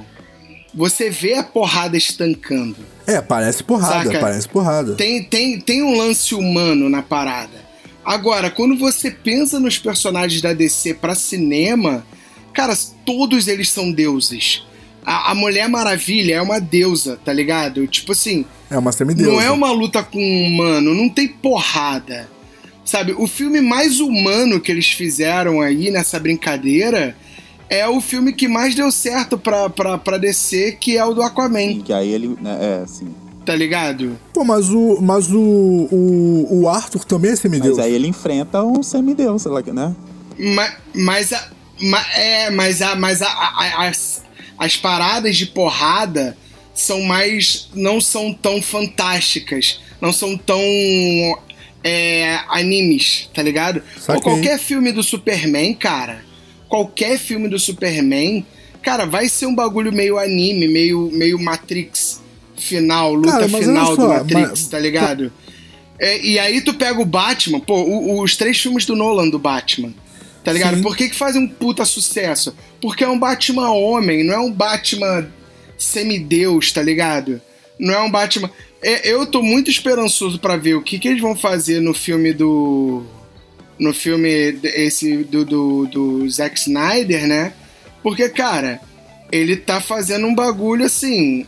você 0.73 1.09
vê 1.09 1.33
a 1.33 1.43
porrada 1.43 1.97
estancando. 1.97 2.77
É, 3.07 3.19
parece 3.19 3.63
porrada, 3.63 4.05
Saca? 4.05 4.19
parece 4.19 4.47
porrada. 4.47 4.93
Tem, 4.93 5.23
tem, 5.23 5.59
tem 5.59 5.81
um 5.81 5.97
lance 5.97 6.35
humano 6.35 6.87
na 6.87 7.01
parada. 7.01 7.65
Agora, 8.05 8.51
quando 8.51 8.77
você 8.77 9.09
pensa 9.09 9.59
nos 9.59 9.79
personagens 9.79 10.39
da 10.39 10.53
DC 10.53 10.93
pra 10.93 11.15
cinema, 11.15 12.05
cara, 12.53 12.77
todos 13.03 13.47
eles 13.47 13.71
são 13.71 13.91
deuses. 13.91 14.63
A, 15.03 15.31
a 15.31 15.35
Mulher 15.35 15.67
Maravilha 15.67 16.35
é 16.35 16.41
uma 16.41 16.59
deusa, 16.59 17.19
tá 17.25 17.33
ligado? 17.33 17.87
Tipo 17.87 18.11
assim, 18.11 18.45
É 18.69 18.77
uma 18.77 18.91
semideusa. 18.91 19.31
não 19.31 19.41
é 19.41 19.49
uma 19.49 19.71
luta 19.71 20.03
com 20.03 20.19
um 20.19 20.45
humano, 20.47 20.93
não 20.93 21.09
tem 21.09 21.27
porrada. 21.27 22.34
Sabe, 22.85 23.13
o 23.17 23.27
filme 23.27 23.59
mais 23.61 23.99
humano 23.99 24.61
que 24.61 24.71
eles 24.71 24.87
fizeram 24.91 25.59
aí 25.59 25.89
nessa 25.89 26.19
brincadeira 26.19 27.17
é 27.67 27.87
o 27.87 27.99
filme 27.99 28.31
que 28.31 28.47
mais 28.47 28.75
deu 28.75 28.91
certo 28.91 29.39
pra, 29.39 29.67
pra, 29.69 29.97
pra 29.97 30.17
DC, 30.19 30.77
que 30.79 30.95
é 30.95 31.03
o 31.03 31.13
do 31.13 31.23
Aquaman, 31.23 31.79
Que 31.81 31.91
aí 31.91 32.11
ele, 32.11 32.37
né, 32.39 32.57
é, 32.61 32.83
assim. 32.83 33.07
tá 33.43 33.55
ligado? 33.55 34.19
Pô, 34.31 34.43
mas 34.45 34.69
o. 34.69 34.99
Mas 35.01 35.31
o. 35.31 35.39
O, 35.91 36.61
o 36.61 36.69
Arthur 36.69 37.03
também 37.05 37.31
é 37.31 37.35
semideus. 37.35 37.77
Mas 37.77 37.85
aí 37.87 37.93
ele 37.93 38.07
enfrenta 38.07 38.63
um 38.63 38.83
semideus, 38.83 39.41
sei 39.41 39.51
lá, 39.51 39.61
né? 39.63 39.95
Ma- 40.37 40.73
Mas, 40.93 41.33
a, 41.33 41.43
ma- 41.81 42.05
é, 42.15 42.51
mas, 42.51 42.83
a, 42.83 42.95
mas 42.95 43.23
a, 43.23 43.27
a- 43.27 43.63
a- 43.63 43.87
as, 43.87 44.21
as 44.59 44.77
paradas 44.77 45.35
de 45.35 45.47
porrada 45.47 46.37
são 46.75 47.01
mais. 47.01 47.67
não 47.73 47.99
são 47.99 48.31
tão 48.31 48.61
fantásticas, 48.61 49.79
não 49.99 50.13
são 50.13 50.37
tão 50.37 50.61
é, 51.87 52.39
animes, 52.49 53.29
tá 53.31 53.43
ligado? 53.43 53.83
Saquei. 53.99 54.21
qualquer 54.23 54.57
filme 54.57 54.91
do 54.91 55.03
Superman, 55.03 55.71
cara, 55.75 56.25
qualquer 56.67 57.19
filme 57.19 57.47
do 57.47 57.59
Superman, 57.59 58.43
cara, 58.81 59.05
vai 59.05 59.29
ser 59.29 59.45
um 59.45 59.53
bagulho 59.53 59.93
meio 59.93 60.17
anime, 60.17 60.67
meio, 60.67 61.11
meio 61.13 61.37
Matrix 61.39 62.21
final, 62.57 63.13
luta 63.13 63.31
Cara, 63.33 63.47
final 63.49 63.85
olha 63.87 63.95
do 63.95 64.01
só, 64.01 64.07
Matrix, 64.07 64.49
mas- 64.49 64.67
tá 64.67 64.79
ligado? 64.79 65.31
É, 65.99 66.19
e 66.25 66.39
aí 66.39 66.59
tu 66.61 66.73
pega 66.73 66.99
o 66.99 67.05
Batman, 67.05 67.59
pô, 67.59 67.75
o- 67.83 68.19
os 68.21 68.35
três 68.35 68.59
filmes 68.59 68.83
do 68.85 68.95
Nolan 68.95 69.29
do 69.29 69.37
Batman, 69.37 69.93
tá 70.43 70.51
ligado? 70.51 70.77
Sim. 70.77 70.81
Por 70.81 70.97
que 70.97 71.07
que 71.09 71.15
faz 71.15 71.35
um 71.35 71.47
puta 71.47 71.85
sucesso? 71.85 72.55
Porque 72.81 73.03
é 73.03 73.07
um 73.07 73.19
Batman 73.19 73.69
homem, 73.69 74.23
não 74.23 74.33
é 74.33 74.39
um 74.39 74.51
Batman 74.51 75.29
semideus, 75.77 76.71
tá 76.71 76.81
ligado? 76.81 77.39
Não 77.79 77.93
é 77.93 77.99
um 78.01 78.09
Batman... 78.11 78.49
É, 78.87 79.11
eu 79.11 79.25
tô 79.25 79.41
muito 79.41 79.71
esperançoso 79.71 80.37
pra 80.37 80.57
ver 80.57 80.75
o 80.75 80.81
que 80.81 80.99
que 80.99 81.07
eles 81.07 81.19
vão 81.19 81.35
fazer 81.35 81.81
no 81.81 81.91
filme 81.91 82.31
do... 82.31 83.03
No 83.79 83.91
filme 83.95 84.29
esse 84.63 85.23
do, 85.23 85.43
do, 85.43 85.87
do 85.87 86.29
Zack 86.29 86.55
Snyder, 86.55 87.27
né? 87.27 87.53
Porque, 88.03 88.29
cara, 88.29 88.79
ele 89.31 89.57
tá 89.57 89.81
fazendo 89.81 90.27
um 90.27 90.35
bagulho 90.35 90.85
assim 90.85 91.47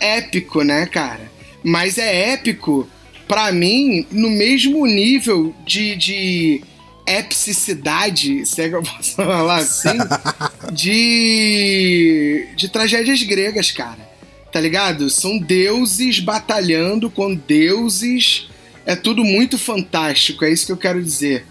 épico, 0.00 0.62
né, 0.62 0.86
cara? 0.86 1.30
Mas 1.62 1.98
é 1.98 2.32
épico, 2.32 2.88
pra 3.28 3.52
mim, 3.52 4.06
no 4.10 4.30
mesmo 4.30 4.86
nível 4.86 5.54
de, 5.66 5.94
de 5.94 6.64
epicidade, 7.06 8.46
se 8.46 8.62
é 8.62 8.70
que 8.70 8.76
eu 8.76 8.82
posso 8.82 9.14
falar 9.16 9.56
assim, 9.56 9.98
de, 10.72 12.48
de 12.56 12.68
tragédias 12.70 13.22
gregas, 13.22 13.70
cara. 13.70 14.11
Tá 14.52 14.60
ligado? 14.60 15.08
São 15.08 15.38
deuses 15.38 16.20
batalhando 16.20 17.10
com 17.10 17.34
deuses. 17.34 18.48
É 18.84 18.94
tudo 18.94 19.24
muito 19.24 19.58
fantástico, 19.58 20.44
é 20.44 20.50
isso 20.50 20.66
que 20.66 20.72
eu 20.72 20.76
quero 20.76 21.02
dizer. 21.02 21.46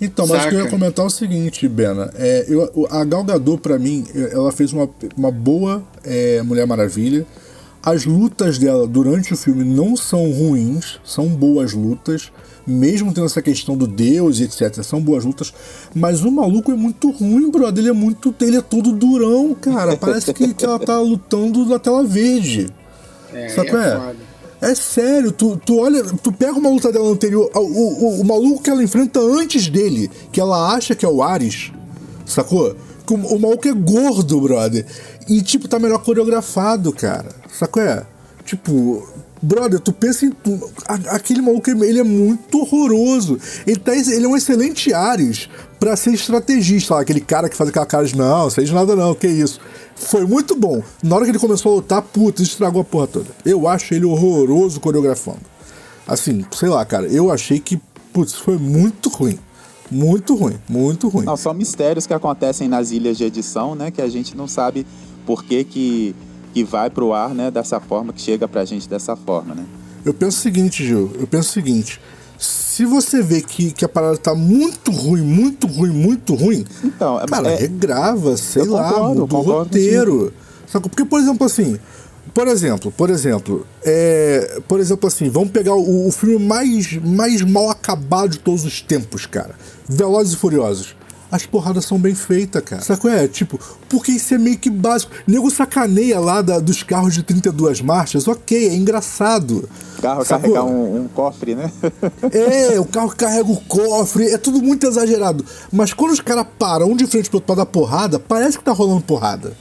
Então, 0.00 0.26
mas 0.26 0.44
o 0.44 0.48
que 0.48 0.54
eu 0.54 0.58
ia 0.58 0.64
Saca? 0.64 0.70
comentar 0.76 1.04
é 1.04 1.08
o 1.08 1.10
seguinte, 1.10 1.66
Bena. 1.68 2.12
É, 2.14 2.44
eu, 2.48 2.86
a 2.90 3.04
Gal 3.04 3.24
Gadot, 3.24 3.60
pra 3.60 3.78
mim, 3.78 4.04
ela 4.14 4.52
fez 4.52 4.72
uma, 4.72 4.88
uma 5.16 5.30
boa 5.30 5.82
é, 6.04 6.42
Mulher 6.42 6.66
Maravilha. 6.66 7.26
As 7.84 8.06
lutas 8.06 8.56
dela 8.58 8.86
durante 8.86 9.34
o 9.34 9.36
filme 9.36 9.62
não 9.62 9.94
são 9.94 10.30
ruins, 10.30 10.98
são 11.04 11.28
boas 11.28 11.74
lutas. 11.74 12.32
Mesmo 12.66 13.12
tendo 13.12 13.26
essa 13.26 13.42
questão 13.42 13.76
do 13.76 13.86
Deus 13.86 14.40
e 14.40 14.44
etc. 14.44 14.82
São 14.82 14.98
boas 14.98 15.22
lutas. 15.22 15.52
Mas 15.94 16.24
o 16.24 16.30
maluco 16.30 16.72
é 16.72 16.74
muito 16.74 17.10
ruim, 17.10 17.50
brother. 17.50 17.84
Ele 17.84 17.90
é 17.90 17.92
muito. 17.92 18.34
Ele 18.40 18.56
é 18.56 18.62
todo 18.62 18.90
durão, 18.90 19.54
cara. 19.54 19.98
Parece 19.98 20.32
que, 20.32 20.54
que 20.54 20.64
ela 20.64 20.78
tá 20.78 20.98
lutando 20.98 21.66
na 21.66 21.78
tela 21.78 22.02
verde. 22.02 22.72
É, 23.34 23.50
Sabe 23.50 23.68
é 23.68 23.74
é? 24.62 24.70
É 24.70 24.74
sério, 24.74 25.30
tu, 25.30 25.60
tu 25.62 25.78
olha, 25.78 26.02
tu 26.04 26.32
pega 26.32 26.58
uma 26.58 26.70
luta 26.70 26.90
dela 26.90 27.10
anterior, 27.10 27.50
o, 27.54 27.58
o, 27.60 28.20
o 28.22 28.24
maluco 28.24 28.62
que 28.62 28.70
ela 28.70 28.82
enfrenta 28.82 29.20
antes 29.20 29.68
dele, 29.68 30.10
que 30.32 30.40
ela 30.40 30.72
acha 30.72 30.94
que 30.94 31.04
é 31.04 31.08
o 31.08 31.22
Ares, 31.22 31.70
sacou? 32.24 32.74
O, 33.10 33.38
maluco 33.38 33.68
é 33.68 33.72
gordo, 33.72 34.40
brother. 34.40 34.86
E, 35.28 35.42
tipo, 35.42 35.68
tá 35.68 35.78
melhor 35.78 35.98
coreografado, 36.02 36.92
cara. 36.92 37.28
Sacou? 37.52 37.82
É? 37.82 38.04
Tipo, 38.44 39.06
brother, 39.42 39.78
tu 39.80 39.92
pensa 39.92 40.26
em. 40.26 40.30
tu- 40.30 40.70
aquele 40.86 41.40
maluco, 41.42 41.68
ele 41.70 42.00
é 42.00 42.04
muito 42.04 42.60
horroroso. 42.60 43.38
Ele, 43.66 43.76
tá, 43.76 43.94
ele 43.94 44.24
é 44.24 44.28
um 44.28 44.36
excelente 44.36 44.92
Ares 44.92 45.48
pra 45.78 45.96
ser 45.96 46.12
estrategista, 46.14 46.94
lá, 46.94 47.00
aquele 47.02 47.20
cara 47.20 47.48
que 47.48 47.56
faz 47.56 47.68
aquela 47.68 47.84
cara 47.84 48.06
de 48.06 48.16
não, 48.16 48.48
seja 48.48 48.74
nada 48.74 48.96
não, 48.96 49.14
que 49.14 49.26
isso. 49.26 49.60
Foi 49.94 50.26
muito 50.26 50.56
bom. 50.56 50.82
Na 51.02 51.16
hora 51.16 51.24
que 51.26 51.30
ele 51.30 51.38
começou 51.38 51.72
a 51.72 51.74
lutar, 51.76 52.00
puta, 52.02 52.42
estragou 52.42 52.80
a 52.80 52.84
porra 52.84 53.06
toda. 53.06 53.26
Eu 53.44 53.68
acho 53.68 53.92
ele 53.92 54.06
horroroso 54.06 54.80
coreografando. 54.80 55.40
Assim, 56.06 56.44
sei 56.52 56.68
lá, 56.68 56.84
cara, 56.84 57.06
eu 57.06 57.30
achei 57.30 57.58
que, 57.58 57.78
putz, 58.12 58.34
foi 58.34 58.56
muito 58.58 59.08
ruim. 59.10 59.38
Muito 59.90 60.34
ruim, 60.34 60.56
muito 60.68 61.08
ruim. 61.08 61.24
Não, 61.24 61.36
são 61.36 61.52
mistérios 61.54 62.06
que 62.06 62.14
acontecem 62.14 62.68
nas 62.68 62.90
ilhas 62.90 63.16
de 63.16 63.24
edição, 63.24 63.74
né? 63.74 63.90
Que 63.90 64.00
a 64.02 64.08
gente 64.08 64.36
não 64.36 64.48
sabe 64.48 64.86
por 65.26 65.44
que 65.44 65.62
que, 65.64 66.14
que 66.52 66.64
vai 66.64 66.88
pro 66.90 67.12
ar, 67.12 67.34
né? 67.34 67.50
Dessa 67.50 67.78
forma, 67.80 68.12
que 68.12 68.20
chega 68.20 68.48
pra 68.48 68.64
gente 68.64 68.88
dessa 68.88 69.14
forma, 69.16 69.54
né? 69.54 69.64
Eu 70.04 70.12
penso 70.12 70.38
o 70.38 70.40
seguinte, 70.42 70.84
Gil, 70.84 71.10
eu 71.18 71.26
penso 71.26 71.50
o 71.50 71.52
seguinte. 71.52 72.00
Se 72.38 72.84
você 72.84 73.22
vê 73.22 73.40
que, 73.40 73.70
que 73.72 73.84
a 73.84 73.88
parada 73.88 74.16
tá 74.18 74.34
muito 74.34 74.90
ruim, 74.90 75.22
muito 75.22 75.66
ruim, 75.66 75.90
muito 75.90 76.34
ruim, 76.34 76.64
Então, 76.82 77.20
é- 77.20 77.26
cara, 77.26 77.52
é- 77.52 77.56
regrava, 77.56 78.36
sei 78.36 78.64
lá, 78.64 78.90
concordo, 78.92 79.20
muda 79.20 79.34
o 79.36 79.40
roteiro. 79.42 80.32
Sacou? 80.66 80.90
Porque, 80.90 81.04
por 81.04 81.20
exemplo, 81.20 81.46
assim, 81.46 81.78
por 82.34 82.48
exemplo, 82.48 82.90
por 82.90 83.10
exemplo, 83.10 83.64
é, 83.84 84.60
por 84.66 84.80
exemplo, 84.80 85.06
assim, 85.06 85.30
vamos 85.30 85.50
pegar 85.50 85.74
o, 85.74 86.08
o 86.08 86.10
filme 86.10 86.44
mais, 86.44 86.92
mais 86.96 87.40
mal 87.42 87.70
acabado 87.70 88.30
de 88.30 88.40
todos 88.40 88.64
os 88.64 88.80
tempos, 88.80 89.24
cara. 89.24 89.54
Velozes 89.88 90.32
e 90.32 90.36
Furiosos. 90.36 90.96
as 91.30 91.46
porradas 91.46 91.84
são 91.84 91.96
bem 91.96 92.12
feitas, 92.12 92.60
cara. 92.64 92.82
Sacou? 92.82 93.08
É, 93.08 93.28
tipo, 93.28 93.58
porque 93.88 94.10
isso 94.10 94.34
é 94.34 94.38
meio 94.38 94.58
que 94.58 94.68
básico. 94.68 95.12
Nego 95.28 95.48
sacaneia 95.48 96.18
lá 96.18 96.42
da, 96.42 96.58
dos 96.58 96.82
carros 96.82 97.14
de 97.14 97.22
32 97.22 97.80
marchas, 97.80 98.26
ok, 98.26 98.68
é 98.68 98.74
engraçado. 98.74 99.68
O 99.96 100.02
carro 100.02 100.24
Sacou? 100.24 100.52
carregar 100.52 100.64
um, 100.64 101.02
um, 101.02 101.08
cofre, 101.08 101.54
né? 101.54 101.70
é, 102.32 102.80
o 102.80 102.84
carro 102.84 103.14
carrega 103.14 103.48
o 103.48 103.60
cofre, 103.60 104.26
é 104.30 104.38
tudo 104.38 104.60
muito 104.60 104.88
exagerado. 104.88 105.44
Mas 105.72 105.92
quando 105.92 106.10
os 106.10 106.20
caras 106.20 106.46
param 106.58 106.90
um 106.90 106.96
de 106.96 107.06
frente 107.06 107.30
pro 107.30 107.36
outro 107.36 107.46
pra 107.46 107.64
dar 107.64 107.66
porrada, 107.66 108.18
parece 108.18 108.58
que 108.58 108.64
tá 108.64 108.72
rolando 108.72 109.02
porrada. 109.02 109.52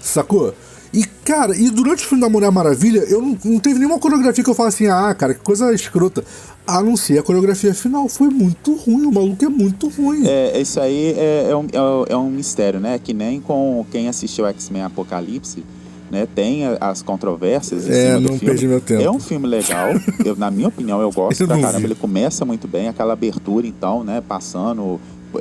Sacou? 0.00 0.54
E, 0.94 1.04
cara, 1.24 1.56
e 1.58 1.68
durante 1.70 2.04
o 2.04 2.08
filme 2.08 2.22
da 2.22 2.28
Mulher 2.28 2.52
Maravilha, 2.52 3.00
eu 3.00 3.20
não, 3.20 3.36
não 3.44 3.58
teve 3.58 3.80
nenhuma 3.80 3.98
coreografia 3.98 4.44
que 4.44 4.48
eu 4.48 4.54
falo 4.54 4.68
assim, 4.68 4.86
ah, 4.86 5.12
cara, 5.12 5.34
que 5.34 5.40
coisa 5.40 5.74
escrota. 5.74 6.24
A 6.64 6.80
não 6.80 6.96
ser 6.96 7.18
a 7.18 7.22
coreografia 7.22 7.74
final. 7.74 8.08
Foi 8.08 8.28
muito 8.28 8.76
ruim, 8.76 9.04
o 9.04 9.12
maluco 9.12 9.44
é 9.44 9.48
muito 9.48 9.88
ruim. 9.88 10.24
É, 10.24 10.58
isso 10.60 10.78
aí 10.80 11.12
é, 11.18 11.48
é, 11.50 11.56
um, 11.56 11.64
é, 11.64 12.12
é 12.12 12.16
um 12.16 12.30
mistério, 12.30 12.78
né? 12.78 12.98
Que 13.02 13.12
nem 13.12 13.40
com 13.40 13.84
quem 13.90 14.08
assistiu 14.08 14.46
X-Men 14.46 14.82
Apocalipse, 14.82 15.64
né? 16.10 16.28
Tem 16.32 16.62
as 16.80 17.02
controvérsias. 17.02 17.90
é, 17.90 18.16
não 18.20 18.38
perdi 18.38 18.68
meu 18.68 18.80
tempo. 18.80 19.02
É 19.02 19.10
um 19.10 19.18
filme 19.18 19.48
legal. 19.48 19.88
eu, 20.24 20.36
na 20.36 20.48
minha 20.48 20.68
opinião, 20.68 21.00
eu 21.00 21.10
gosto 21.10 21.40
eu 21.40 21.48
pra 21.48 21.58
caramba. 21.58 21.80
Vi. 21.80 21.86
Ele 21.86 21.96
começa 21.96 22.44
muito 22.44 22.68
bem, 22.68 22.86
aquela 22.86 23.14
abertura, 23.14 23.66
então, 23.66 24.04
né? 24.04 24.22
Passando 24.26 25.00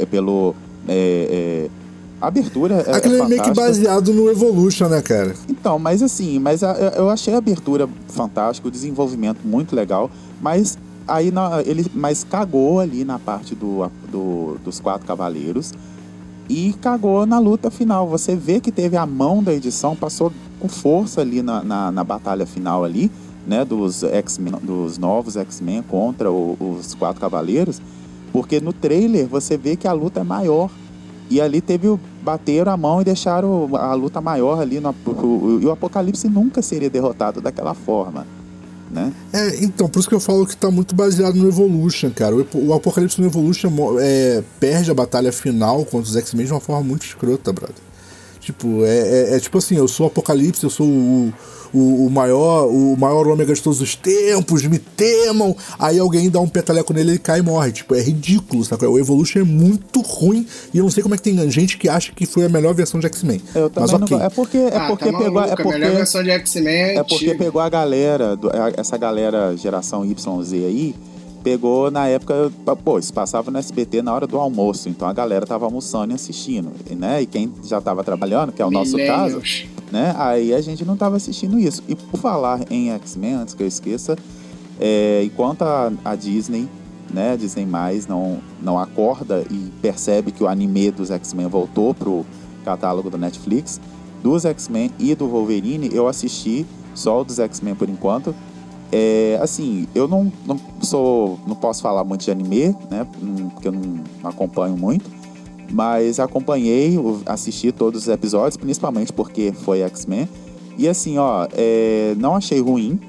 pelo. 0.10 0.56
É, 0.88 1.70
é, 1.70 1.83
a 2.24 2.28
abertura 2.28 2.86
é, 2.88 2.96
Aquilo 2.96 3.18
é, 3.18 3.28
meio 3.28 3.44
que 3.44 3.52
baseado 3.52 4.14
no 4.14 4.30
Evolution, 4.30 4.88
né, 4.88 5.02
cara? 5.02 5.36
Então, 5.50 5.78
mas 5.78 6.02
assim, 6.02 6.40
mas 6.40 6.64
a, 6.64 6.72
eu 6.96 7.10
achei 7.10 7.34
a 7.34 7.38
abertura 7.38 7.90
fantástica, 8.08 8.70
o 8.70 8.72
desenvolvimento 8.72 9.40
muito 9.44 9.76
legal, 9.76 10.10
mas 10.42 10.78
aí 11.06 11.32
na, 11.32 11.62
ele 11.66 11.86
mas 11.94 12.24
cagou 12.24 12.80
ali 12.80 13.04
na 13.04 13.20
parte 13.20 13.54
do, 13.54 13.92
do, 14.10 14.58
dos 14.64 14.80
quatro 14.80 15.06
cavaleiros 15.06 15.74
e 16.48 16.74
cagou 16.82 17.26
na 17.26 17.40
luta 17.40 17.70
final. 17.70 18.08
Você 18.08 18.38
vê 18.38 18.62
que 18.62 18.72
teve 18.72 18.96
a 18.96 19.06
mão 19.06 19.44
da 19.44 19.54
edição, 19.54 19.94
passou 19.94 20.32
com 20.62 20.70
força 20.70 21.20
ali 21.20 21.42
na, 21.42 21.62
na, 21.62 21.92
na 21.92 22.06
batalha 22.06 22.46
final 22.46 22.86
ali, 22.86 23.12
né, 23.46 23.66
dos 23.66 24.02
X-Men, 24.02 24.54
dos 24.64 24.98
novos 24.98 25.36
X-Men 25.36 25.84
contra 25.84 26.32
o, 26.32 26.56
os 26.58 26.96
quatro 26.96 27.20
cavaleiros, 27.20 27.82
porque 28.32 28.62
no 28.62 28.72
trailer 28.72 29.28
você 29.28 29.58
vê 29.58 29.76
que 29.76 29.90
a 29.90 29.92
luta 29.92 30.22
é 30.22 30.24
maior 30.24 30.70
e 31.30 31.42
ali 31.42 31.62
teve 31.62 31.88
o. 31.88 32.00
Bateram 32.22 32.72
a 32.72 32.78
mão 32.78 33.02
e 33.02 33.04
deixaram 33.04 33.76
a 33.76 33.94
luta 33.94 34.22
maior 34.22 34.62
ali. 34.62 34.80
No, 34.80 34.96
o, 35.06 35.60
e 35.62 35.66
o 35.66 35.72
Apocalipse 35.72 36.30
nunca 36.30 36.62
seria 36.62 36.90
derrotado 36.90 37.42
daquela 37.42 37.74
forma. 37.74 38.26
Né? 38.90 39.12
É, 39.34 39.64
então, 39.64 39.90
por 39.90 40.00
isso 40.00 40.08
que 40.08 40.16
eu 40.16 40.20
falo 40.20 40.46
que 40.46 40.56
tá 40.56 40.70
muito 40.70 40.96
baseado 40.96 41.36
no 41.36 41.48
Evolution, 41.48 42.12
cara. 42.12 42.36
O, 42.36 42.48
o 42.54 42.74
Apocalipse 42.74 43.20
no 43.20 43.28
Evolution 43.28 43.70
é, 44.00 44.44
perde 44.60 44.92
a 44.92 44.94
batalha 44.94 45.32
final 45.32 45.84
contra 45.84 46.10
os 46.10 46.16
X-Men 46.16 46.46
de 46.46 46.54
uma 46.54 46.60
forma 46.62 46.84
muito 46.84 47.06
escrota, 47.06 47.52
brother. 47.52 47.76
Tipo, 48.40 48.86
é, 48.86 48.98
é, 48.98 49.36
é, 49.36 49.40
tipo 49.40 49.58
assim, 49.58 49.76
eu 49.76 49.88
sou 49.88 50.06
o 50.06 50.08
Apocalipse, 50.08 50.64
eu 50.64 50.70
sou 50.70 50.86
o, 50.86 51.34
o, 51.74 52.06
o, 52.06 52.10
maior 52.10 52.68
o 52.68 52.96
maior 52.98 53.28
ômega 53.28 53.54
de 53.54 53.62
todos 53.62 53.82
os 53.82 53.96
tempos, 53.96 54.64
me 54.64 54.78
temam. 54.78 55.56
Aí 55.80 56.00
alguém 56.00 56.30
dá 56.30 56.40
um 56.40 56.48
petaleco 56.48 56.94
nele 56.94 57.10
e 57.10 57.12
ele 57.14 57.20
cai 57.20 57.40
e 57.40 57.42
morre. 57.42 57.72
Tipo, 57.72 57.96
é 57.96 58.02
ridículo, 58.02 58.64
sabe? 58.64 58.86
O 58.86 59.00
Evolution 59.00 59.40
é 59.40 59.44
muito 59.44 60.02
ruim 60.02 60.46
e 60.74 60.78
eu 60.78 60.84
não 60.84 60.92
sei 60.92 61.02
como 61.02 61.16
é 61.16 61.18
que 61.18 61.24
tem 61.24 61.50
gente 61.50 61.78
que 61.78 61.90
acha 61.90 62.12
que 62.12 62.26
foi 62.26 62.46
a 62.46 62.50
melhor 62.50 62.74
versão 62.74 63.00
de 63.00 63.08
X-Men. 63.08 63.42
Mas, 63.76 63.94
okay. 63.94 64.18
não... 64.18 64.24
É 64.24 64.30
porque, 64.30 64.58
é 64.58 64.78
ah, 64.78 64.88
porque 64.88 65.12
tá 65.12 65.18
pegou. 65.18 65.42
É 65.42 65.56
porque, 65.56 65.62
a 65.64 65.72
melhor 65.72 65.96
versão 65.96 66.24
de 66.24 66.30
X-Men 66.30 66.74
é, 66.74 66.96
é 66.98 67.04
porque 67.04 67.34
pegou 67.36 67.62
a 67.62 67.70
galera, 67.70 68.38
essa 68.78 68.98
galera 68.98 69.56
geração 69.58 70.06
YZ 70.06 70.54
aí 70.54 70.96
pegou 71.44 71.92
na 71.92 72.08
época, 72.08 72.52
pô, 72.84 72.98
isso 72.98 73.14
passava 73.14 73.52
no 73.52 73.58
SBT 73.60 74.02
na 74.02 74.14
hora 74.14 74.26
do 74.26 74.38
almoço, 74.38 74.88
então 74.88 75.08
a 75.08 75.14
galera 75.14 75.46
tava 75.46 75.66
almoçando 75.66 76.14
e 76.14 76.16
assistindo, 76.16 76.72
né? 76.96 77.22
E 77.22 77.26
quem 77.26 77.52
já 77.66 77.82
tava 77.82 78.04
trabalhando, 78.04 78.54
que 78.54 78.62
é 78.62 78.66
o 78.66 78.72
nosso 78.72 78.96
caso, 78.96 79.42
né? 79.94 80.16
Aí 80.18 80.56
a 80.56 80.60
gente 80.60 80.84
não 80.84 80.98
tava 80.98 81.18
assistindo 81.18 81.60
isso. 81.60 81.84
E 81.88 81.96
por 81.96 82.20
falar 82.20 82.62
em 82.72 82.89
X-Men, 82.89 83.36
antes 83.36 83.54
que 83.54 83.62
eu 83.62 83.68
esqueça, 83.68 84.18
é, 84.80 85.22
enquanto 85.24 85.62
a, 85.62 85.94
a, 86.04 86.16
Disney, 86.16 86.68
né, 87.14 87.34
a 87.34 87.36
Disney 87.36 87.68
mais 87.68 88.08
não 88.08 88.39
não 88.60 88.80
acorda 88.80 89.46
e 89.52 89.72
percebe 89.84 90.32
que 90.32 90.44
o 90.44 90.48
anime 90.48 90.89
dos 90.89 91.12
X-Men 91.12 91.46
voltou 91.46 91.94
pro 91.94 92.26
catálogo 92.66 93.12
do 93.12 93.20
Netflix, 93.20 93.80
dos 94.24 94.46
X-Men 94.46 94.89
e 94.98 95.14
do 95.14 95.28
Wolverine, 95.28 95.91
eu 95.94 96.08
assisti 96.08 96.66
só 96.96 97.22
o 97.22 97.24
dos 97.24 97.38
X-Men 97.38 97.76
por 97.76 97.88
enquanto 97.88 98.34
é, 98.91 99.39
assim, 99.41 99.88
eu 99.96 100.08
não, 100.08 100.32
não 100.46 100.60
sou. 100.82 101.39
não 101.48 101.56
posso 101.56 101.82
falar 101.82 102.04
muito 102.04 102.24
de 102.24 102.30
anime, 102.30 102.76
né? 102.91 103.08
Porque 103.54 103.68
eu 103.68 103.72
não 103.72 104.04
acompanho 104.24 104.78
muito. 104.78 105.10
Mas 105.72 106.20
acompanhei, 106.20 106.97
assisti 107.26 107.72
todos 107.72 108.03
os 108.03 108.07
episódios, 108.07 108.57
principalmente 108.57 109.11
porque 109.11 109.51
foi 109.51 109.82
X-Men. 109.82 110.28
E 110.78 110.88
assim, 110.88 111.18
ó, 111.18 111.47
é, 111.53 112.16
não 112.18 112.36
achei 112.36 112.59
ruim, 112.59 112.99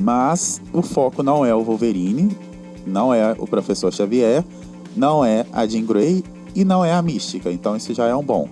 mas 0.00 0.60
o 0.72 0.82
foco 0.82 1.22
não 1.22 1.44
é 1.44 1.54
o 1.54 1.62
Wolverine, 1.62 2.36
não 2.86 3.12
é 3.12 3.34
o 3.38 3.46
Professor 3.46 3.92
Xavier, 3.92 4.44
não 4.96 5.24
é 5.24 5.46
a 5.52 5.66
Jean 5.66 5.84
Grey 5.84 6.24
e 6.54 6.64
não 6.64 6.84
é 6.84 6.92
a 6.92 7.02
Mística. 7.02 7.50
Então 7.50 7.76
isso 7.76 7.92
já 7.94 8.06
é 8.06 8.14
um 8.14 8.22
bom, 8.22 8.48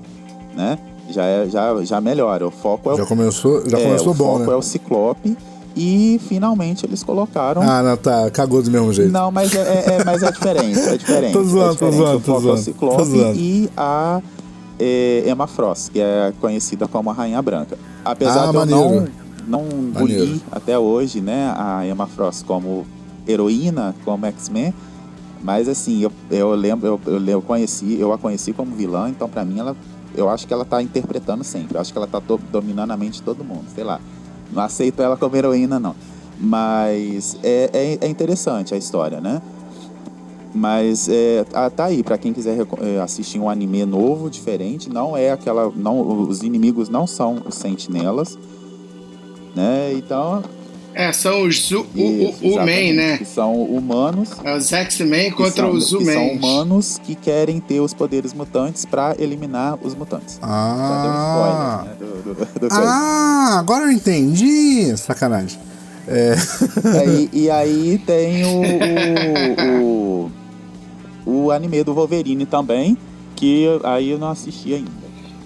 né? 0.55 0.79
Já, 1.11 1.25
é, 1.25 1.49
já, 1.49 1.85
já 1.85 2.01
melhora. 2.01 2.47
O 2.47 2.51
foco 2.51 2.93
é 2.93 2.97
já 2.97 3.07
começou, 3.07 3.69
já 3.69 3.79
é, 3.79 3.85
começou 3.85 4.13
o 4.13 4.15
bom, 4.15 4.39
foco 4.39 4.51
né? 4.51 4.53
é 4.53 4.57
o 4.57 4.63
Ciclope 4.63 5.37
e 5.77 6.21
finalmente 6.29 6.87
eles 6.87 7.03
colocaram. 7.03 7.63
Ah, 7.63 7.83
não, 7.83 7.97
tá. 7.97 8.31
Cagou 8.31 8.63
do 8.63 8.71
mesmo 8.71 8.93
jeito. 8.93 9.11
Não, 9.11 9.31
mas 9.31 9.55
é, 9.55 9.61
é, 9.61 9.93
é 10.01 10.05
mas 10.05 10.23
é 10.23 10.31
diferente. 10.31 10.79
É 10.79 10.97
diferente. 10.97 11.33
tô 11.35 11.45
zoando, 11.45 11.71
é 11.71 11.73
diferente. 11.73 11.97
tô 11.97 12.05
zoando, 12.05 12.21
tô 12.21 12.41
zoando. 12.41 12.59
Ciclope 12.59 12.97
tô 12.97 13.05
zoando. 13.05 13.39
E 13.39 13.71
a 13.77 14.21
é, 14.79 15.25
Emma 15.27 15.47
Frost, 15.47 15.91
que 15.91 16.01
é 16.01 16.33
conhecida 16.41 16.89
como 16.89 17.11
a 17.11 17.13
Rainha 17.13 17.41
Branca. 17.41 17.79
Apesar 18.05 18.45
ah, 18.45 18.47
de 18.49 18.57
maneiro. 18.57 18.81
eu 18.81 19.09
não, 19.47 19.65
não 19.65 19.79
engolir 19.79 20.41
até 20.51 20.79
hoje, 20.79 21.21
né, 21.21 21.53
a 21.57 21.87
Emma 21.87 22.07
Frost 22.07 22.45
como 22.45 22.87
heroína, 23.27 23.95
como 24.05 24.27
X-Men, 24.27 24.75
mas 25.43 25.69
assim, 25.69 26.01
eu, 26.03 26.13
eu 26.31 26.55
lembro, 26.55 26.87
eu, 26.87 27.01
eu, 27.07 27.27
eu, 27.27 27.43
conheci, 27.43 27.99
eu 27.99 28.13
a 28.13 28.19
conheci 28.19 28.53
como 28.53 28.75
vilã, 28.75 29.09
então 29.09 29.29
para 29.29 29.45
mim 29.45 29.59
ela, 29.59 29.77
eu 30.15 30.29
acho 30.29 30.47
que 30.47 30.53
ela 30.53 30.65
tá 30.65 30.83
interpretando 30.83 31.43
sempre. 31.43 31.77
Eu 31.77 31.81
acho 31.81 31.93
que 31.93 31.99
ela 31.99 32.07
tá 32.07 32.21
do, 32.21 32.39
dominando 32.39 32.93
a 32.93 32.97
mente 32.97 33.15
de 33.15 33.23
todo 33.23 33.43
mundo, 33.43 33.65
sei 33.75 33.83
lá. 33.83 34.01
Não 34.53 34.63
aceito 34.63 35.01
ela 35.03 35.17
como 35.17 35.35
heroína, 35.37 35.81
não. 35.81 35.95
Mas 36.39 37.37
é, 37.43 37.71
é, 37.73 38.07
é 38.07 38.09
interessante 38.09 38.75
a 38.75 38.77
história, 38.77 39.21
né? 39.21 39.41
Mas 40.55 41.09
é, 41.09 41.47
ah, 41.55 41.71
tá 41.71 41.87
aí, 41.87 42.03
para 42.03 42.19
quem 42.19 42.33
quiser 42.33 42.67
é, 42.81 43.01
assistir 43.01 43.39
um 43.39 43.49
anime 43.49 43.87
novo, 43.87 44.29
diferente, 44.29 44.91
não 44.91 45.17
é 45.17 45.31
aquela. 45.31 45.73
Não, 45.75 46.29
os 46.29 46.43
inimigos 46.43 46.89
não 46.89 47.07
são 47.07 47.43
os 47.47 47.55
sentinelas. 47.55 48.39
Né? 49.55 49.95
Então. 49.95 50.43
É, 50.95 51.13
são 51.13 51.43
os 51.43 51.69
Zu, 51.69 51.87
o, 51.95 52.35
o, 52.43 52.57
Man, 52.57 52.93
né? 52.95 53.19
Que 53.19 53.25
são 53.25 53.63
humanos. 53.63 54.31
É 54.45 54.55
os 54.55 54.73
X-Men 54.73 55.31
contra 55.31 55.65
são, 55.65 55.71
os 55.71 55.87
Zumen. 55.87 56.13
São 56.13 56.33
humanos 56.33 57.01
que 57.03 57.15
querem 57.15 57.61
ter 57.61 57.81
os 57.81 57.95
poderes 57.95 58.33
mutantes 58.35 58.85
para 58.85 59.17
eliminar 59.19 59.79
os 59.83 59.95
mutantes. 59.95 60.39
Ah, 60.43 61.87
spoiler, 61.87 61.89
né? 61.89 61.97
do, 61.99 62.35
do, 62.35 62.69
do 62.69 62.75
ah 62.75 63.59
agora 63.59 63.85
eu 63.85 63.91
entendi. 63.91 64.95
Sacanagem. 64.97 65.59
É. 66.07 66.35
é 66.99 67.07
e, 67.09 67.45
e, 67.45 67.51
aí 67.51 67.99
tem 68.05 68.45
o, 68.45 68.61
o, 69.67 70.31
o, 71.27 71.45
o, 71.45 71.51
anime 71.51 71.83
do 71.85 71.95
Wolverine 71.95 72.45
também, 72.45 72.99
que 73.37 73.67
aí 73.85 74.11
eu 74.11 74.19
não 74.19 74.31
assisti 74.31 74.75
ainda. 74.75 74.91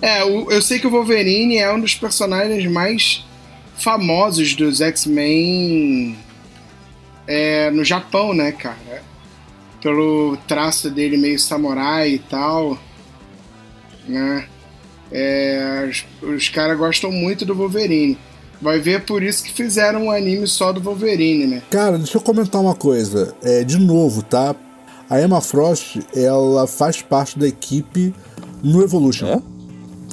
É, 0.00 0.22
eu 0.22 0.60
sei 0.60 0.78
que 0.78 0.86
o 0.86 0.90
Wolverine 0.90 1.58
é 1.58 1.72
um 1.72 1.80
dos 1.80 1.94
personagens 1.94 2.70
mais 2.70 3.25
famosos 3.78 4.54
dos 4.54 4.80
X-Men 4.80 6.16
é, 7.26 7.70
no 7.70 7.84
Japão, 7.84 8.34
né, 8.34 8.52
cara? 8.52 9.02
Pelo 9.80 10.36
traço 10.48 10.90
dele 10.90 11.16
meio 11.16 11.38
samurai 11.38 12.14
e 12.14 12.18
tal, 12.18 12.78
né? 14.08 14.46
É, 15.12 15.88
os, 15.88 16.04
os 16.22 16.48
caras 16.48 16.76
gostam 16.76 17.10
muito 17.12 17.44
do 17.44 17.54
Wolverine. 17.54 18.18
Vai 18.60 18.80
ver 18.80 19.04
por 19.04 19.22
isso 19.22 19.44
que 19.44 19.52
fizeram 19.52 20.06
um 20.06 20.10
anime 20.10 20.46
só 20.46 20.72
do 20.72 20.80
Wolverine, 20.80 21.46
né? 21.46 21.62
Cara, 21.70 21.98
deixa 21.98 22.16
eu 22.16 22.22
comentar 22.22 22.60
uma 22.60 22.74
coisa. 22.74 23.34
É, 23.42 23.62
de 23.62 23.78
novo, 23.78 24.22
tá? 24.22 24.54
A 25.08 25.20
Emma 25.20 25.40
Frost, 25.40 25.98
ela 26.14 26.66
faz 26.66 27.02
parte 27.02 27.38
da 27.38 27.46
equipe 27.46 28.14
no 28.62 28.82
Evolution. 28.82 29.26
É? 29.26 29.55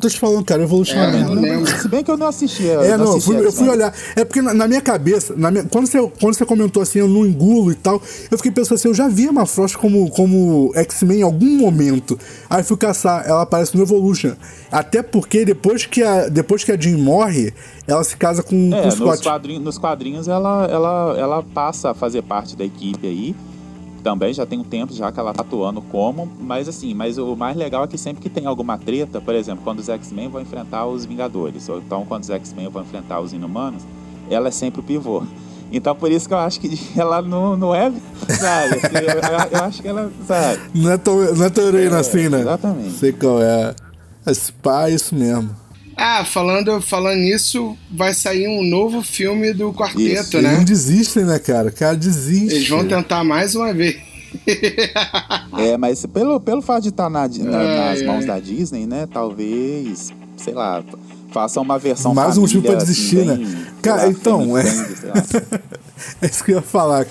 Tô 0.03 0.09
te 0.09 0.19
falando, 0.19 0.43
cara, 0.43 0.63
Evolution 0.63 0.97
é, 0.97 1.21
é 1.21 1.35
merda. 1.35 1.77
Se 1.77 1.87
bem 1.87 2.03
que 2.03 2.11
eu 2.11 2.17
não 2.17 2.27
assistia. 2.27 2.73
É, 2.73 2.97
não, 2.97 3.05
não 3.05 3.13
eu, 3.15 3.21
fui, 3.21 3.37
eu 3.37 3.51
fui 3.51 3.69
olhar. 3.69 3.93
É 4.15 4.25
porque 4.25 4.41
na, 4.41 4.53
na 4.53 4.67
minha 4.67 4.81
cabeça, 4.81 5.33
na 5.35 5.49
minha, 5.49 5.63
quando, 5.63 5.87
você, 5.87 5.99
quando 6.19 6.33
você 6.35 6.45
comentou 6.45 6.83
assim, 6.83 6.99
eu 6.99 7.07
não 7.07 7.25
engulo 7.25 7.71
e 7.71 7.75
tal, 7.75 8.01
eu 8.29 8.37
fiquei 8.37 8.51
pensando 8.51 8.75
assim, 8.75 8.87
eu 8.87 8.93
já 8.93 9.07
vi 9.07 9.27
a 9.27 9.31
Emma 9.31 9.45
Frost 9.45 9.77
como, 9.77 10.09
como 10.11 10.71
X-Men 10.75 11.19
em 11.19 11.23
algum 11.23 11.57
momento. 11.57 12.19
Aí 12.49 12.63
fui 12.63 12.77
caçar, 12.77 13.23
ela 13.27 13.43
aparece 13.43 13.75
no 13.75 13.83
Evolution. 13.83 14.33
Até 14.71 15.01
porque 15.01 15.45
depois 15.45 15.85
que 15.85 16.03
a, 16.03 16.27
depois 16.27 16.63
que 16.63 16.71
a 16.71 16.77
Jean 16.77 16.97
morre, 16.97 17.53
ela 17.87 18.03
se 18.03 18.17
casa 18.17 18.43
com, 18.43 18.71
é, 18.73 18.81
com 18.81 18.87
o 18.87 18.91
Scott. 18.91 19.09
Nos 19.09 19.21
quadrinhos, 19.21 19.63
nos 19.63 19.77
quadrinhos 19.77 20.27
ela, 20.27 20.67
ela, 20.69 21.15
ela 21.17 21.43
passa 21.43 21.91
a 21.91 21.93
fazer 21.93 22.23
parte 22.23 22.55
da 22.55 22.65
equipe 22.65 23.07
aí. 23.07 23.35
Também 24.03 24.33
já 24.33 24.45
tem 24.45 24.59
um 24.59 24.63
tempo 24.63 24.93
já 24.93 25.11
que 25.11 25.19
ela 25.19 25.33
tá 25.33 25.41
atuando 25.41 25.81
como, 25.81 26.29
mas 26.39 26.67
assim, 26.67 26.93
mas 26.93 27.17
o 27.17 27.35
mais 27.35 27.55
legal 27.55 27.85
é 27.85 27.87
que 27.87 27.97
sempre 27.97 28.21
que 28.21 28.29
tem 28.29 28.45
alguma 28.45 28.77
treta, 28.77 29.21
por 29.21 29.33
exemplo, 29.33 29.63
quando 29.63 29.79
os 29.79 29.87
X-Men 29.87 30.27
vão 30.27 30.41
enfrentar 30.41 30.85
os 30.85 31.05
Vingadores, 31.05 31.67
ou 31.69 31.79
então 31.79 32.05
quando 32.05 32.23
os 32.23 32.29
X-Men 32.29 32.67
vão 32.67 32.83
enfrentar 32.83 33.21
os 33.21 33.31
Inumanos, 33.31 33.83
ela 34.29 34.49
é 34.49 34.51
sempre 34.51 34.81
o 34.81 34.83
pivô. 34.83 35.23
Então 35.71 35.95
por 35.95 36.11
isso 36.11 36.27
que 36.27 36.33
eu 36.33 36.37
acho 36.37 36.59
que 36.59 36.77
ela 36.99 37.21
não, 37.21 37.55
não 37.55 37.73
é, 37.73 37.91
sabe? 38.27 38.75
Eu, 38.93 39.57
eu, 39.57 39.63
acho 39.63 39.81
que 39.81 39.87
ela, 39.87 40.11
sabe? 40.27 40.59
Não 40.75 40.91
é 40.91 40.97
tão, 40.97 41.33
não 41.33 41.45
é 41.45 41.49
tão 41.49 41.65
heroína 41.65 41.97
É, 41.97 41.99
assim, 41.99 42.29
né? 42.29 42.41
exatamente. 42.41 42.91
Sei 42.91 43.13
qual 43.13 43.41
é. 43.41 43.73
Esse 44.27 44.51
pá, 44.51 44.89
é 44.89 44.91
isso 44.93 45.15
mesmo. 45.15 45.62
Ah, 45.95 46.25
falando, 46.25 46.81
falando 46.81 47.19
nisso, 47.19 47.77
vai 47.91 48.13
sair 48.13 48.47
um 48.47 48.63
novo 48.63 49.01
filme 49.03 49.53
do 49.53 49.71
quarteto, 49.73 49.99
Isso, 50.01 50.37
Eles 50.37 50.51
não 50.51 50.59
né? 50.59 50.63
desistem, 50.65 51.25
né, 51.25 51.39
cara? 51.39 51.69
O 51.69 51.73
cara 51.73 51.95
desiste. 51.95 52.55
Eles 52.55 52.67
vão 52.69 52.87
tentar 52.87 53.23
mais 53.23 53.53
uma 53.55 53.73
vez. 53.73 53.97
É, 55.57 55.77
mas 55.77 56.05
pelo, 56.07 56.39
pelo 56.39 56.61
fato 56.61 56.83
de 56.83 56.89
estar 56.89 57.09
na, 57.09 57.27
na- 57.27 57.57
Ai, 57.59 57.89
nas 57.91 57.99
ai. 57.99 58.05
mãos 58.07 58.25
da 58.25 58.39
Disney, 58.39 58.85
né? 58.87 59.07
Talvez, 59.11 60.11
sei 60.37 60.53
lá, 60.53 60.83
faça 61.31 61.61
uma 61.61 61.77
versão 61.77 62.13
Mais 62.13 62.37
um 62.37 62.41
motivo 62.41 62.61
família, 62.63 62.77
pra 62.77 62.85
desistir, 62.85 63.17
assim, 63.19 63.25
né? 63.27 63.35
bem, 63.37 63.65
Cara, 63.81 63.99
sei 63.99 64.07
lá, 64.07 64.11
então, 64.13 64.57
é-. 64.57 64.63
É 66.21 66.25
isso 66.25 66.43
que 66.43 66.51
eu 66.51 66.55
ia 66.57 66.61
falar. 66.61 67.05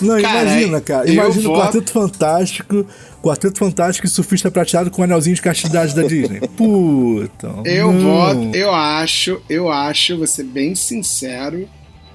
Não, 0.00 0.20
Cara, 0.22 0.42
imagina, 0.44 0.80
cara. 0.80 1.06
eu 1.08 1.14
Imagina 1.14 1.48
o 1.48 1.52
voto- 1.52 1.60
Quarteto 1.66 1.92
Fantástico. 1.92 2.86
Quarteto 3.22 3.58
Fantástico 3.58 4.06
e 4.06 4.10
surfista 4.10 4.50
prateado 4.50 4.90
com 4.90 5.00
o 5.00 5.04
anelzinho 5.04 5.36
de 5.36 5.42
castidade 5.42 5.94
da 5.94 6.02
Disney. 6.02 6.40
Puta. 6.56 7.54
Eu 7.64 7.92
não. 7.92 8.00
voto, 8.00 8.56
eu 8.56 8.74
acho, 8.74 9.40
eu 9.48 9.70
acho, 9.70 10.18
vou 10.18 10.26
ser 10.26 10.44
bem 10.44 10.74
sincero, 10.74 11.68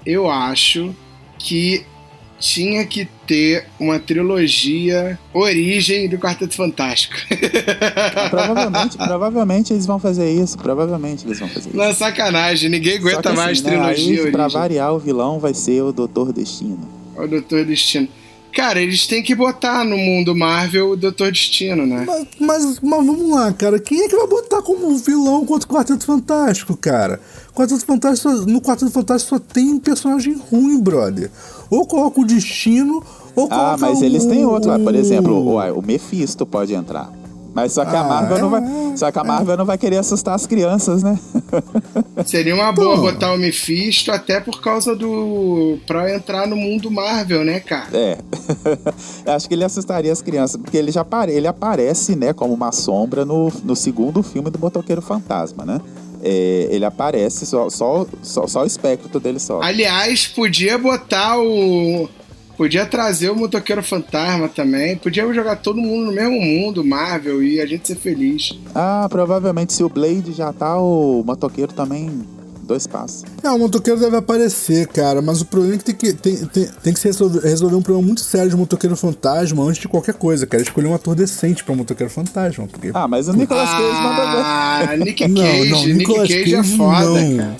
eu 0.06 0.30
acho 0.30 0.94
que 1.40 1.86
tinha 2.40 2.86
que 2.86 3.08
ter 3.26 3.66
uma 3.80 4.00
trilogia 4.00 5.18
origem 5.34 6.08
do 6.08 6.18
Quarteto 6.18 6.56
Fantástico. 6.56 7.16
provavelmente, 8.30 8.98
provavelmente 8.98 9.74
eles 9.74 9.86
vão 9.86 10.00
fazer 10.00 10.32
isso. 10.32 10.58
Provavelmente 10.58 11.26
eles 11.26 11.40
vão 11.40 11.50
fazer 11.50 11.70
isso. 11.70 11.78
Não 11.78 11.94
sacanagem, 11.94 12.70
ninguém 12.70 12.98
aguenta 12.98 13.30
assim, 13.30 13.38
mais 13.38 13.62
né, 13.62 13.72
trilogia 13.72 14.26
aí, 14.26 14.32
pra 14.32 14.48
variar, 14.48 14.94
o 14.94 15.00
vilão 15.00 15.40
vai 15.40 15.54
ser 15.54 15.82
o 15.82 15.92
Doutor 15.92 16.32
Destino. 16.32 16.88
O 17.16 17.28
Doutor 17.28 17.66
Destino. 17.66 18.08
Cara, 18.58 18.82
eles 18.82 19.06
têm 19.06 19.22
que 19.22 19.36
botar 19.36 19.86
no 19.86 19.96
mundo 19.96 20.36
Marvel 20.36 20.90
o 20.90 20.98
Doutor 20.98 21.32
Destino, 21.32 21.86
né? 21.86 22.04
Mas, 22.08 22.28
mas, 22.40 22.80
mas 22.80 23.06
vamos 23.06 23.30
lá, 23.30 23.54
cara. 23.54 23.80
Quem 23.80 24.02
é 24.02 24.08
que 24.10 24.16
vai 24.16 24.26
botar 24.26 24.64
como 24.64 24.98
vilão 24.98 25.46
contra 25.46 25.70
o 25.70 25.72
Quarteto 25.72 26.04
Fantástico, 26.04 26.76
cara? 26.76 27.22
Quarteto 27.54 27.86
Fantástico, 27.86 28.30
no 28.48 28.60
Quarteto 28.60 28.90
Fantástico 28.90 29.36
só 29.36 29.40
tem 29.40 29.78
personagem 29.78 30.42
ruim, 30.50 30.80
brother. 30.80 31.30
Ou 31.70 31.86
coloca 31.86 32.20
o 32.20 32.26
Destino, 32.26 33.04
ou 33.36 33.48
coloca 33.48 33.74
Ah, 33.74 33.78
mas 33.78 34.02
eles 34.02 34.26
têm 34.26 34.44
outro. 34.44 34.72
Por 34.80 34.96
exemplo, 34.96 35.36
o, 35.36 35.80
o 35.80 35.82
Mephisto 35.86 36.44
pode 36.44 36.74
entrar. 36.74 37.14
Mas 37.58 37.74
só 37.74 37.84
que 37.84 37.96
a 37.96 38.02
Ah, 38.02 38.04
Marvel 38.04 38.38
não 38.38 38.50
vai. 38.52 38.62
é, 38.62 38.98
Só 38.98 39.12
que 39.12 39.18
a 39.18 39.24
Marvel 39.24 39.58
não 39.58 39.66
vai 39.66 39.80
querer 39.80 39.98
assustar 39.98 40.36
as 40.36 40.46
crianças, 40.46 41.02
né? 41.02 41.18
Seria 42.24 42.54
uma 42.54 42.72
boa 42.72 42.96
Pô. 42.98 43.02
botar 43.02 43.34
o 43.34 43.38
Mephisto 43.38 44.12
até 44.12 44.40
por 44.40 44.62
causa 44.62 44.96
do. 44.96 45.80
pra 45.88 46.14
entrar 46.14 46.46
no 46.48 46.56
mundo 46.56 46.92
Marvel, 46.92 47.44
né, 47.44 47.60
cara? 47.60 47.88
É. 47.98 48.18
Acho 49.34 49.48
que 49.48 49.56
ele 49.56 49.64
assustaria 49.64 50.14
as 50.14 50.22
crianças, 50.22 50.62
porque 50.62 50.78
ele 50.78 50.92
já 50.92 51.02
apare... 51.02 51.32
ele 51.32 51.48
aparece, 51.48 52.16
né, 52.16 52.32
como 52.32 52.54
uma 52.54 52.72
sombra 52.72 53.26
no, 53.26 53.52
no 53.64 53.76
segundo 53.76 54.22
filme 54.22 54.52
do 54.52 54.60
Motoqueiro 54.60 55.02
Fantasma, 55.02 55.66
né? 55.66 55.82
É, 56.24 56.68
ele 56.70 56.86
aparece, 56.86 57.44
só, 57.48 57.70
só, 57.72 58.06
só, 58.22 58.46
só 58.46 58.62
o 58.62 58.66
espectro 58.66 59.20
dele 59.20 59.40
só. 59.40 59.62
Aliás, 59.64 60.28
podia 60.28 60.78
botar 60.78 61.40
o. 61.40 62.08
Podia 62.58 62.88
trazer 62.88 63.30
o 63.30 63.36
Motoqueiro 63.36 63.84
Fantasma 63.84 64.50
também. 64.50 64.98
Podia 64.98 65.32
jogar 65.32 65.58
todo 65.58 65.80
mundo 65.80 66.08
no 66.08 66.12
mesmo 66.12 66.42
mundo, 66.42 66.84
Marvel, 66.84 67.44
e 67.44 67.62
a 67.62 67.68
gente 67.68 67.88
ser 67.88 67.96
feliz. 67.96 68.58
Ah, 68.74 69.06
provavelmente 69.10 69.74
se 69.74 69.84
o 69.84 69.90
Blade 69.90 70.34
já 70.34 70.52
tá, 70.52 70.76
o 70.76 71.24
motoqueiro 71.24 71.72
também. 71.72 72.10
Dois 72.64 72.86
passos. 72.86 73.24
É, 73.42 73.50
o 73.50 73.58
motoqueiro 73.58 73.98
deve 73.98 74.18
aparecer, 74.18 74.88
cara, 74.88 75.22
mas 75.22 75.40
o 75.40 75.46
problema 75.46 75.76
é 75.76 75.78
que 75.78 75.86
tem 75.86 75.96
que, 75.96 76.14
tem, 76.14 76.36
tem, 76.48 76.68
tem 76.84 76.94
que 76.94 77.00
se 77.00 77.08
resolver, 77.08 77.40
resolver 77.40 77.76
um 77.78 77.82
problema 77.82 78.06
muito 78.06 78.20
sério 78.20 78.50
de 78.50 78.58
motoqueiro 78.58 78.98
fantasma 78.98 79.64
antes 79.64 79.80
de 79.80 79.88
qualquer 79.88 80.16
coisa, 80.16 80.46
cara. 80.46 80.62
Escolher 80.62 80.88
um 80.88 80.94
ator 80.94 81.16
decente 81.16 81.64
pra 81.64 81.74
motoqueiro 81.74 82.12
fantasma. 82.12 82.68
Porque... 82.68 82.92
Ah, 82.94 83.08
mas 83.08 83.30
o 83.30 83.34
Nicolas 83.34 83.70
Cage 83.70 84.02
manda 84.02 84.32
ver. 84.32 84.42
Ah, 84.44 84.98
Nick 84.98 85.28
não, 85.30 85.42
Cage, 85.42 85.70
não, 85.70 85.86
Nick 85.86 85.94
Nicolas 85.94 86.28
Cage, 86.28 86.40
Cage, 86.40 86.56
é 86.56 86.64
foda, 86.64 87.22
não. 87.22 87.38
cara. 87.38 87.56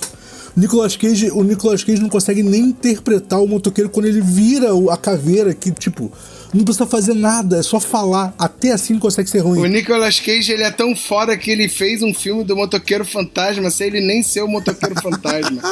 Nicolas 0.58 0.96
Cage, 0.96 1.30
o 1.30 1.42
Nicolas 1.42 1.84
Cage 1.84 2.00
não 2.02 2.08
consegue 2.08 2.42
nem 2.42 2.60
interpretar 2.62 3.40
o 3.40 3.46
motoqueiro 3.46 3.88
quando 3.88 4.06
ele 4.06 4.20
vira 4.20 4.74
o- 4.74 4.90
a 4.90 4.96
caveira, 4.96 5.54
que, 5.54 5.70
tipo, 5.70 6.10
não 6.52 6.64
precisa 6.64 6.86
fazer 6.86 7.14
nada, 7.14 7.58
é 7.58 7.62
só 7.62 7.78
falar. 7.78 8.34
Até 8.38 8.72
assim 8.72 8.98
consegue 8.98 9.28
ser 9.30 9.40
O 9.42 9.48
ruim. 9.48 9.68
Nicolas 9.68 10.18
Cage, 10.18 10.50
ele 10.52 10.62
é 10.64 10.70
tão 10.70 10.96
foda 10.96 11.36
que 11.36 11.50
ele 11.50 11.68
fez 11.68 12.02
um 12.02 12.12
filme 12.12 12.42
do 12.44 12.56
Motoqueiro 12.56 13.04
Fantasma 13.04 13.70
sem 13.70 13.86
ele 13.88 14.00
nem 14.00 14.22
ser 14.22 14.42
o 14.42 14.48
Motoqueiro 14.48 14.94
Fantasma. 15.00 15.62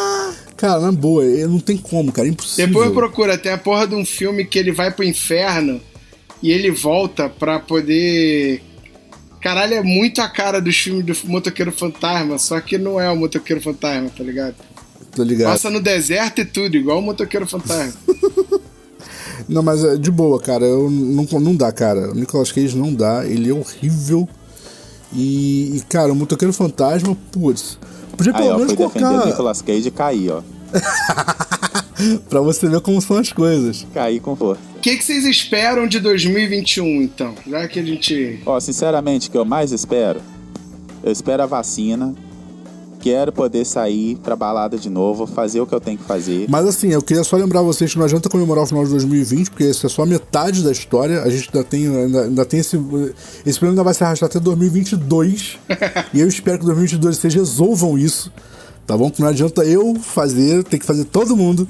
Cara, 0.56 0.80
na 0.80 0.92
boa, 0.92 1.24
ele 1.24 1.46
não 1.46 1.58
tem 1.60 1.76
como, 1.76 2.12
cara, 2.12 2.28
é 2.28 2.30
impossível. 2.30 2.66
Depois 2.66 2.90
procura, 2.92 3.36
tem 3.36 3.52
a 3.52 3.58
porra 3.58 3.86
de 3.86 3.94
um 3.94 4.04
filme 4.06 4.44
que 4.44 4.58
ele 4.58 4.72
vai 4.72 4.90
pro 4.90 5.04
inferno 5.04 5.80
e 6.42 6.50
ele 6.50 6.70
volta 6.70 7.28
pra 7.28 7.58
poder. 7.58 8.62
Caralho, 9.40 9.74
é 9.74 9.82
muito 9.82 10.20
a 10.20 10.28
cara 10.28 10.60
dos 10.60 10.76
filmes 10.76 11.04
do 11.04 11.14
Motoqueiro 11.30 11.70
Fantasma, 11.70 12.38
só 12.38 12.60
que 12.60 12.76
não 12.78 13.00
é 13.00 13.08
o 13.10 13.16
Motoqueiro 13.16 13.60
Fantasma, 13.62 14.10
tá 14.16 14.24
ligado? 14.24 14.54
Tá 15.16 15.24
ligado? 15.24 15.52
Passa 15.52 15.70
no 15.70 15.80
deserto 15.80 16.42
e 16.42 16.44
tudo, 16.44 16.76
igual 16.76 16.98
o 16.98 17.02
Motoqueiro 17.02 17.46
Fantasma. 17.46 17.94
Não, 19.48 19.62
mas 19.62 19.82
é 19.82 19.96
de 19.96 20.10
boa, 20.10 20.40
cara. 20.40 20.64
Eu 20.64 20.90
não, 20.90 21.24
não 21.40 21.54
dá, 21.54 21.70
cara. 21.70 22.10
O 22.10 22.14
Nicolas 22.14 22.50
Cage 22.50 22.76
não 22.76 22.92
dá. 22.92 23.24
Ele 23.24 23.50
é 23.50 23.52
horrível. 23.52 24.28
E, 25.12 25.76
e, 25.76 25.82
cara, 25.88 26.12
o 26.12 26.16
Motoqueiro 26.16 26.52
Fantasma, 26.52 27.16
putz. 27.30 27.78
Podia 28.16 28.32
Aí, 28.32 28.42
pelo 28.42 28.54
ó, 28.54 28.58
menos 28.58 28.72
foi 28.72 28.86
defender 28.86 29.04
o 29.04 29.08
colocar. 29.08 29.26
Nicolas 29.26 29.62
Cage 29.62 29.86
e 29.86 29.90
cair, 29.92 30.30
ó. 30.32 30.42
pra 32.28 32.40
você 32.40 32.68
ver 32.68 32.80
como 32.80 33.00
são 33.00 33.18
as 33.18 33.32
coisas. 33.32 33.86
Cair 33.94 34.18
com 34.20 34.34
força. 34.34 34.60
O 34.76 34.80
que, 34.80 34.96
que 34.96 35.04
vocês 35.04 35.24
esperam 35.24 35.86
de 35.86 36.00
2021, 36.00 37.02
então? 37.02 37.32
Já 37.46 37.68
que 37.68 37.78
a 37.78 37.84
gente. 37.84 38.40
Ó, 38.44 38.58
sinceramente, 38.58 39.28
o 39.28 39.30
que 39.30 39.38
eu 39.38 39.44
mais 39.44 39.70
espero, 39.70 40.20
eu 41.04 41.12
espero 41.12 41.44
a 41.44 41.46
vacina. 41.46 42.14
Quero 43.00 43.32
poder 43.32 43.64
sair 43.64 44.16
pra 44.16 44.34
balada 44.34 44.76
de 44.76 44.90
novo, 44.90 45.26
fazer 45.26 45.60
o 45.60 45.66
que 45.66 45.74
eu 45.74 45.80
tenho 45.80 45.98
que 45.98 46.04
fazer. 46.04 46.46
Mas 46.48 46.66
assim, 46.66 46.88
eu 46.88 47.02
queria 47.02 47.22
só 47.22 47.36
lembrar 47.36 47.62
vocês 47.62 47.92
que 47.92 47.98
não 47.98 48.04
adianta 48.04 48.28
comemorar 48.28 48.64
o 48.64 48.66
final 48.66 48.84
de 48.84 48.90
2020, 48.90 49.50
porque 49.50 49.64
isso 49.64 49.86
é 49.86 49.88
só 49.88 50.04
metade 50.04 50.62
da 50.62 50.72
história. 50.72 51.22
A 51.22 51.30
gente 51.30 51.50
ainda 51.52 51.66
tem, 51.66 51.86
ainda, 51.86 52.22
ainda 52.24 52.44
tem 52.44 52.60
esse. 52.60 52.76
Esse 53.44 53.58
problema 53.58 53.72
ainda 53.72 53.84
vai 53.84 53.94
se 53.94 54.02
arrastar 54.02 54.28
até 54.28 54.40
2022. 54.40 55.58
e 56.12 56.20
eu 56.20 56.28
espero 56.28 56.58
que 56.58 56.64
2022 56.64 57.16
vocês 57.16 57.34
resolvam 57.34 57.98
isso. 57.98 58.32
Tá 58.86 58.96
bom? 58.96 59.10
Que 59.10 59.20
não 59.20 59.28
adianta 59.28 59.64
eu 59.64 59.96
fazer, 59.96 60.62
tem 60.64 60.78
que 60.78 60.86
fazer 60.86 61.04
todo 61.04 61.36
mundo. 61.36 61.68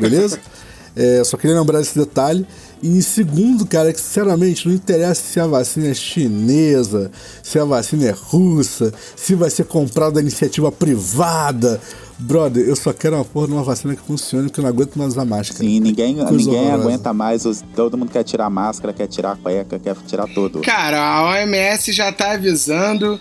Beleza? 0.00 0.38
É, 0.96 1.24
só 1.24 1.36
queria 1.36 1.58
lembrar 1.58 1.80
esse 1.80 1.98
detalhe. 1.98 2.46
E 2.86 3.02
segundo, 3.02 3.64
cara, 3.64 3.94
que 3.94 3.98
sinceramente 4.00 4.68
não 4.68 4.74
interessa 4.74 5.22
se 5.22 5.40
a 5.40 5.46
vacina 5.46 5.88
é 5.88 5.94
chinesa, 5.94 7.10
se 7.42 7.58
a 7.58 7.64
vacina 7.64 8.08
é 8.08 8.10
russa, 8.10 8.92
se 9.16 9.34
vai 9.34 9.48
ser 9.48 9.64
comprada 9.64 10.12
da 10.16 10.20
iniciativa 10.20 10.70
privada. 10.70 11.80
Brother, 12.18 12.62
eu 12.68 12.76
só 12.76 12.92
quero 12.92 13.16
uma 13.16 13.24
porra 13.24 13.46
de 13.46 13.52
uma 13.54 13.62
vacina 13.62 13.96
que 13.96 14.02
funcione, 14.02 14.44
porque 14.48 14.60
eu 14.60 14.62
não 14.64 14.68
aguento 14.68 14.96
mais 14.96 15.12
usar 15.14 15.24
máscara. 15.24 15.60
Sim, 15.64 15.80
ninguém, 15.80 16.14
Coisa 16.16 16.30
ninguém 16.32 16.60
horrorosa. 16.60 16.82
aguenta 16.82 17.12
mais. 17.14 17.46
os- 17.46 17.64
todo 17.74 17.96
mundo 17.96 18.10
quer 18.12 18.22
tirar 18.22 18.44
a 18.46 18.50
máscara, 18.50 18.92
quer 18.92 19.06
tirar 19.06 19.32
a 19.32 19.36
cueca, 19.36 19.78
quer 19.78 19.96
tirar 20.06 20.28
tudo. 20.28 20.60
Cara, 20.60 21.00
a 21.02 21.22
OMS 21.30 21.90
já 21.90 22.12
tá 22.12 22.32
avisando 22.32 23.18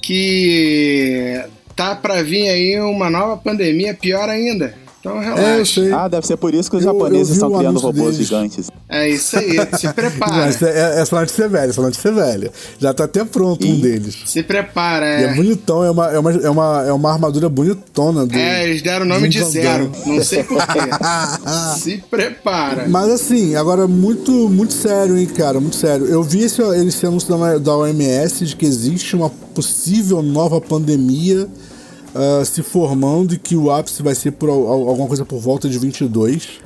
que 0.00 1.42
tá 1.74 1.94
pra 1.96 2.22
vir 2.22 2.48
aí 2.48 2.80
uma 2.80 3.10
nova 3.10 3.36
pandemia 3.36 3.94
pior 3.94 4.28
ainda. 4.28 4.74
Então 5.02 5.20
É, 5.20 5.30
eu 5.30 5.34
relaxa. 5.34 5.80
sei. 5.82 5.92
Ah, 5.92 6.06
deve 6.06 6.24
ser 6.24 6.36
por 6.36 6.54
isso 6.54 6.70
que 6.70 6.76
os 6.76 6.84
Eu- 6.84 6.92
eu 6.92 6.98
japoneses 6.98 7.26
vi 7.30 7.32
estão 7.34 7.58
criando 7.58 7.80
robôs 7.80 8.12
deles. 8.12 8.28
gigantes. 8.28 8.70
É 8.88 9.08
isso 9.08 9.36
aí, 9.36 9.56
se 9.76 9.88
prepara. 9.92 10.44
essa, 10.46 10.68
é, 10.68 11.00
essa 11.00 11.18
notícia 11.18 11.42
é 11.44 11.48
velha, 11.48 11.70
essa 11.70 11.82
notícia 11.82 12.08
é 12.08 12.12
velha. 12.12 12.52
Já 12.78 12.94
tá 12.94 13.02
até 13.04 13.24
pronto 13.24 13.66
um 13.66 13.74
Ih. 13.74 13.80
deles. 13.82 14.16
Se 14.26 14.44
prepara, 14.44 15.04
E 15.20 15.24
é 15.24 15.26
é. 15.30 15.34
bonitão, 15.34 15.82
é 15.82 15.90
uma, 15.90 16.06
é 16.12 16.18
uma, 16.20 16.32
é 16.32 16.50
uma, 16.50 16.84
é 16.86 16.92
uma 16.92 17.12
armadura 17.12 17.48
bonitona. 17.48 18.24
Do, 18.26 18.36
É, 18.36 18.62
eles 18.62 18.80
deram 18.80 19.04
o 19.04 19.08
nome 19.08 19.28
de 19.28 19.42
zero. 19.44 19.90
Não 20.06 20.22
sei 20.22 20.44
porquê. 20.44 20.78
se 21.80 21.98
prepara. 22.08 22.86
Mas 22.88 23.10
assim, 23.10 23.56
agora 23.56 23.88
muito, 23.88 24.30
muito 24.48 24.72
sério, 24.72 25.18
hein, 25.18 25.26
cara, 25.26 25.58
muito 25.58 25.74
sério. 25.74 26.06
Eu 26.06 26.22
vi 26.22 26.44
esse, 26.44 26.62
esse 26.62 27.04
anúncio 27.04 27.28
da, 27.36 27.58
da 27.58 27.76
OMS 27.76 28.46
de 28.46 28.54
que 28.54 28.64
existe 28.66 29.16
uma 29.16 29.28
possível 29.52 30.22
nova 30.22 30.60
pandemia 30.60 31.48
ah, 32.14 32.44
se 32.44 32.62
formando 32.62 33.34
e 33.34 33.38
que 33.38 33.56
o 33.56 33.70
ápice 33.70 34.02
vai 34.02 34.14
ser 34.14 34.32
por 34.32 34.48
al- 34.48 34.66
al- 34.66 34.88
alguma 34.88 35.08
coisa 35.08 35.24
por 35.24 35.38
volta 35.40 35.68
de 35.68 35.78
22. 35.78 36.60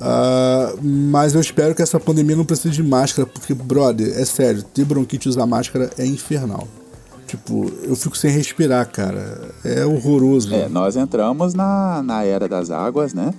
Ah, 0.00 0.72
mas 0.82 1.34
eu 1.34 1.40
espero 1.40 1.74
que 1.74 1.82
essa 1.82 2.00
pandemia 2.00 2.34
não 2.36 2.44
precise 2.44 2.74
de 2.74 2.82
máscara, 2.82 3.26
porque, 3.26 3.52
brother, 3.54 4.08
é 4.18 4.24
sério, 4.24 4.62
ter 4.62 4.84
bronquite 4.84 5.26
e 5.26 5.30
usar 5.30 5.46
máscara 5.46 5.90
é 5.98 6.06
infernal. 6.06 6.66
Tipo, 7.26 7.70
eu 7.84 7.94
fico 7.94 8.16
sem 8.16 8.30
respirar, 8.30 8.90
cara. 8.90 9.52
É 9.64 9.84
horroroso. 9.86 10.52
É, 10.52 10.68
nós 10.68 10.96
entramos 10.96 11.54
na, 11.54 12.02
na 12.02 12.24
era 12.24 12.48
das 12.48 12.70
águas, 12.70 13.14
né? 13.14 13.32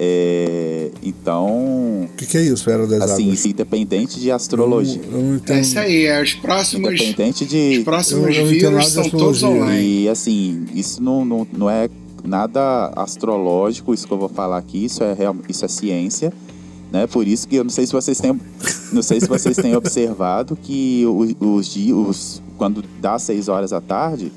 É, 0.00 0.90
então, 1.02 2.04
O 2.04 2.16
que, 2.16 2.24
que 2.24 2.38
é 2.38 2.42
isso, 2.42 2.70
Era 2.70 2.86
das 2.86 3.02
assim, 3.02 3.24
Águas? 3.24 3.46
independente 3.46 4.20
de 4.20 4.30
astrologia. 4.30 5.02
Eu 5.10 5.34
entendo. 5.34 5.56
É 5.56 5.60
isso 5.60 5.78
aí, 5.78 6.06
é 6.06 6.22
os 6.22 6.34
próximos, 6.34 6.92
Independente 6.92 7.42
os 7.44 7.50
de. 7.50 7.82
próximos 7.84 8.36
Eu 8.36 8.44
nada 8.44 8.48
vírus 8.48 8.88
são 8.88 9.10
todos 9.10 9.42
online. 9.42 10.02
E 10.02 10.08
assim, 10.08 10.66
isso 10.72 11.02
não, 11.02 11.24
não, 11.24 11.46
não 11.52 11.68
é 11.68 11.88
nada 12.24 12.92
astrológico, 12.94 13.92
isso 13.92 14.06
que 14.06 14.12
eu 14.12 14.18
vou 14.18 14.28
falar 14.28 14.58
aqui, 14.58 14.84
isso 14.84 15.02
é, 15.02 15.12
real, 15.12 15.34
isso 15.48 15.64
é 15.64 15.68
ciência. 15.68 16.32
Né? 16.92 17.06
Por 17.06 17.26
isso 17.26 17.48
que 17.48 17.56
eu 17.56 17.64
não 17.64 17.70
sei 17.70 17.84
se 17.84 17.92
vocês 17.92 18.18
têm, 18.20 18.40
não 18.92 19.02
sei 19.02 19.20
se 19.20 19.26
vocês 19.26 19.56
têm 19.56 19.74
observado 19.76 20.56
que 20.56 21.04
os, 21.06 21.34
os 21.40 21.66
dias, 21.66 22.42
quando 22.56 22.84
dá 23.00 23.18
6 23.18 23.48
horas 23.48 23.70
da 23.70 23.80
tarde, 23.80 24.32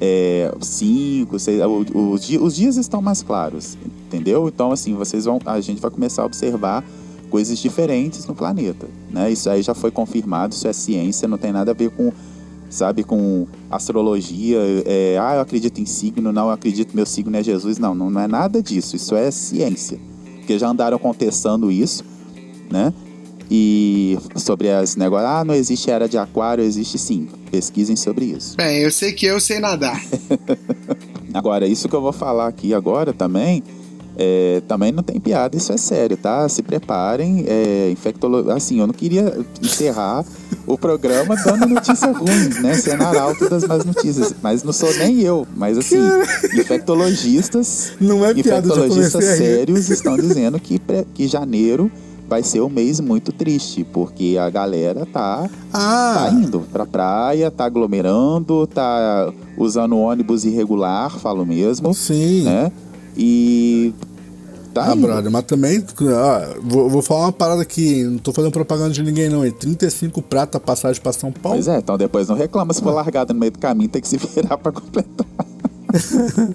é, 0.00 0.52
cinco, 0.60 1.38
seis, 1.38 1.60
os, 1.94 2.28
os 2.28 2.56
dias 2.56 2.76
estão 2.76 3.00
mais 3.00 3.22
claros, 3.22 3.76
entendeu? 4.06 4.48
Então 4.48 4.72
assim, 4.72 4.94
vocês 4.94 5.24
vão, 5.24 5.38
a 5.44 5.60
gente 5.60 5.80
vai 5.80 5.90
começar 5.90 6.22
a 6.22 6.26
observar 6.26 6.84
coisas 7.30 7.58
diferentes 7.58 8.26
no 8.26 8.34
planeta, 8.34 8.86
né? 9.10 9.30
Isso 9.30 9.48
aí 9.50 9.62
já 9.62 9.74
foi 9.74 9.90
confirmado, 9.90 10.54
isso 10.54 10.68
é 10.68 10.72
ciência, 10.72 11.26
não 11.26 11.38
tem 11.38 11.52
nada 11.52 11.72
a 11.72 11.74
ver 11.74 11.90
com 11.90 12.12
sabe, 12.74 13.04
com 13.04 13.46
astrologia, 13.70 14.58
é, 14.84 15.16
ah, 15.20 15.36
eu 15.36 15.40
acredito 15.40 15.80
em 15.80 15.86
signo, 15.86 16.32
não, 16.32 16.46
eu 16.46 16.50
acredito 16.50 16.94
meu 16.94 17.06
signo 17.06 17.36
é 17.36 17.42
Jesus. 17.42 17.78
Não, 17.78 17.94
não, 17.94 18.10
não 18.10 18.20
é 18.20 18.26
nada 18.26 18.62
disso, 18.62 18.96
isso 18.96 19.14
é 19.14 19.30
ciência. 19.30 19.98
Porque 20.38 20.58
já 20.58 20.68
andaram 20.68 20.98
contestando 20.98 21.70
isso, 21.70 22.04
né? 22.70 22.92
E 23.50 24.18
sobre 24.36 24.68
esse 24.68 24.98
negócio, 24.98 25.26
ah, 25.26 25.44
não 25.44 25.54
existe 25.54 25.90
era 25.90 26.08
de 26.08 26.16
aquário, 26.16 26.64
existe 26.64 26.98
sim. 26.98 27.28
Pesquisem 27.50 27.96
sobre 27.96 28.26
isso. 28.26 28.56
Bem, 28.56 28.78
eu 28.78 28.90
sei 28.90 29.12
que 29.12 29.26
eu 29.26 29.38
sei 29.38 29.60
nadar. 29.60 30.00
Agora, 31.32 31.66
isso 31.66 31.88
que 31.88 31.94
eu 31.94 32.00
vou 32.00 32.12
falar 32.12 32.46
aqui 32.46 32.72
agora 32.72 33.12
também, 33.12 33.60
é, 34.16 34.62
também 34.68 34.92
não 34.92 35.02
tem 35.02 35.18
piada, 35.18 35.56
isso 35.56 35.72
é 35.72 35.76
sério, 35.76 36.16
tá? 36.16 36.48
Se 36.48 36.62
preparem, 36.62 37.44
é, 37.48 37.90
infectolo... 37.90 38.52
assim, 38.52 38.78
eu 38.78 38.86
não 38.86 38.94
queria 38.94 39.36
encerrar 39.60 40.24
o 40.64 40.78
programa 40.78 41.34
dando 41.34 41.66
notícia 41.66 42.06
ruim, 42.12 42.62
né? 42.62 42.74
Sendo 42.74 43.02
arauto 43.02 43.48
das 43.50 43.64
más 43.64 43.84
notícias, 43.84 44.32
mas 44.40 44.62
não 44.62 44.72
sou 44.72 44.94
nem 44.94 45.22
eu, 45.22 45.44
mas 45.56 45.76
assim, 45.76 45.98
infectologistas, 46.54 47.94
Não 48.00 48.24
é 48.24 48.32
piada, 48.32 48.68
infectologistas 48.68 49.24
sérios 49.24 49.90
estão 49.90 50.16
dizendo 50.16 50.60
que, 50.60 50.80
que 51.12 51.26
janeiro 51.26 51.90
vai 52.28 52.42
ser 52.42 52.60
um 52.62 52.68
mês 52.68 53.00
muito 53.00 53.32
triste, 53.32 53.84
porque 53.84 54.36
a 54.40 54.48
galera 54.50 55.04
tá 55.06 55.48
tá 55.48 55.48
Ah, 55.72 56.30
indo 56.32 56.60
pra 56.72 56.86
praia, 56.86 57.50
tá 57.50 57.64
aglomerando, 57.66 58.66
tá 58.66 59.32
usando 59.58 59.96
ônibus 59.98 60.44
irregular, 60.44 61.10
falo 61.18 61.44
mesmo, 61.44 61.92
sim. 61.94 62.42
né? 62.42 62.72
E 63.16 63.92
tá 64.72 64.90
Ah, 64.90 64.94
indo. 64.96 65.02
brother, 65.06 65.30
mas 65.30 65.44
também, 65.44 65.84
ah, 66.10 66.54
vou, 66.62 66.88
vou 66.90 67.02
falar 67.02 67.26
uma 67.26 67.32
parada 67.32 67.62
aqui, 67.62 68.02
não 68.04 68.18
tô 68.18 68.32
fazendo 68.32 68.50
propaganda 68.52 68.90
de 68.90 69.02
ninguém 69.02 69.28
não, 69.28 69.44
é 69.44 69.50
35 69.50 70.20
prata 70.22 70.58
passagem 70.58 71.00
pra 71.00 71.12
São 71.12 71.30
Paulo. 71.30 71.56
Pois 71.58 71.68
é, 71.68 71.78
então 71.78 71.96
depois 71.96 72.28
não 72.28 72.34
reclama 72.36 72.72
se 72.72 72.80
for 72.82 72.90
Ah. 72.90 72.94
largado 72.94 73.32
no 73.34 73.38
meio 73.40 73.52
do 73.52 73.58
caminho, 73.58 73.88
tem 73.88 74.02
que 74.02 74.08
se 74.08 74.16
virar 74.34 74.56
pra 74.58 74.72
completar. 74.72 75.26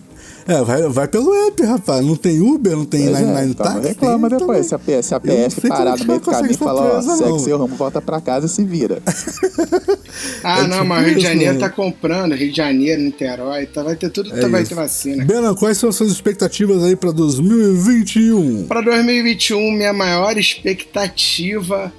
É, 0.50 0.64
vai, 0.64 0.82
vai 0.90 1.08
pelo 1.08 1.32
app, 1.48 1.64
rapaz, 1.64 2.04
não 2.04 2.16
tem 2.16 2.42
Uber, 2.42 2.76
não 2.76 2.84
tem 2.86 3.06
Pois 3.06 3.18
é, 3.18 3.22
99 3.22 3.50
então 3.52 3.66
táxi, 3.66 3.88
reclama 3.88 4.30
tem 4.30 4.40
depois. 4.40 4.66
Se 4.66 4.78
também. 4.78 5.02
se 5.04 5.14
a 5.14 5.20
PF 5.20 5.68
parar 5.70 5.98
no 5.98 6.06
meio 6.06 6.20
do 6.20 6.26
caminho 6.32 6.52
e 6.52 6.58
falar, 6.58 6.98
ó, 6.98 7.02
segue 7.02 7.30
não. 7.30 7.40
seu 7.40 7.58
rumo, 7.60 7.76
volta 7.76 8.02
pra 8.02 8.20
casa 8.20 8.48
e 8.48 8.50
se 8.50 8.64
vira. 8.64 9.02
Ah, 10.44 10.60
É 10.60 10.68
não, 10.68 10.78
tipo 10.78 10.86
mas 10.86 11.04
o 11.04 11.06
Rio 11.06 11.16
de 11.16 11.22
Janeiro 11.22 11.54
né? 11.54 11.60
tá 11.60 11.70
comprando, 11.70 12.34
Rio 12.36 12.50
de 12.52 12.58
Janeiro, 12.58 13.02
Niterói, 13.02 13.66
tá, 13.68 13.84
vai 13.84 13.96
ter 13.96 14.10
tudo, 14.10 14.34
É 14.36 14.42
tá, 14.42 14.48
vai 14.48 14.64
ter 14.64 14.74
vacina. 14.74 15.24
Bena, 15.24 15.54
quais 15.56 15.78
são 15.78 15.90
as 15.90 15.96
suas 15.96 16.12
expectativas 16.12 16.84
aí 16.84 16.96
pra 16.96 17.12
2021? 17.12 18.66
Para 18.68 18.82
2021, 18.82 19.72
minha 19.72 19.94
maior 19.94 20.38
expectativa 20.38 21.94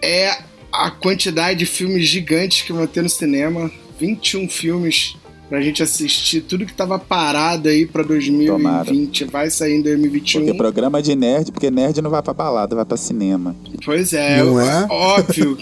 é 0.00 0.36
a 0.72 0.90
quantidade 0.90 1.60
de 1.60 1.66
filmes 1.66 2.06
gigantes 2.06 2.62
que 2.62 2.72
vão 2.72 2.86
ter 2.86 3.02
no 3.02 3.08
cinema. 3.08 3.70
21 3.98 4.48
filmes 4.48 5.16
pra 5.52 5.60
gente 5.60 5.82
assistir. 5.82 6.40
Tudo 6.40 6.64
que 6.64 6.72
tava 6.72 6.98
parado 6.98 7.68
aí 7.68 7.84
pra 7.84 8.02
2020 8.02 9.24
vai 9.26 9.50
sair 9.50 9.74
em 9.74 9.82
2021. 9.82 10.40
Porque 10.46 10.56
programa 10.56 11.02
de 11.02 11.14
nerd, 11.14 11.52
porque 11.52 11.70
nerd 11.70 12.00
não 12.00 12.08
vai 12.08 12.22
pra 12.22 12.32
balada, 12.32 12.74
vai 12.74 12.86
pra 12.86 12.96
cinema. 12.96 13.54
Pois 13.84 14.14
é, 14.14 14.38
Não 14.38 14.58
eu- 14.58 14.60
é? 14.62 14.86
óbvio, 14.88 15.58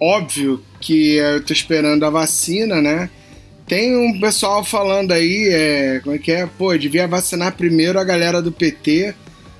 óbvio 0.00 0.62
que 0.80 1.16
eu 1.16 1.44
tô 1.44 1.52
esperando 1.52 2.04
a 2.06 2.10
vacina, 2.10 2.80
né? 2.80 3.10
Tem 3.66 3.94
um 3.94 4.18
pessoal 4.18 4.64
falando 4.64 5.12
aí, 5.12 5.50
é, 5.52 6.00
como 6.02 6.14
é 6.16 6.18
que 6.18 6.32
é? 6.32 6.46
Pô, 6.46 6.74
devia 6.78 7.06
vacinar 7.06 7.54
primeiro 7.54 7.98
a 8.00 8.04
galera 8.04 8.40
do 8.40 8.50
PT. 8.50 9.14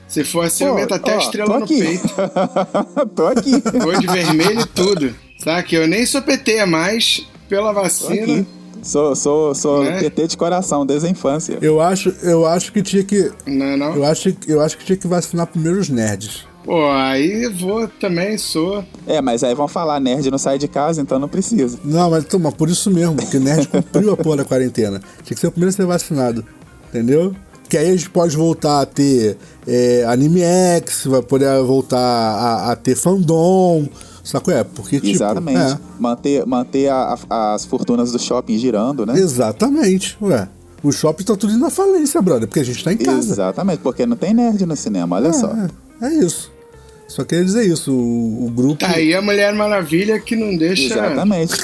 Se 0.08 0.24
for 0.24 0.46
assim, 0.46 0.64
eu 0.64 0.70
Pô, 0.70 0.76
meto 0.76 0.94
até 0.94 1.12
a 1.12 1.16
ó, 1.16 1.18
estrela 1.18 1.52
tô 1.52 1.58
no 1.58 1.64
aqui. 1.66 1.78
peito. 1.78 2.08
Tô 3.14 3.26
aqui. 3.26 3.60
Cor 3.60 3.98
de 4.00 4.06
vermelho 4.06 4.60
e 4.62 4.66
tudo. 4.66 5.14
Sabe 5.36 5.62
que 5.64 5.76
eu 5.76 5.86
nem 5.86 6.06
sou 6.06 6.22
PT, 6.22 6.64
mas 6.64 7.28
pela 7.50 7.74
Tô 7.74 7.82
vacina. 7.82 8.46
Sou, 8.82 9.14
sou, 9.14 9.54
sou 9.54 9.84
Né? 9.84 10.00
PT 10.00 10.28
de 10.28 10.36
coração, 10.36 10.86
desde 10.86 11.06
a 11.06 11.10
infância. 11.10 11.58
Eu 11.60 11.80
acho, 11.80 12.14
eu 12.22 12.46
acho 12.46 12.72
que 12.72 12.82
tinha 12.82 13.04
que. 13.04 13.30
Não, 13.46 13.66
é 13.66 13.76
não. 13.76 13.94
Eu 13.94 14.04
acho, 14.04 14.34
eu 14.46 14.60
acho 14.60 14.78
que 14.78 14.84
tinha 14.84 14.96
que 14.96 15.06
vacinar 15.06 15.46
primeiro 15.46 15.78
os 15.78 15.88
nerds. 15.88 16.46
Pô, 16.64 16.90
aí 16.90 17.48
vou 17.48 17.88
também, 17.88 18.36
sou. 18.36 18.84
É, 19.06 19.22
mas 19.22 19.42
aí 19.42 19.54
vão 19.54 19.66
falar, 19.66 19.98
nerd 19.98 20.30
não 20.30 20.36
sai 20.36 20.58
de 20.58 20.68
casa, 20.68 21.00
então 21.00 21.18
não 21.18 21.28
precisa. 21.28 21.78
Não, 21.82 22.10
mas 22.10 22.24
toma, 22.24 22.52
por 22.52 22.68
isso 22.68 22.90
mesmo, 22.90 23.16
porque 23.16 23.38
nerd 23.38 23.66
cumpriu 23.68 24.12
a 24.12 24.16
porra 24.18 24.38
da 24.38 24.44
quarentena. 24.44 25.00
Tinha 25.22 25.34
que 25.34 25.40
ser 25.40 25.46
o 25.46 25.50
primeiro 25.50 25.70
a 25.70 25.72
ser 25.72 25.86
vacinado. 25.86 26.44
Entendeu? 26.90 27.34
Que 27.70 27.78
aí 27.78 27.88
a 27.88 27.96
gente 27.96 28.10
pode 28.10 28.36
voltar 28.36 28.82
a 28.82 28.86
ter 28.86 29.38
é, 29.66 30.04
Anime 30.04 30.42
X, 30.42 31.06
vai 31.06 31.22
poder 31.22 31.62
voltar 31.62 31.98
a, 31.98 32.72
a 32.72 32.76
ter 32.76 32.94
fandom. 32.94 33.88
Sacou? 34.30 34.52
É, 34.52 34.62
porque 34.62 34.96
tipo. 35.00 35.08
Exatamente. 35.08 35.58
é, 35.58 35.78
Manter, 35.98 36.46
manter 36.46 36.88
a- 36.88 37.16
a- 37.30 37.54
as 37.54 37.64
fortunas 37.64 38.12
do 38.12 38.18
shopping 38.18 38.58
girando, 38.58 39.06
né? 39.06 39.18
exatamente. 39.18 40.16
Ué. 40.20 40.46
O 40.82 40.92
shopping 40.92 41.24
tá 41.24 41.34
tudo 41.34 41.52
indo 41.54 41.60
na 41.60 41.70
falência, 41.70 42.20
brother, 42.20 42.46
porque 42.46 42.60
a 42.60 42.64
gente 42.64 42.84
tá 42.84 42.92
em 42.92 42.98
casa. 42.98 43.32
Exatamente, 43.32 43.78
porque 43.80 44.04
não 44.04 44.16
tem 44.16 44.34
nerd 44.34 44.64
no 44.66 44.76
cinema, 44.76 45.16
olha 45.16 45.32
só. 45.32 45.50
É, 46.02 46.06
é 46.08 46.14
isso. 46.24 46.52
Só 47.08 47.24
queria 47.24 47.42
dizer 47.44 47.64
isso. 47.66 47.90
O, 47.90 48.46
o 48.46 48.50
grupo. 48.50 48.80
Tá 48.80 48.90
aí 48.90 49.14
a 49.14 49.22
Mulher 49.22 49.54
Maravilha 49.54 50.20
que 50.20 50.36
não 50.36 50.54
deixa. 50.56 50.92
Exatamente. 50.94 51.54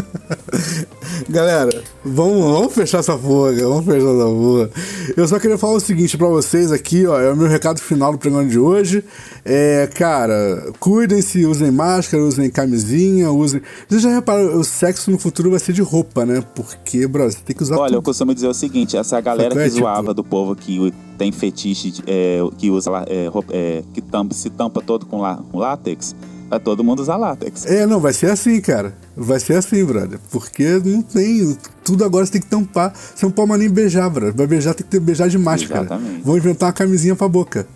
Galera, 1.28 1.82
vamos, 2.04 2.40
vamos 2.42 2.72
fechar 2.74 2.98
essa 2.98 3.16
porra, 3.16 3.52
vamos 3.52 3.84
fechar 3.84 3.98
essa 4.08 4.24
porra. 4.24 4.70
Eu 5.16 5.28
só 5.28 5.38
queria 5.38 5.58
falar 5.58 5.74
o 5.74 5.80
seguinte 5.80 6.16
pra 6.16 6.28
vocês 6.28 6.72
aqui, 6.72 7.06
ó, 7.06 7.18
é 7.20 7.32
o 7.32 7.36
meu 7.36 7.48
recado 7.48 7.80
final 7.80 8.12
do 8.12 8.18
programa 8.18 8.48
de 8.48 8.58
hoje. 8.58 9.04
É, 9.44 9.88
cara, 9.94 10.72
cuidem-se, 10.78 11.44
usem 11.46 11.70
máscara, 11.70 12.22
usem 12.22 12.50
camisinha, 12.50 13.30
usem. 13.30 13.60
Vocês 13.88 14.02
já 14.02 14.10
repararam, 14.14 14.58
o 14.58 14.64
sexo 14.64 15.10
no 15.10 15.18
futuro 15.18 15.50
vai 15.50 15.58
ser 15.58 15.72
de 15.72 15.82
roupa, 15.82 16.24
né? 16.24 16.42
Porque, 16.54 17.06
bro, 17.06 17.30
você 17.30 17.38
tem 17.44 17.54
que 17.56 17.62
usar 17.62 17.76
Olha, 17.76 17.90
eu 17.90 17.94
tudo. 17.96 18.04
costumo 18.06 18.34
dizer 18.34 18.48
o 18.48 18.54
seguinte: 18.54 18.96
essa 18.96 19.20
galera? 19.20 19.60
É, 19.60 19.64
que 19.64 19.70
zoava 19.70 20.00
tipo- 20.02 20.14
do 20.14 20.24
povo 20.24 20.54
que 20.56 20.92
tem 21.18 21.30
fetiche, 21.32 21.90
de- 21.90 22.02
é, 22.06 22.38
que 22.58 22.70
usa 22.70 22.90
é, 23.06 23.26
roupa- 23.28 23.52
é, 23.54 23.82
que 23.92 24.00
tampa- 24.00 24.34
se 24.34 24.50
tampa 24.50 24.80
todo 24.80 25.06
com, 25.06 25.20
lá, 25.20 25.42
com 25.50 25.58
látex, 25.58 26.14
vai 26.50 26.58
todo 26.60 26.82
mundo 26.84 27.00
usar 27.00 27.16
látex. 27.16 27.64
É, 27.64 27.86
não, 27.86 28.00
vai 28.00 28.12
ser 28.12 28.30
assim, 28.30 28.60
cara. 28.60 28.92
Vai 29.16 29.38
ser 29.40 29.54
assim, 29.56 29.84
brother. 29.84 30.18
Porque 30.30 30.80
não 30.84 31.00
tem. 31.00 31.56
Tudo 31.84 32.04
agora 32.04 32.26
você 32.26 32.32
tem 32.32 32.40
que 32.42 32.48
tampar. 32.48 32.92
Você 32.92 33.24
não 33.24 33.30
pode 33.32 33.48
mais 33.48 33.60
nem 33.60 33.70
beijar, 33.70 34.10
brother. 34.10 34.34
Vai 34.36 34.46
beijar, 34.46 34.74
tem 34.74 34.84
que 34.84 34.90
ter 34.90 35.00
beijar 35.00 35.28
de 35.28 35.38
máscara. 35.38 35.82
Exatamente. 35.82 36.22
Vão 36.24 36.36
inventar 36.36 36.66
uma 36.68 36.72
camisinha 36.72 37.14
pra 37.16 37.28
boca. 37.28 37.66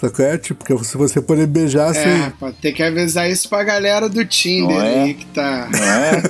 Sacou? 0.00 0.22
É, 0.26 0.36
tipo, 0.36 0.62
porque 0.62 0.84
se 0.84 0.94
você 0.98 1.22
poder 1.22 1.46
beijar, 1.46 1.94
É, 1.96 2.24
você. 2.26 2.32
pô, 2.38 2.52
tem 2.52 2.74
que 2.74 2.82
avisar 2.82 3.30
isso 3.30 3.48
pra 3.48 3.64
galera 3.64 4.10
do 4.10 4.22
Tinder 4.26 4.76
Não 4.76 4.82
é? 4.84 5.02
aí 5.04 5.14
que 5.14 5.24
tá. 5.26 5.68
Não 5.72 5.78
é? 5.78 6.22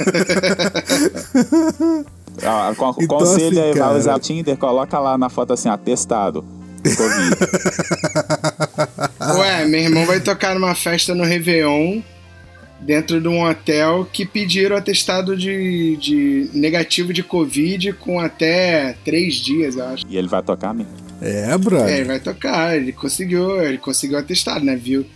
Ah, 2.45 2.75
con- 2.77 2.95
Então, 3.01 3.17
conselho 3.19 3.49
assim, 3.49 3.61
aí, 3.71 3.75
vai 3.79 3.97
usar 3.99 4.15
o 4.15 4.19
Tinder, 4.21 4.57
coloca 4.59 4.99
lá 4.99 5.17
na 5.17 5.31
foto 5.31 5.55
assim, 5.55 5.71
atestado. 5.71 6.45
Covid. 6.85 7.37
Ué, 9.35 9.65
meu 9.67 9.81
irmão 9.81 10.07
vai 10.07 10.21
tocar 10.21 10.55
numa 10.55 10.75
festa 10.75 11.15
no 11.15 11.25
Réveillon, 11.25 12.01
dentro 12.81 13.21
de 13.21 13.29
um 13.29 13.43
hotel, 13.43 14.09
que 14.13 14.25
pediram 14.25 14.77
atestado 14.77 15.37
de, 15.37 15.97
de 15.97 16.51
negativo 16.53 17.13
de 17.13 17.23
Covid 17.23 17.93
com 17.95 18.21
até 18.21 18.97
três 19.05 19.35
dias, 19.37 19.77
eu 19.77 19.85
acho. 19.87 20.05
e 20.09 20.17
ele 20.17 20.29
vai 20.29 20.43
tocar 20.43 20.75
mesmo. 20.75 20.93
É, 21.21 21.57
brother. 21.57 21.89
É, 21.89 21.97
ele 21.99 22.05
vai 22.05 22.21
tocar, 22.21 22.77
ele 22.77 22.93
conseguiu, 22.93 23.61
ele 23.63 23.79
conseguiu 23.79 24.19
atestado, 24.19 24.65
né? 24.65 24.77
Viu? 24.77 25.07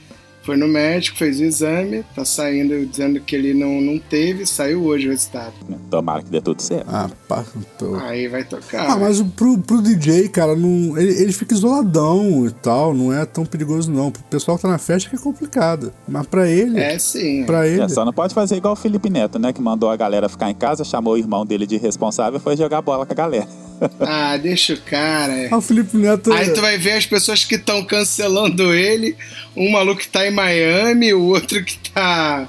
Foi 0.50 0.56
no 0.56 0.66
médico, 0.66 1.16
fez 1.16 1.38
o 1.38 1.44
exame, 1.44 2.04
tá 2.12 2.24
saindo 2.24 2.84
dizendo 2.84 3.20
que 3.20 3.36
ele 3.36 3.54
não, 3.54 3.80
não 3.80 4.00
teve, 4.00 4.44
saiu 4.44 4.82
hoje 4.82 5.06
o 5.06 5.12
resultado. 5.12 5.52
Tomara 5.88 6.24
que 6.24 6.28
dê 6.28 6.40
tudo 6.40 6.60
certo. 6.60 6.88
Ah, 6.88 7.08
pá, 7.28 7.44
tô... 7.78 7.94
Aí 7.94 8.26
vai 8.26 8.42
tocar. 8.42 8.90
Ah, 8.90 8.96
mas 8.96 9.22
pro, 9.22 9.56
pro 9.58 9.80
DJ, 9.80 10.28
cara, 10.28 10.56
não, 10.56 10.98
ele, 10.98 11.22
ele 11.22 11.32
fica 11.32 11.54
isoladão 11.54 12.44
e 12.48 12.50
tal, 12.50 12.92
não 12.92 13.12
é 13.12 13.24
tão 13.24 13.46
perigoso 13.46 13.92
não. 13.92 14.10
Pro 14.10 14.24
pessoal 14.24 14.56
que 14.56 14.62
tá 14.62 14.68
na 14.68 14.78
festa 14.78 15.08
que 15.08 15.14
é 15.14 15.18
complicado. 15.20 15.92
Mas 16.08 16.26
pra 16.26 16.48
ele. 16.48 16.80
É 16.80 16.98
sim. 16.98 17.44
Pra 17.44 17.68
ele. 17.68 17.82
É, 17.82 17.88
só 17.88 18.04
não 18.04 18.12
pode 18.12 18.34
fazer 18.34 18.56
igual 18.56 18.72
o 18.72 18.76
Felipe 18.76 19.08
Neto, 19.08 19.38
né? 19.38 19.52
Que 19.52 19.62
mandou 19.62 19.88
a 19.88 19.94
galera 19.94 20.28
ficar 20.28 20.50
em 20.50 20.54
casa, 20.56 20.82
chamou 20.82 21.14
o 21.14 21.16
irmão 21.16 21.46
dele 21.46 21.64
de 21.64 21.76
responsável 21.76 22.40
e 22.40 22.42
foi 22.42 22.56
jogar 22.56 22.82
bola 22.82 23.06
com 23.06 23.12
a 23.12 23.16
galera. 23.16 23.46
Ah, 23.98 24.36
deixa 24.36 24.74
o 24.74 24.80
cara. 24.82 25.48
Ah, 25.50 25.56
o 25.56 25.60
Felipe 25.62 25.96
Neto. 25.96 26.30
Aí 26.32 26.50
tu 26.52 26.60
vai 26.60 26.76
ver 26.76 26.92
as 26.92 27.06
pessoas 27.06 27.44
que 27.44 27.54
estão 27.54 27.82
cancelando 27.82 28.74
ele. 28.74 29.16
Um 29.56 29.70
maluco 29.70 30.00
que 30.00 30.08
tá 30.08 30.26
em 30.26 30.30
Miami, 30.30 31.12
o 31.12 31.22
outro 31.22 31.62
que 31.64 31.76
tá. 31.90 32.48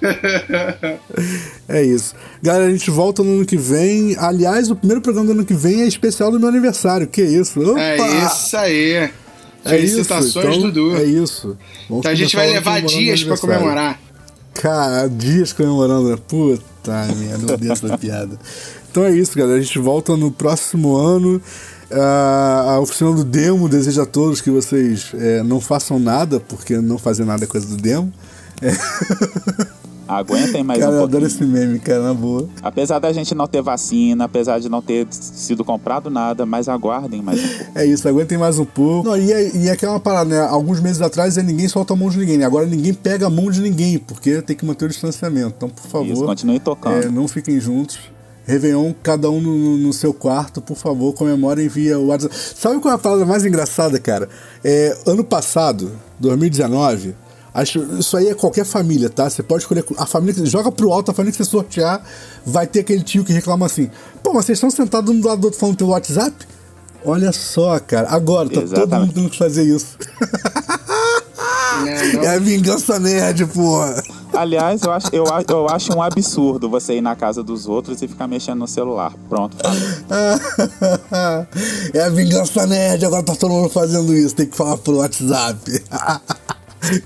é 1.68 1.82
isso. 1.82 2.14
Galera, 2.42 2.66
a 2.66 2.70
gente 2.70 2.90
volta 2.90 3.22
no 3.22 3.36
ano 3.36 3.46
que 3.46 3.56
vem. 3.56 4.16
Aliás, 4.18 4.70
o 4.70 4.76
primeiro 4.76 5.00
programa 5.00 5.26
do 5.26 5.32
ano 5.32 5.44
que 5.44 5.54
vem 5.54 5.82
é 5.82 5.86
especial 5.86 6.30
do 6.30 6.38
meu 6.38 6.48
aniversário. 6.48 7.06
Que 7.06 7.22
isso? 7.22 7.60
Opa! 7.60 7.80
É 7.80 8.26
isso 8.26 8.56
aí. 8.56 8.92
É 8.92 9.10
Felicitações, 9.64 10.26
isso. 10.26 10.38
Então, 10.38 10.60
Dudu. 10.60 10.96
É 10.96 11.04
isso. 11.04 11.56
Vamos 11.88 12.00
então 12.00 12.10
a 12.10 12.14
gente 12.14 12.34
vai 12.34 12.50
levar 12.50 12.80
dias 12.82 13.24
pra 13.24 13.36
comemorar. 13.36 14.00
Cara, 14.54 15.08
dias 15.08 15.52
comemorando. 15.52 16.16
Puta 16.18 17.06
merda, 17.16 17.46
meu 17.46 17.56
Deus 17.56 17.80
da 17.80 17.98
piada. 17.98 18.38
Então 18.90 19.04
é 19.04 19.10
isso, 19.10 19.36
galera. 19.36 19.58
A 19.58 19.62
gente 19.62 19.78
volta 19.78 20.16
no 20.16 20.30
próximo 20.30 20.96
ano. 20.96 21.40
A 21.90 22.78
oficina 22.80 23.12
do 23.12 23.24
Demo 23.24 23.68
deseja 23.68 24.02
a 24.02 24.06
todos 24.06 24.40
que 24.40 24.50
vocês 24.50 25.12
é, 25.14 25.42
não 25.42 25.60
façam 25.60 25.98
nada, 25.98 26.38
porque 26.38 26.76
não 26.78 26.98
fazer 26.98 27.24
nada 27.24 27.44
é 27.44 27.46
coisa 27.46 27.66
do 27.66 27.76
Demo. 27.76 28.12
É. 28.60 28.72
Aguentem 30.08 30.64
mais 30.64 30.80
cara, 30.80 30.90
um 30.90 30.98
pouquinho. 31.00 31.00
eu 31.00 31.04
adoro 31.04 31.26
esse 31.26 31.44
meme, 31.44 31.78
cara, 31.78 32.02
na 32.02 32.14
boa. 32.14 32.48
Apesar 32.62 32.98
da 32.98 33.12
gente 33.12 33.34
não 33.34 33.46
ter 33.46 33.60
vacina, 33.60 34.24
apesar 34.24 34.58
de 34.58 34.66
não 34.66 34.80
ter 34.80 35.06
sido 35.10 35.62
comprado 35.62 36.08
nada, 36.08 36.46
mas 36.46 36.66
aguardem 36.66 37.20
mais 37.20 37.38
um 37.38 37.48
pouco. 37.58 37.78
É 37.78 37.84
isso, 37.84 38.08
aguentem 38.08 38.38
mais 38.38 38.58
um 38.58 38.64
pouco. 38.64 39.06
Não, 39.06 39.18
e, 39.18 39.30
é, 39.30 39.54
e 39.54 39.68
é 39.68 39.72
aquela 39.72 40.00
parada, 40.00 40.30
né? 40.30 40.40
Alguns 40.40 40.80
meses 40.80 41.02
atrás 41.02 41.36
é 41.36 41.42
ninguém 41.42 41.68
solta 41.68 41.92
a 41.92 41.96
mão 41.96 42.08
de 42.08 42.18
ninguém, 42.18 42.38
né? 42.38 42.46
Agora 42.46 42.64
ninguém 42.64 42.94
pega 42.94 43.26
a 43.26 43.30
mão 43.30 43.50
de 43.50 43.60
ninguém, 43.60 43.98
porque 43.98 44.40
tem 44.40 44.56
que 44.56 44.64
manter 44.64 44.86
o 44.86 44.88
distanciamento. 44.88 45.52
Então, 45.58 45.68
por 45.68 45.86
favor. 45.86 46.06
Isso, 46.06 46.24
continue 46.24 46.58
tocando. 46.58 47.04
É, 47.04 47.10
não 47.10 47.28
fiquem 47.28 47.60
juntos. 47.60 47.98
Réveillon, 48.48 48.94
cada 49.02 49.28
um 49.30 49.42
no, 49.42 49.76
no, 49.76 49.92
seu 49.92 50.14
quarto, 50.14 50.62
por 50.62 50.74
favor, 50.74 51.12
comemorem 51.12 51.68
via 51.68 51.98
WhatsApp. 51.98 52.34
Sabe 52.34 52.80
qual 52.80 52.92
é 52.92 52.94
a 52.94 52.98
palavra 52.98 53.26
mais 53.26 53.44
engraçada, 53.44 53.98
cara? 53.98 54.26
É, 54.64 54.96
ano 55.04 55.22
passado, 55.22 55.92
2019, 56.18 57.14
acho, 57.52 57.78
isso 57.98 58.16
aí 58.16 58.28
é 58.28 58.34
qualquer 58.34 58.64
família, 58.64 59.10
tá? 59.10 59.28
Você 59.28 59.42
pode 59.42 59.64
escolher 59.64 59.84
a 59.98 60.06
família 60.06 60.32
que 60.32 60.46
joga 60.46 60.72
pro 60.72 60.90
alto, 60.90 61.10
a 61.10 61.14
família 61.14 61.30
que 61.30 61.44
você 61.44 61.50
sortear, 61.50 62.02
vai 62.42 62.66
ter 62.66 62.80
aquele 62.80 63.02
tio 63.02 63.22
que 63.22 63.34
reclama 63.34 63.66
assim: 63.66 63.90
pô, 64.22 64.32
mas 64.32 64.46
vocês 64.46 64.56
estão 64.56 64.70
sentados 64.70 65.14
um 65.14 65.20
do 65.20 65.28
lado 65.28 65.42
do 65.42 65.44
outro 65.44 65.60
falando 65.60 65.76
pelo 65.76 65.90
WhatsApp? 65.90 66.34
Olha 67.04 67.32
só, 67.32 67.78
cara, 67.78 68.08
agora 68.08 68.48
tá 68.48 68.62
Exatamente. 68.62 68.90
todo 68.90 69.00
mundo 69.00 69.12
tendo 69.12 69.30
que 69.30 69.38
fazer 69.38 69.64
isso. 69.64 69.94
Não, 71.78 72.12
não. 72.14 72.22
É 72.28 72.36
a 72.36 72.38
vingança 72.38 72.98
nerd, 72.98 73.46
porra. 73.46 74.02
Aliás, 74.32 74.82
eu 74.82 74.92
acho, 74.92 75.08
eu, 75.12 75.24
eu 75.48 75.68
acho 75.68 75.96
um 75.96 76.02
absurdo 76.02 76.68
você 76.68 76.94
ir 76.94 77.00
na 77.00 77.16
casa 77.16 77.42
dos 77.42 77.66
outros 77.66 78.02
e 78.02 78.08
ficar 78.08 78.28
mexendo 78.28 78.58
no 78.58 78.68
celular. 78.68 79.12
Pronto, 79.28 79.56
falei. 79.56 79.82
é 81.94 82.02
a 82.02 82.10
vingança 82.10 82.66
nerd, 82.66 83.04
agora 83.04 83.22
tá 83.22 83.34
todo 83.34 83.52
mundo 83.52 83.68
fazendo 83.68 84.14
isso. 84.14 84.34
Tem 84.34 84.46
que 84.46 84.56
falar 84.56 84.76
por 84.78 84.94
WhatsApp. 84.96 85.58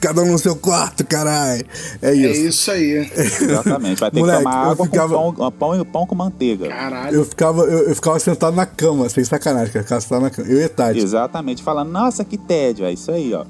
Cada 0.00 0.22
um 0.22 0.32
no 0.32 0.38
seu 0.38 0.54
quarto, 0.54 1.04
caralho. 1.04 1.64
É 2.02 2.12
isso. 2.12 2.26
É 2.26 2.48
isso 2.48 2.70
aí. 2.70 3.10
Exatamente. 3.16 4.00
Vai 4.00 4.10
ter 4.10 4.20
Moleque, 4.20 4.38
que 4.38 4.44
tomar 4.44 4.70
água 4.70 4.86
ficava... 4.86 5.14
com 5.14 5.32
pão, 5.32 5.52
pão, 5.52 5.84
pão 5.84 6.06
com 6.06 6.14
manteiga. 6.14 6.68
Caralho. 6.68 7.16
Eu 7.16 7.24
ficava, 7.24 7.62
eu, 7.62 7.88
eu, 7.88 7.94
ficava 7.94 8.18
sentado 8.18 8.54
na 8.54 8.66
cama, 8.66 9.08
sem 9.08 9.24
sacanagem, 9.24 9.72
cara. 9.72 9.80
Eu 9.80 9.84
ficava 9.84 10.00
sentado 10.00 10.22
na 10.22 10.30
cama. 10.30 10.48
Eu 10.48 10.60
e 10.60 10.68
Tati. 10.68 10.98
Exatamente. 10.98 11.62
Falando, 11.62 11.90
nossa, 11.90 12.24
que 12.24 12.36
tédio. 12.36 12.84
É 12.84 12.92
isso 12.92 13.10
aí, 13.10 13.32
ó 13.32 13.44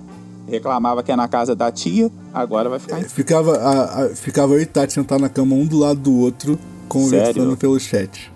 reclamava 0.49 1.03
que 1.03 1.13
é 1.13 1.17
na 1.17 1.29
casa 1.29 1.55
da 1.55 1.71
tia, 1.71 2.11
agora 2.33 2.69
vai 2.69 2.79
ficar 2.79 3.01
em... 3.01 3.05
Ficava, 3.05 3.57
a, 3.57 4.05
a, 4.05 4.09
ficava 4.11 4.55
eu 4.55 4.61
e 4.61 4.67
Tati 4.67 4.93
sentados 4.93 5.23
na 5.23 5.29
cama 5.29 5.55
um 5.55 5.67
do 5.67 5.79
lado 5.79 6.01
do 6.01 6.19
outro, 6.19 6.59
conversando 6.89 7.35
Sério? 7.35 7.57
pelo 7.57 7.79
chat. 7.81 8.33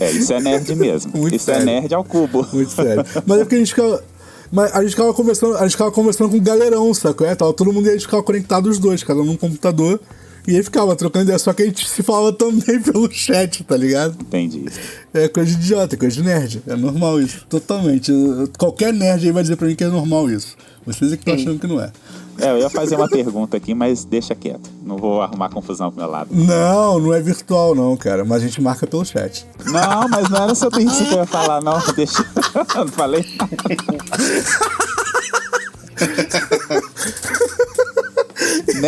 É, 0.00 0.10
isso 0.12 0.32
é 0.32 0.40
nerd 0.40 0.74
mesmo. 0.76 1.12
Muito 1.16 1.34
isso 1.34 1.50
é 1.50 1.54
sério. 1.54 1.68
é 1.68 1.80
nerd 1.80 1.94
ao 1.94 2.04
cubo. 2.04 2.46
Muito 2.52 2.70
sério. 2.70 3.04
Mas 3.26 3.38
é 3.38 3.44
porque 3.44 3.56
a 3.56 3.58
gente 3.58 3.74
ficava. 3.74 4.02
Mas 4.50 4.72
a 4.72 4.80
gente 4.80 4.90
ficava 4.90 5.12
conversando, 5.12 5.56
a 5.56 5.62
gente 5.62 5.72
ficava 5.72 5.90
conversando 5.90 6.30
com 6.30 6.36
o 6.36 6.40
galerão, 6.40 6.94
sacou? 6.94 7.26
É, 7.26 7.34
tava 7.34 7.52
todo 7.52 7.72
mundo 7.72 7.86
e 7.86 7.90
a 7.90 7.92
gente 7.92 8.02
ficava 8.02 8.22
conectado 8.22 8.68
os 8.68 8.78
dois, 8.78 9.02
cada 9.02 9.20
um 9.20 9.24
no 9.24 9.36
computador. 9.36 10.00
E 10.48 10.56
aí 10.56 10.62
ficava 10.62 10.96
trocando 10.96 11.24
ideia, 11.24 11.38
só 11.38 11.52
que 11.52 11.62
a 11.62 11.66
gente 11.66 11.86
se 11.86 12.02
falava 12.02 12.32
também 12.32 12.80
pelo 12.80 13.12
chat, 13.12 13.62
tá 13.64 13.76
ligado? 13.76 14.16
Entendi. 14.18 14.64
É 15.12 15.28
coisa 15.28 15.54
de 15.54 15.62
idiota, 15.62 15.94
coisa 15.94 16.16
de 16.16 16.22
nerd. 16.22 16.62
É 16.66 16.74
normal 16.74 17.20
isso. 17.20 17.44
Totalmente. 17.50 18.10
Qualquer 18.58 18.90
nerd 18.94 19.26
aí 19.26 19.30
vai 19.30 19.42
dizer 19.42 19.56
pra 19.56 19.68
mim 19.68 19.74
que 19.74 19.84
é 19.84 19.88
normal 19.88 20.30
isso. 20.30 20.56
Vocês 20.86 21.12
é 21.12 21.18
que 21.18 21.20
estão 21.20 21.34
achando 21.34 21.60
que 21.60 21.66
não 21.66 21.78
é. 21.78 21.92
É, 22.40 22.50
eu 22.50 22.60
ia 22.60 22.70
fazer 22.70 22.96
uma 22.96 23.08
pergunta 23.08 23.58
aqui, 23.58 23.74
mas 23.74 24.06
deixa 24.06 24.34
quieto. 24.34 24.70
Não 24.82 24.96
vou 24.96 25.20
arrumar 25.20 25.50
confusão 25.50 25.90
pro 25.90 26.00
meu 26.00 26.10
lado. 26.10 26.30
Não, 26.32 26.98
não 26.98 27.12
é 27.12 27.20
virtual 27.20 27.74
não, 27.74 27.94
cara. 27.94 28.24
Mas 28.24 28.42
a 28.42 28.46
gente 28.46 28.62
marca 28.62 28.86
pelo 28.86 29.04
chat. 29.04 29.46
Não, 29.66 30.08
mas 30.08 30.30
não 30.30 30.44
era 30.44 30.54
sobre 30.54 30.82
isso 30.84 31.04
que 31.04 31.12
eu 31.12 31.18
ia 31.18 31.26
falar, 31.26 31.60
não. 31.60 31.78
Deixa. 31.94 32.24
não 32.74 32.88
falei. 32.88 33.22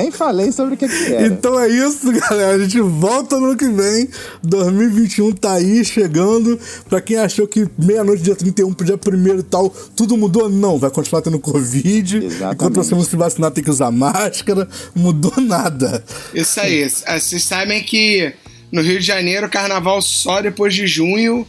Nem 0.02 0.10
falei 0.10 0.52
sobre 0.52 0.74
o 0.74 0.76
que, 0.76 0.88
que 0.88 1.12
era. 1.12 1.26
Então 1.26 1.58
é 1.58 1.68
isso, 1.68 2.10
galera. 2.12 2.56
A 2.56 2.58
gente 2.58 2.80
volta 2.80 3.38
no 3.38 3.46
ano 3.46 3.56
que 3.56 3.68
vem. 3.68 4.08
2021 4.42 5.32
tá 5.32 5.54
aí, 5.54 5.84
chegando. 5.84 6.58
Pra 6.88 7.00
quem 7.00 7.16
achou 7.16 7.46
que 7.46 7.68
meia-noite, 7.78 8.22
dia 8.22 8.34
31 8.34 8.72
pro 8.72 8.86
dia 8.86 8.98
1 9.34 9.38
e 9.38 9.42
tal, 9.42 9.70
tudo 9.94 10.16
mudou, 10.16 10.48
não. 10.48 10.78
Vai 10.78 10.90
continuar 10.90 11.22
tendo 11.22 11.38
Covid. 11.38 12.16
Exatamente. 12.16 12.54
Enquanto 12.54 12.74
você 12.76 12.94
não 12.94 13.04
se 13.04 13.16
vacinar, 13.16 13.50
tem 13.50 13.62
que 13.62 13.70
usar 13.70 13.90
máscara. 13.90 14.68
Mudou 14.94 15.32
nada. 15.40 16.04
Isso 16.34 16.60
aí. 16.60 16.88
Vocês 16.88 17.44
sabem 17.44 17.82
que 17.82 18.32
no 18.72 18.82
Rio 18.82 19.00
de 19.00 19.06
Janeiro, 19.06 19.48
carnaval 19.48 20.00
só 20.00 20.40
depois 20.40 20.74
de 20.74 20.86
junho. 20.86 21.46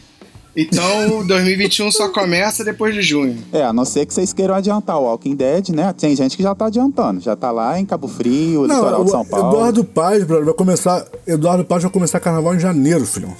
Então, 0.54 1.26
2021 1.26 1.90
só 1.90 2.10
começa 2.10 2.62
depois 2.62 2.94
de 2.94 3.00
junho. 3.00 3.38
É, 3.52 3.62
a 3.62 3.72
não 3.72 3.86
ser 3.86 4.04
que 4.04 4.12
vocês 4.12 4.34
queiram 4.34 4.54
adiantar 4.54 4.98
o 4.98 5.04
Walking 5.04 5.34
Dead, 5.34 5.70
né? 5.70 5.94
Tem 5.94 6.14
gente 6.14 6.36
que 6.36 6.42
já 6.42 6.54
tá 6.54 6.66
adiantando, 6.66 7.20
já 7.20 7.34
tá 7.34 7.50
lá 7.50 7.80
em 7.80 7.86
Cabo 7.86 8.06
Frio, 8.06 8.66
não, 8.66 8.76
litoral 8.76 9.04
de 9.04 9.10
São 9.10 9.24
Paulo. 9.24 9.56
Eduardo 9.56 9.84
Paz, 9.84 10.24
vai 10.24 10.52
começar. 10.52 11.06
Eduardo 11.26 11.64
Paz 11.64 11.82
vai 11.82 11.90
começar 11.90 12.20
carnaval 12.20 12.54
em 12.54 12.60
janeiro, 12.60 13.06
filhão. 13.06 13.34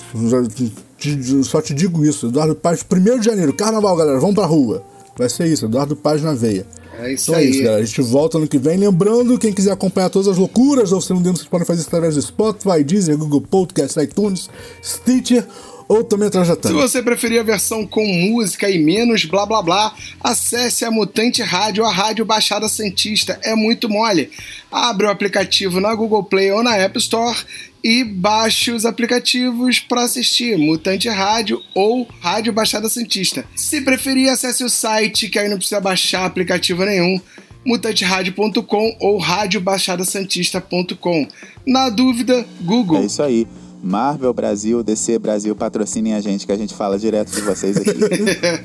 Só 1.44 1.60
te 1.60 1.74
digo 1.74 2.02
isso. 2.02 2.28
Eduardo 2.28 2.54
Paz, 2.54 2.82
1 2.90 3.18
de 3.18 3.26
janeiro, 3.26 3.52
carnaval, 3.52 3.94
galera, 3.94 4.18
vamos 4.18 4.34
pra 4.34 4.46
rua. 4.46 4.82
Vai 5.16 5.28
ser 5.28 5.46
isso, 5.46 5.66
Eduardo 5.66 5.94
Paz 5.94 6.22
na 6.22 6.32
veia. 6.32 6.66
É 6.98 7.12
isso 7.12 7.30
então 7.30 7.40
aí. 7.40 7.46
é 7.46 7.50
isso, 7.50 7.62
galera. 7.62 7.82
A 7.82 7.84
gente 7.84 8.02
volta 8.02 8.38
ano 8.38 8.48
que 8.48 8.56
vem. 8.56 8.78
Lembrando, 8.78 9.38
quem 9.38 9.52
quiser 9.52 9.72
acompanhar 9.72 10.08
todas 10.08 10.28
as 10.28 10.38
loucuras 10.38 10.90
da 10.90 10.96
Oficina 10.96 11.20
Demo, 11.20 11.36
vocês 11.36 11.48
podem 11.48 11.66
fazer 11.66 11.80
isso 11.80 11.88
através 11.88 12.14
do 12.14 12.22
Spotify, 12.22 12.82
Deezer, 12.82 13.18
Google 13.18 13.42
Podcast, 13.42 14.00
iTunes, 14.00 14.48
Stitcher 14.82 15.46
ou 15.88 16.04
também 16.04 16.28
a 16.28 16.44
Se 16.44 16.72
você 16.72 17.02
preferir 17.02 17.40
a 17.40 17.44
versão 17.44 17.86
com 17.86 18.06
música 18.06 18.68
e 18.68 18.78
menos 18.78 19.24
blá 19.24 19.46
blá 19.46 19.62
blá, 19.62 19.94
acesse 20.20 20.84
a 20.84 20.90
Mutante 20.90 21.42
Rádio, 21.42 21.84
a 21.84 21.92
Rádio 21.92 22.24
Baixada 22.24 22.68
Santista. 22.68 23.38
É 23.42 23.54
muito 23.54 23.88
mole. 23.88 24.30
Abre 24.70 25.06
o 25.06 25.10
aplicativo 25.10 25.80
na 25.80 25.94
Google 25.94 26.24
Play 26.24 26.50
ou 26.52 26.62
na 26.62 26.76
App 26.76 26.98
Store 26.98 27.38
e 27.84 28.04
baixe 28.04 28.70
os 28.70 28.86
aplicativos 28.86 29.80
para 29.80 30.02
assistir 30.02 30.56
Mutante 30.56 31.08
Rádio 31.08 31.60
ou 31.74 32.06
Rádio 32.20 32.52
Baixada 32.52 32.88
Santista. 32.88 33.44
Se 33.56 33.80
preferir, 33.80 34.30
acesse 34.30 34.62
o 34.62 34.70
site, 34.70 35.28
que 35.28 35.38
aí 35.38 35.48
não 35.48 35.56
precisa 35.56 35.80
baixar 35.80 36.24
aplicativo 36.24 36.84
nenhum 36.84 37.20
mutanteradio.com 37.64 38.96
ou 39.00 39.18
radiobaixadasantista.com. 39.18 41.26
Na 41.66 41.88
dúvida, 41.88 42.46
Google. 42.60 42.98
É 42.98 43.06
isso 43.06 43.22
aí. 43.22 43.46
Marvel 43.82 44.32
Brasil, 44.32 44.82
DC 44.82 45.18
Brasil, 45.18 45.56
patrocinem 45.56 46.14
a 46.14 46.20
gente 46.20 46.46
que 46.46 46.52
a 46.52 46.56
gente 46.56 46.72
fala 46.72 46.98
direto 46.98 47.32
de 47.32 47.40
vocês 47.40 47.76
aqui. 47.76 47.90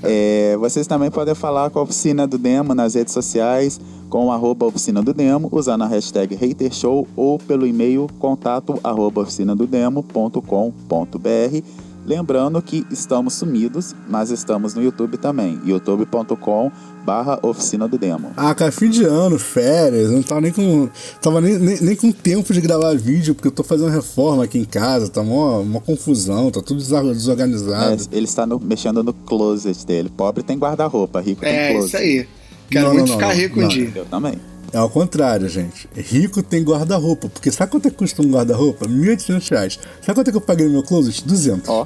é, 0.03 0.55
vocês 0.57 0.85
também 0.85 1.09
podem 1.09 1.33
falar 1.33 1.69
com 1.69 1.79
a 1.79 1.81
Oficina 1.81 2.27
do 2.27 2.37
Demo 2.37 2.75
nas 2.75 2.93
redes 2.93 3.13
sociais, 3.13 3.79
com 4.09 4.31
arroba 4.31 4.67
Oficina 4.67 5.01
do 5.01 5.13
Demo, 5.13 5.49
usando 5.51 5.83
a 5.83 5.87
hashtag 5.87 6.35
HaterShow 6.35 7.07
ou 7.15 7.39
pelo 7.39 7.65
e-mail 7.65 8.07
contato 8.19 8.79
arroba 8.83 9.21
oficinadodemo.com.br 9.21 11.86
Lembrando 12.07 12.61
que 12.61 12.87
estamos 12.89 13.33
sumidos, 13.33 13.93
mas 14.07 14.31
estamos 14.31 14.73
no 14.73 14.81
YouTube 14.81 15.17
também, 15.17 15.59
youtube.com 15.65 16.71
barra 17.03 17.37
oficina 17.41 17.85
do 17.85 17.97
demo. 17.97 18.31
Ah, 18.37 18.55
cara, 18.55 18.71
fim 18.71 18.89
de 18.89 19.03
ano, 19.03 19.37
férias, 19.37 20.09
não 20.09 20.23
tava 20.23 20.39
nem 20.39 20.53
com. 20.53 20.87
Tava 21.21 21.41
nem, 21.41 21.59
nem, 21.59 21.81
nem, 21.81 21.95
com 21.97 22.09
tempo 22.13 22.53
de 22.53 22.61
gravar 22.61 22.95
vídeo, 22.95 23.35
porque 23.35 23.49
eu 23.49 23.51
tô 23.51 23.61
fazendo 23.61 23.89
reforma 23.89 24.45
aqui 24.45 24.57
em 24.57 24.63
casa, 24.63 25.09
tá 25.09 25.19
uma, 25.19 25.59
uma 25.59 25.81
confusão, 25.81 26.49
tá 26.49 26.61
tudo 26.61 26.77
desorganizado. 26.77 28.01
É, 28.01 28.15
ele 28.15 28.25
está 28.25 28.45
no, 28.45 28.57
mexendo 28.57 29.03
no 29.03 29.13
closet 29.13 29.85
dele. 29.85 30.09
Pobre 30.09 30.43
tem 30.43 30.57
guarda-roupa, 30.57 31.19
rico 31.19 31.43
é, 31.43 31.67
tem 31.67 31.75
closet. 31.75 31.97
É, 31.97 32.05
isso 32.05 32.21
aí. 32.21 32.27
Quero 32.69 32.87
Não, 32.87 32.93
muito 32.93 33.07
não, 33.07 33.15
ficar 33.15 33.27
não, 33.27 33.35
rico 33.35 33.59
um 33.61 33.67
dia. 33.67 33.91
Eu 33.95 34.05
também. 34.05 34.33
É 34.73 34.77
ao 34.77 34.89
contrário, 34.89 35.47
gente. 35.47 35.87
Rico 35.95 36.43
tem 36.43 36.63
guarda-roupa. 36.63 37.29
Porque 37.29 37.51
sabe 37.51 37.71
quanto 37.71 37.87
é 37.87 37.91
que 37.91 37.97
custa 37.97 38.21
um 38.21 38.29
guarda-roupa? 38.31 38.85
1.800 38.87 39.49
reais. 39.49 39.79
Sabe 40.01 40.15
quanto 40.19 40.27
é 40.27 40.31
que 40.31 40.37
eu 40.37 40.41
paguei 40.41 40.65
no 40.65 40.73
meu 40.73 40.83
closet? 40.83 41.25
200. 41.25 41.69
Ó, 41.69 41.85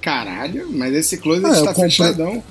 Caralho, 0.00 0.68
mas 0.72 0.94
esse 0.94 1.16
closet 1.18 1.44
Ah, 1.46 1.52
tá 1.64 1.74
comprei- 1.74 1.90
fechadão. 1.90 2.42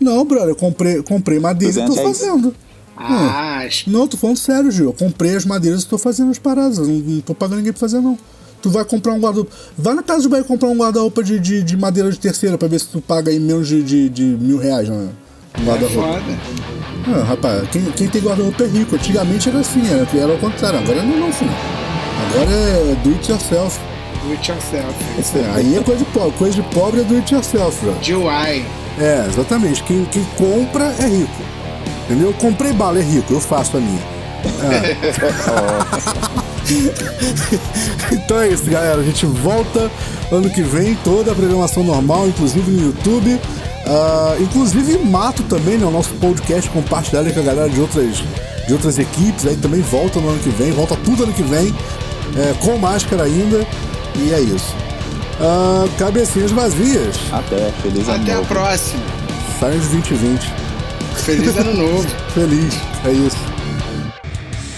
Não, 0.00 0.24
brother, 0.24 0.50
eu 0.50 0.56
comprei, 0.56 1.02
comprei 1.02 1.38
madeira 1.40 1.72
e 1.74 1.76
tô 1.76 1.86
200 1.86 1.98
é 1.98 2.14
fazendo. 2.26 2.54
Ah, 2.96 3.64
as- 3.66 3.84
Não, 3.86 4.06
tô 4.08 4.16
falando 4.16 4.36
sério, 4.38 4.70
Gil. 4.70 4.86
Eu 4.86 4.92
comprei 4.92 5.34
as 5.36 5.44
madeiras 5.44 5.82
e 5.82 5.86
tô 5.86 5.98
fazendo 5.98 6.30
as 6.30 6.38
paradas. 6.38 6.78
Não, 6.78 6.86
não 6.86 7.20
tô 7.20 7.34
pagando 7.34 7.58
ninguém 7.58 7.72
pra 7.72 7.80
fazer, 7.80 8.00
não. 8.00 8.16
Tu 8.62 8.70
vai 8.70 8.84
comprar 8.84 9.12
um 9.12 9.20
guarda-roupa. 9.20 9.52
Vai 9.76 9.94
na 9.94 10.02
casa 10.02 10.22
do 10.22 10.28
Bahia 10.28 10.44
comprar 10.44 10.68
um 10.68 10.76
guarda-roupa 10.76 11.22
de, 11.22 11.38
de, 11.38 11.62
de 11.62 11.76
madeira 11.76 12.10
de 12.10 12.18
terceira 12.18 12.56
pra 12.56 12.66
ver 12.68 12.80
se 12.80 12.86
tu 12.88 13.00
paga 13.00 13.30
aí 13.30 13.38
menos 13.38 13.68
de, 13.68 13.82
de, 13.82 14.08
de 14.08 14.24
mil 14.24 14.56
reais, 14.58 14.88
né? 14.88 15.10
Um 15.58 15.62
é 15.62 15.64
guarda-roupa. 15.66 16.12
foda. 16.20 16.77
Ah, 17.14 17.24
rapaz, 17.24 17.68
quem, 17.70 17.82
quem 17.92 18.08
tem 18.08 18.20
guarda-roupa 18.22 18.64
é 18.64 18.66
rico. 18.66 18.94
Antigamente 18.96 19.48
era 19.48 19.58
assim, 19.60 19.82
era, 19.90 20.06
era 20.22 20.32
ao 20.32 20.38
contrário. 20.38 20.78
Agora 20.80 21.02
não 21.02 21.14
é 21.14 21.20
não, 21.20 21.32
filho. 21.32 21.50
Agora 22.30 22.50
é 22.50 22.96
do 23.02 23.10
it 23.10 23.30
yourself. 23.30 23.78
Do 24.24 24.32
it 24.32 24.50
yourself. 24.50 24.94
Isso 25.18 25.38
É, 25.38 25.50
aí 25.56 25.76
é 25.76 25.80
coisa 25.82 26.04
de 26.04 26.10
pobre. 26.10 26.32
Coisa 26.38 26.54
de 26.62 26.68
pobre 26.74 27.00
é 27.00 27.04
do 27.04 27.14
it 27.16 27.32
yourself. 27.34 27.78
DIY. 28.02 28.64
É, 29.00 29.24
exatamente. 29.28 29.82
Quem, 29.84 30.04
quem 30.06 30.24
compra 30.36 30.84
é 30.98 31.06
rico. 31.06 31.42
Entendeu? 32.06 32.28
Eu 32.28 32.34
comprei 32.34 32.72
bala, 32.72 32.98
é 32.98 33.02
rico, 33.02 33.32
eu 33.32 33.40
faço 33.40 33.76
a 33.76 33.80
minha. 33.80 34.00
É. 34.62 36.47
então 38.12 38.40
é 38.40 38.48
isso, 38.48 38.64
galera. 38.64 39.00
A 39.00 39.04
gente 39.04 39.26
volta 39.26 39.90
ano 40.30 40.48
que 40.50 40.62
vem, 40.62 40.94
toda 41.04 41.32
a 41.32 41.34
programação 41.34 41.82
normal, 41.82 42.28
inclusive 42.28 42.70
no 42.70 42.86
YouTube. 42.88 43.40
Ah, 43.86 44.36
inclusive 44.40 44.98
mato 44.98 45.42
também, 45.44 45.78
né? 45.78 45.86
O 45.86 45.90
nosso 45.90 46.10
podcast 46.14 46.68
compartilhado 46.70 47.32
com 47.32 47.40
a 47.40 47.42
galera 47.42 47.68
de 47.70 47.80
outras, 47.80 48.22
de 48.66 48.72
outras 48.72 48.98
equipes. 48.98 49.46
Aí 49.46 49.56
também 49.56 49.80
volta 49.80 50.20
no 50.20 50.28
ano 50.28 50.38
que 50.40 50.50
vem, 50.50 50.70
volta 50.72 50.96
tudo 51.04 51.24
ano 51.24 51.32
que 51.32 51.42
vem. 51.42 51.74
é, 52.36 52.54
com 52.64 52.76
máscara 52.78 53.22
ainda. 53.24 53.66
E 54.16 54.32
é 54.34 54.40
isso. 54.40 54.74
Ah, 55.40 55.86
cabecinhas 55.98 56.50
vazias. 56.50 57.16
até. 57.32 57.70
Feliz 57.82 58.08
ano 58.08 58.22
Até 58.22 58.32
a 58.32 58.36
novo. 58.36 58.48
próxima. 58.48 59.02
Saiam 59.60 59.78
de 59.78 59.86
2020. 59.88 60.52
Feliz 61.24 61.56
ano 61.56 61.74
novo. 61.78 62.06
Feliz, 62.34 62.74
é 63.06 63.10
isso. 63.12 63.57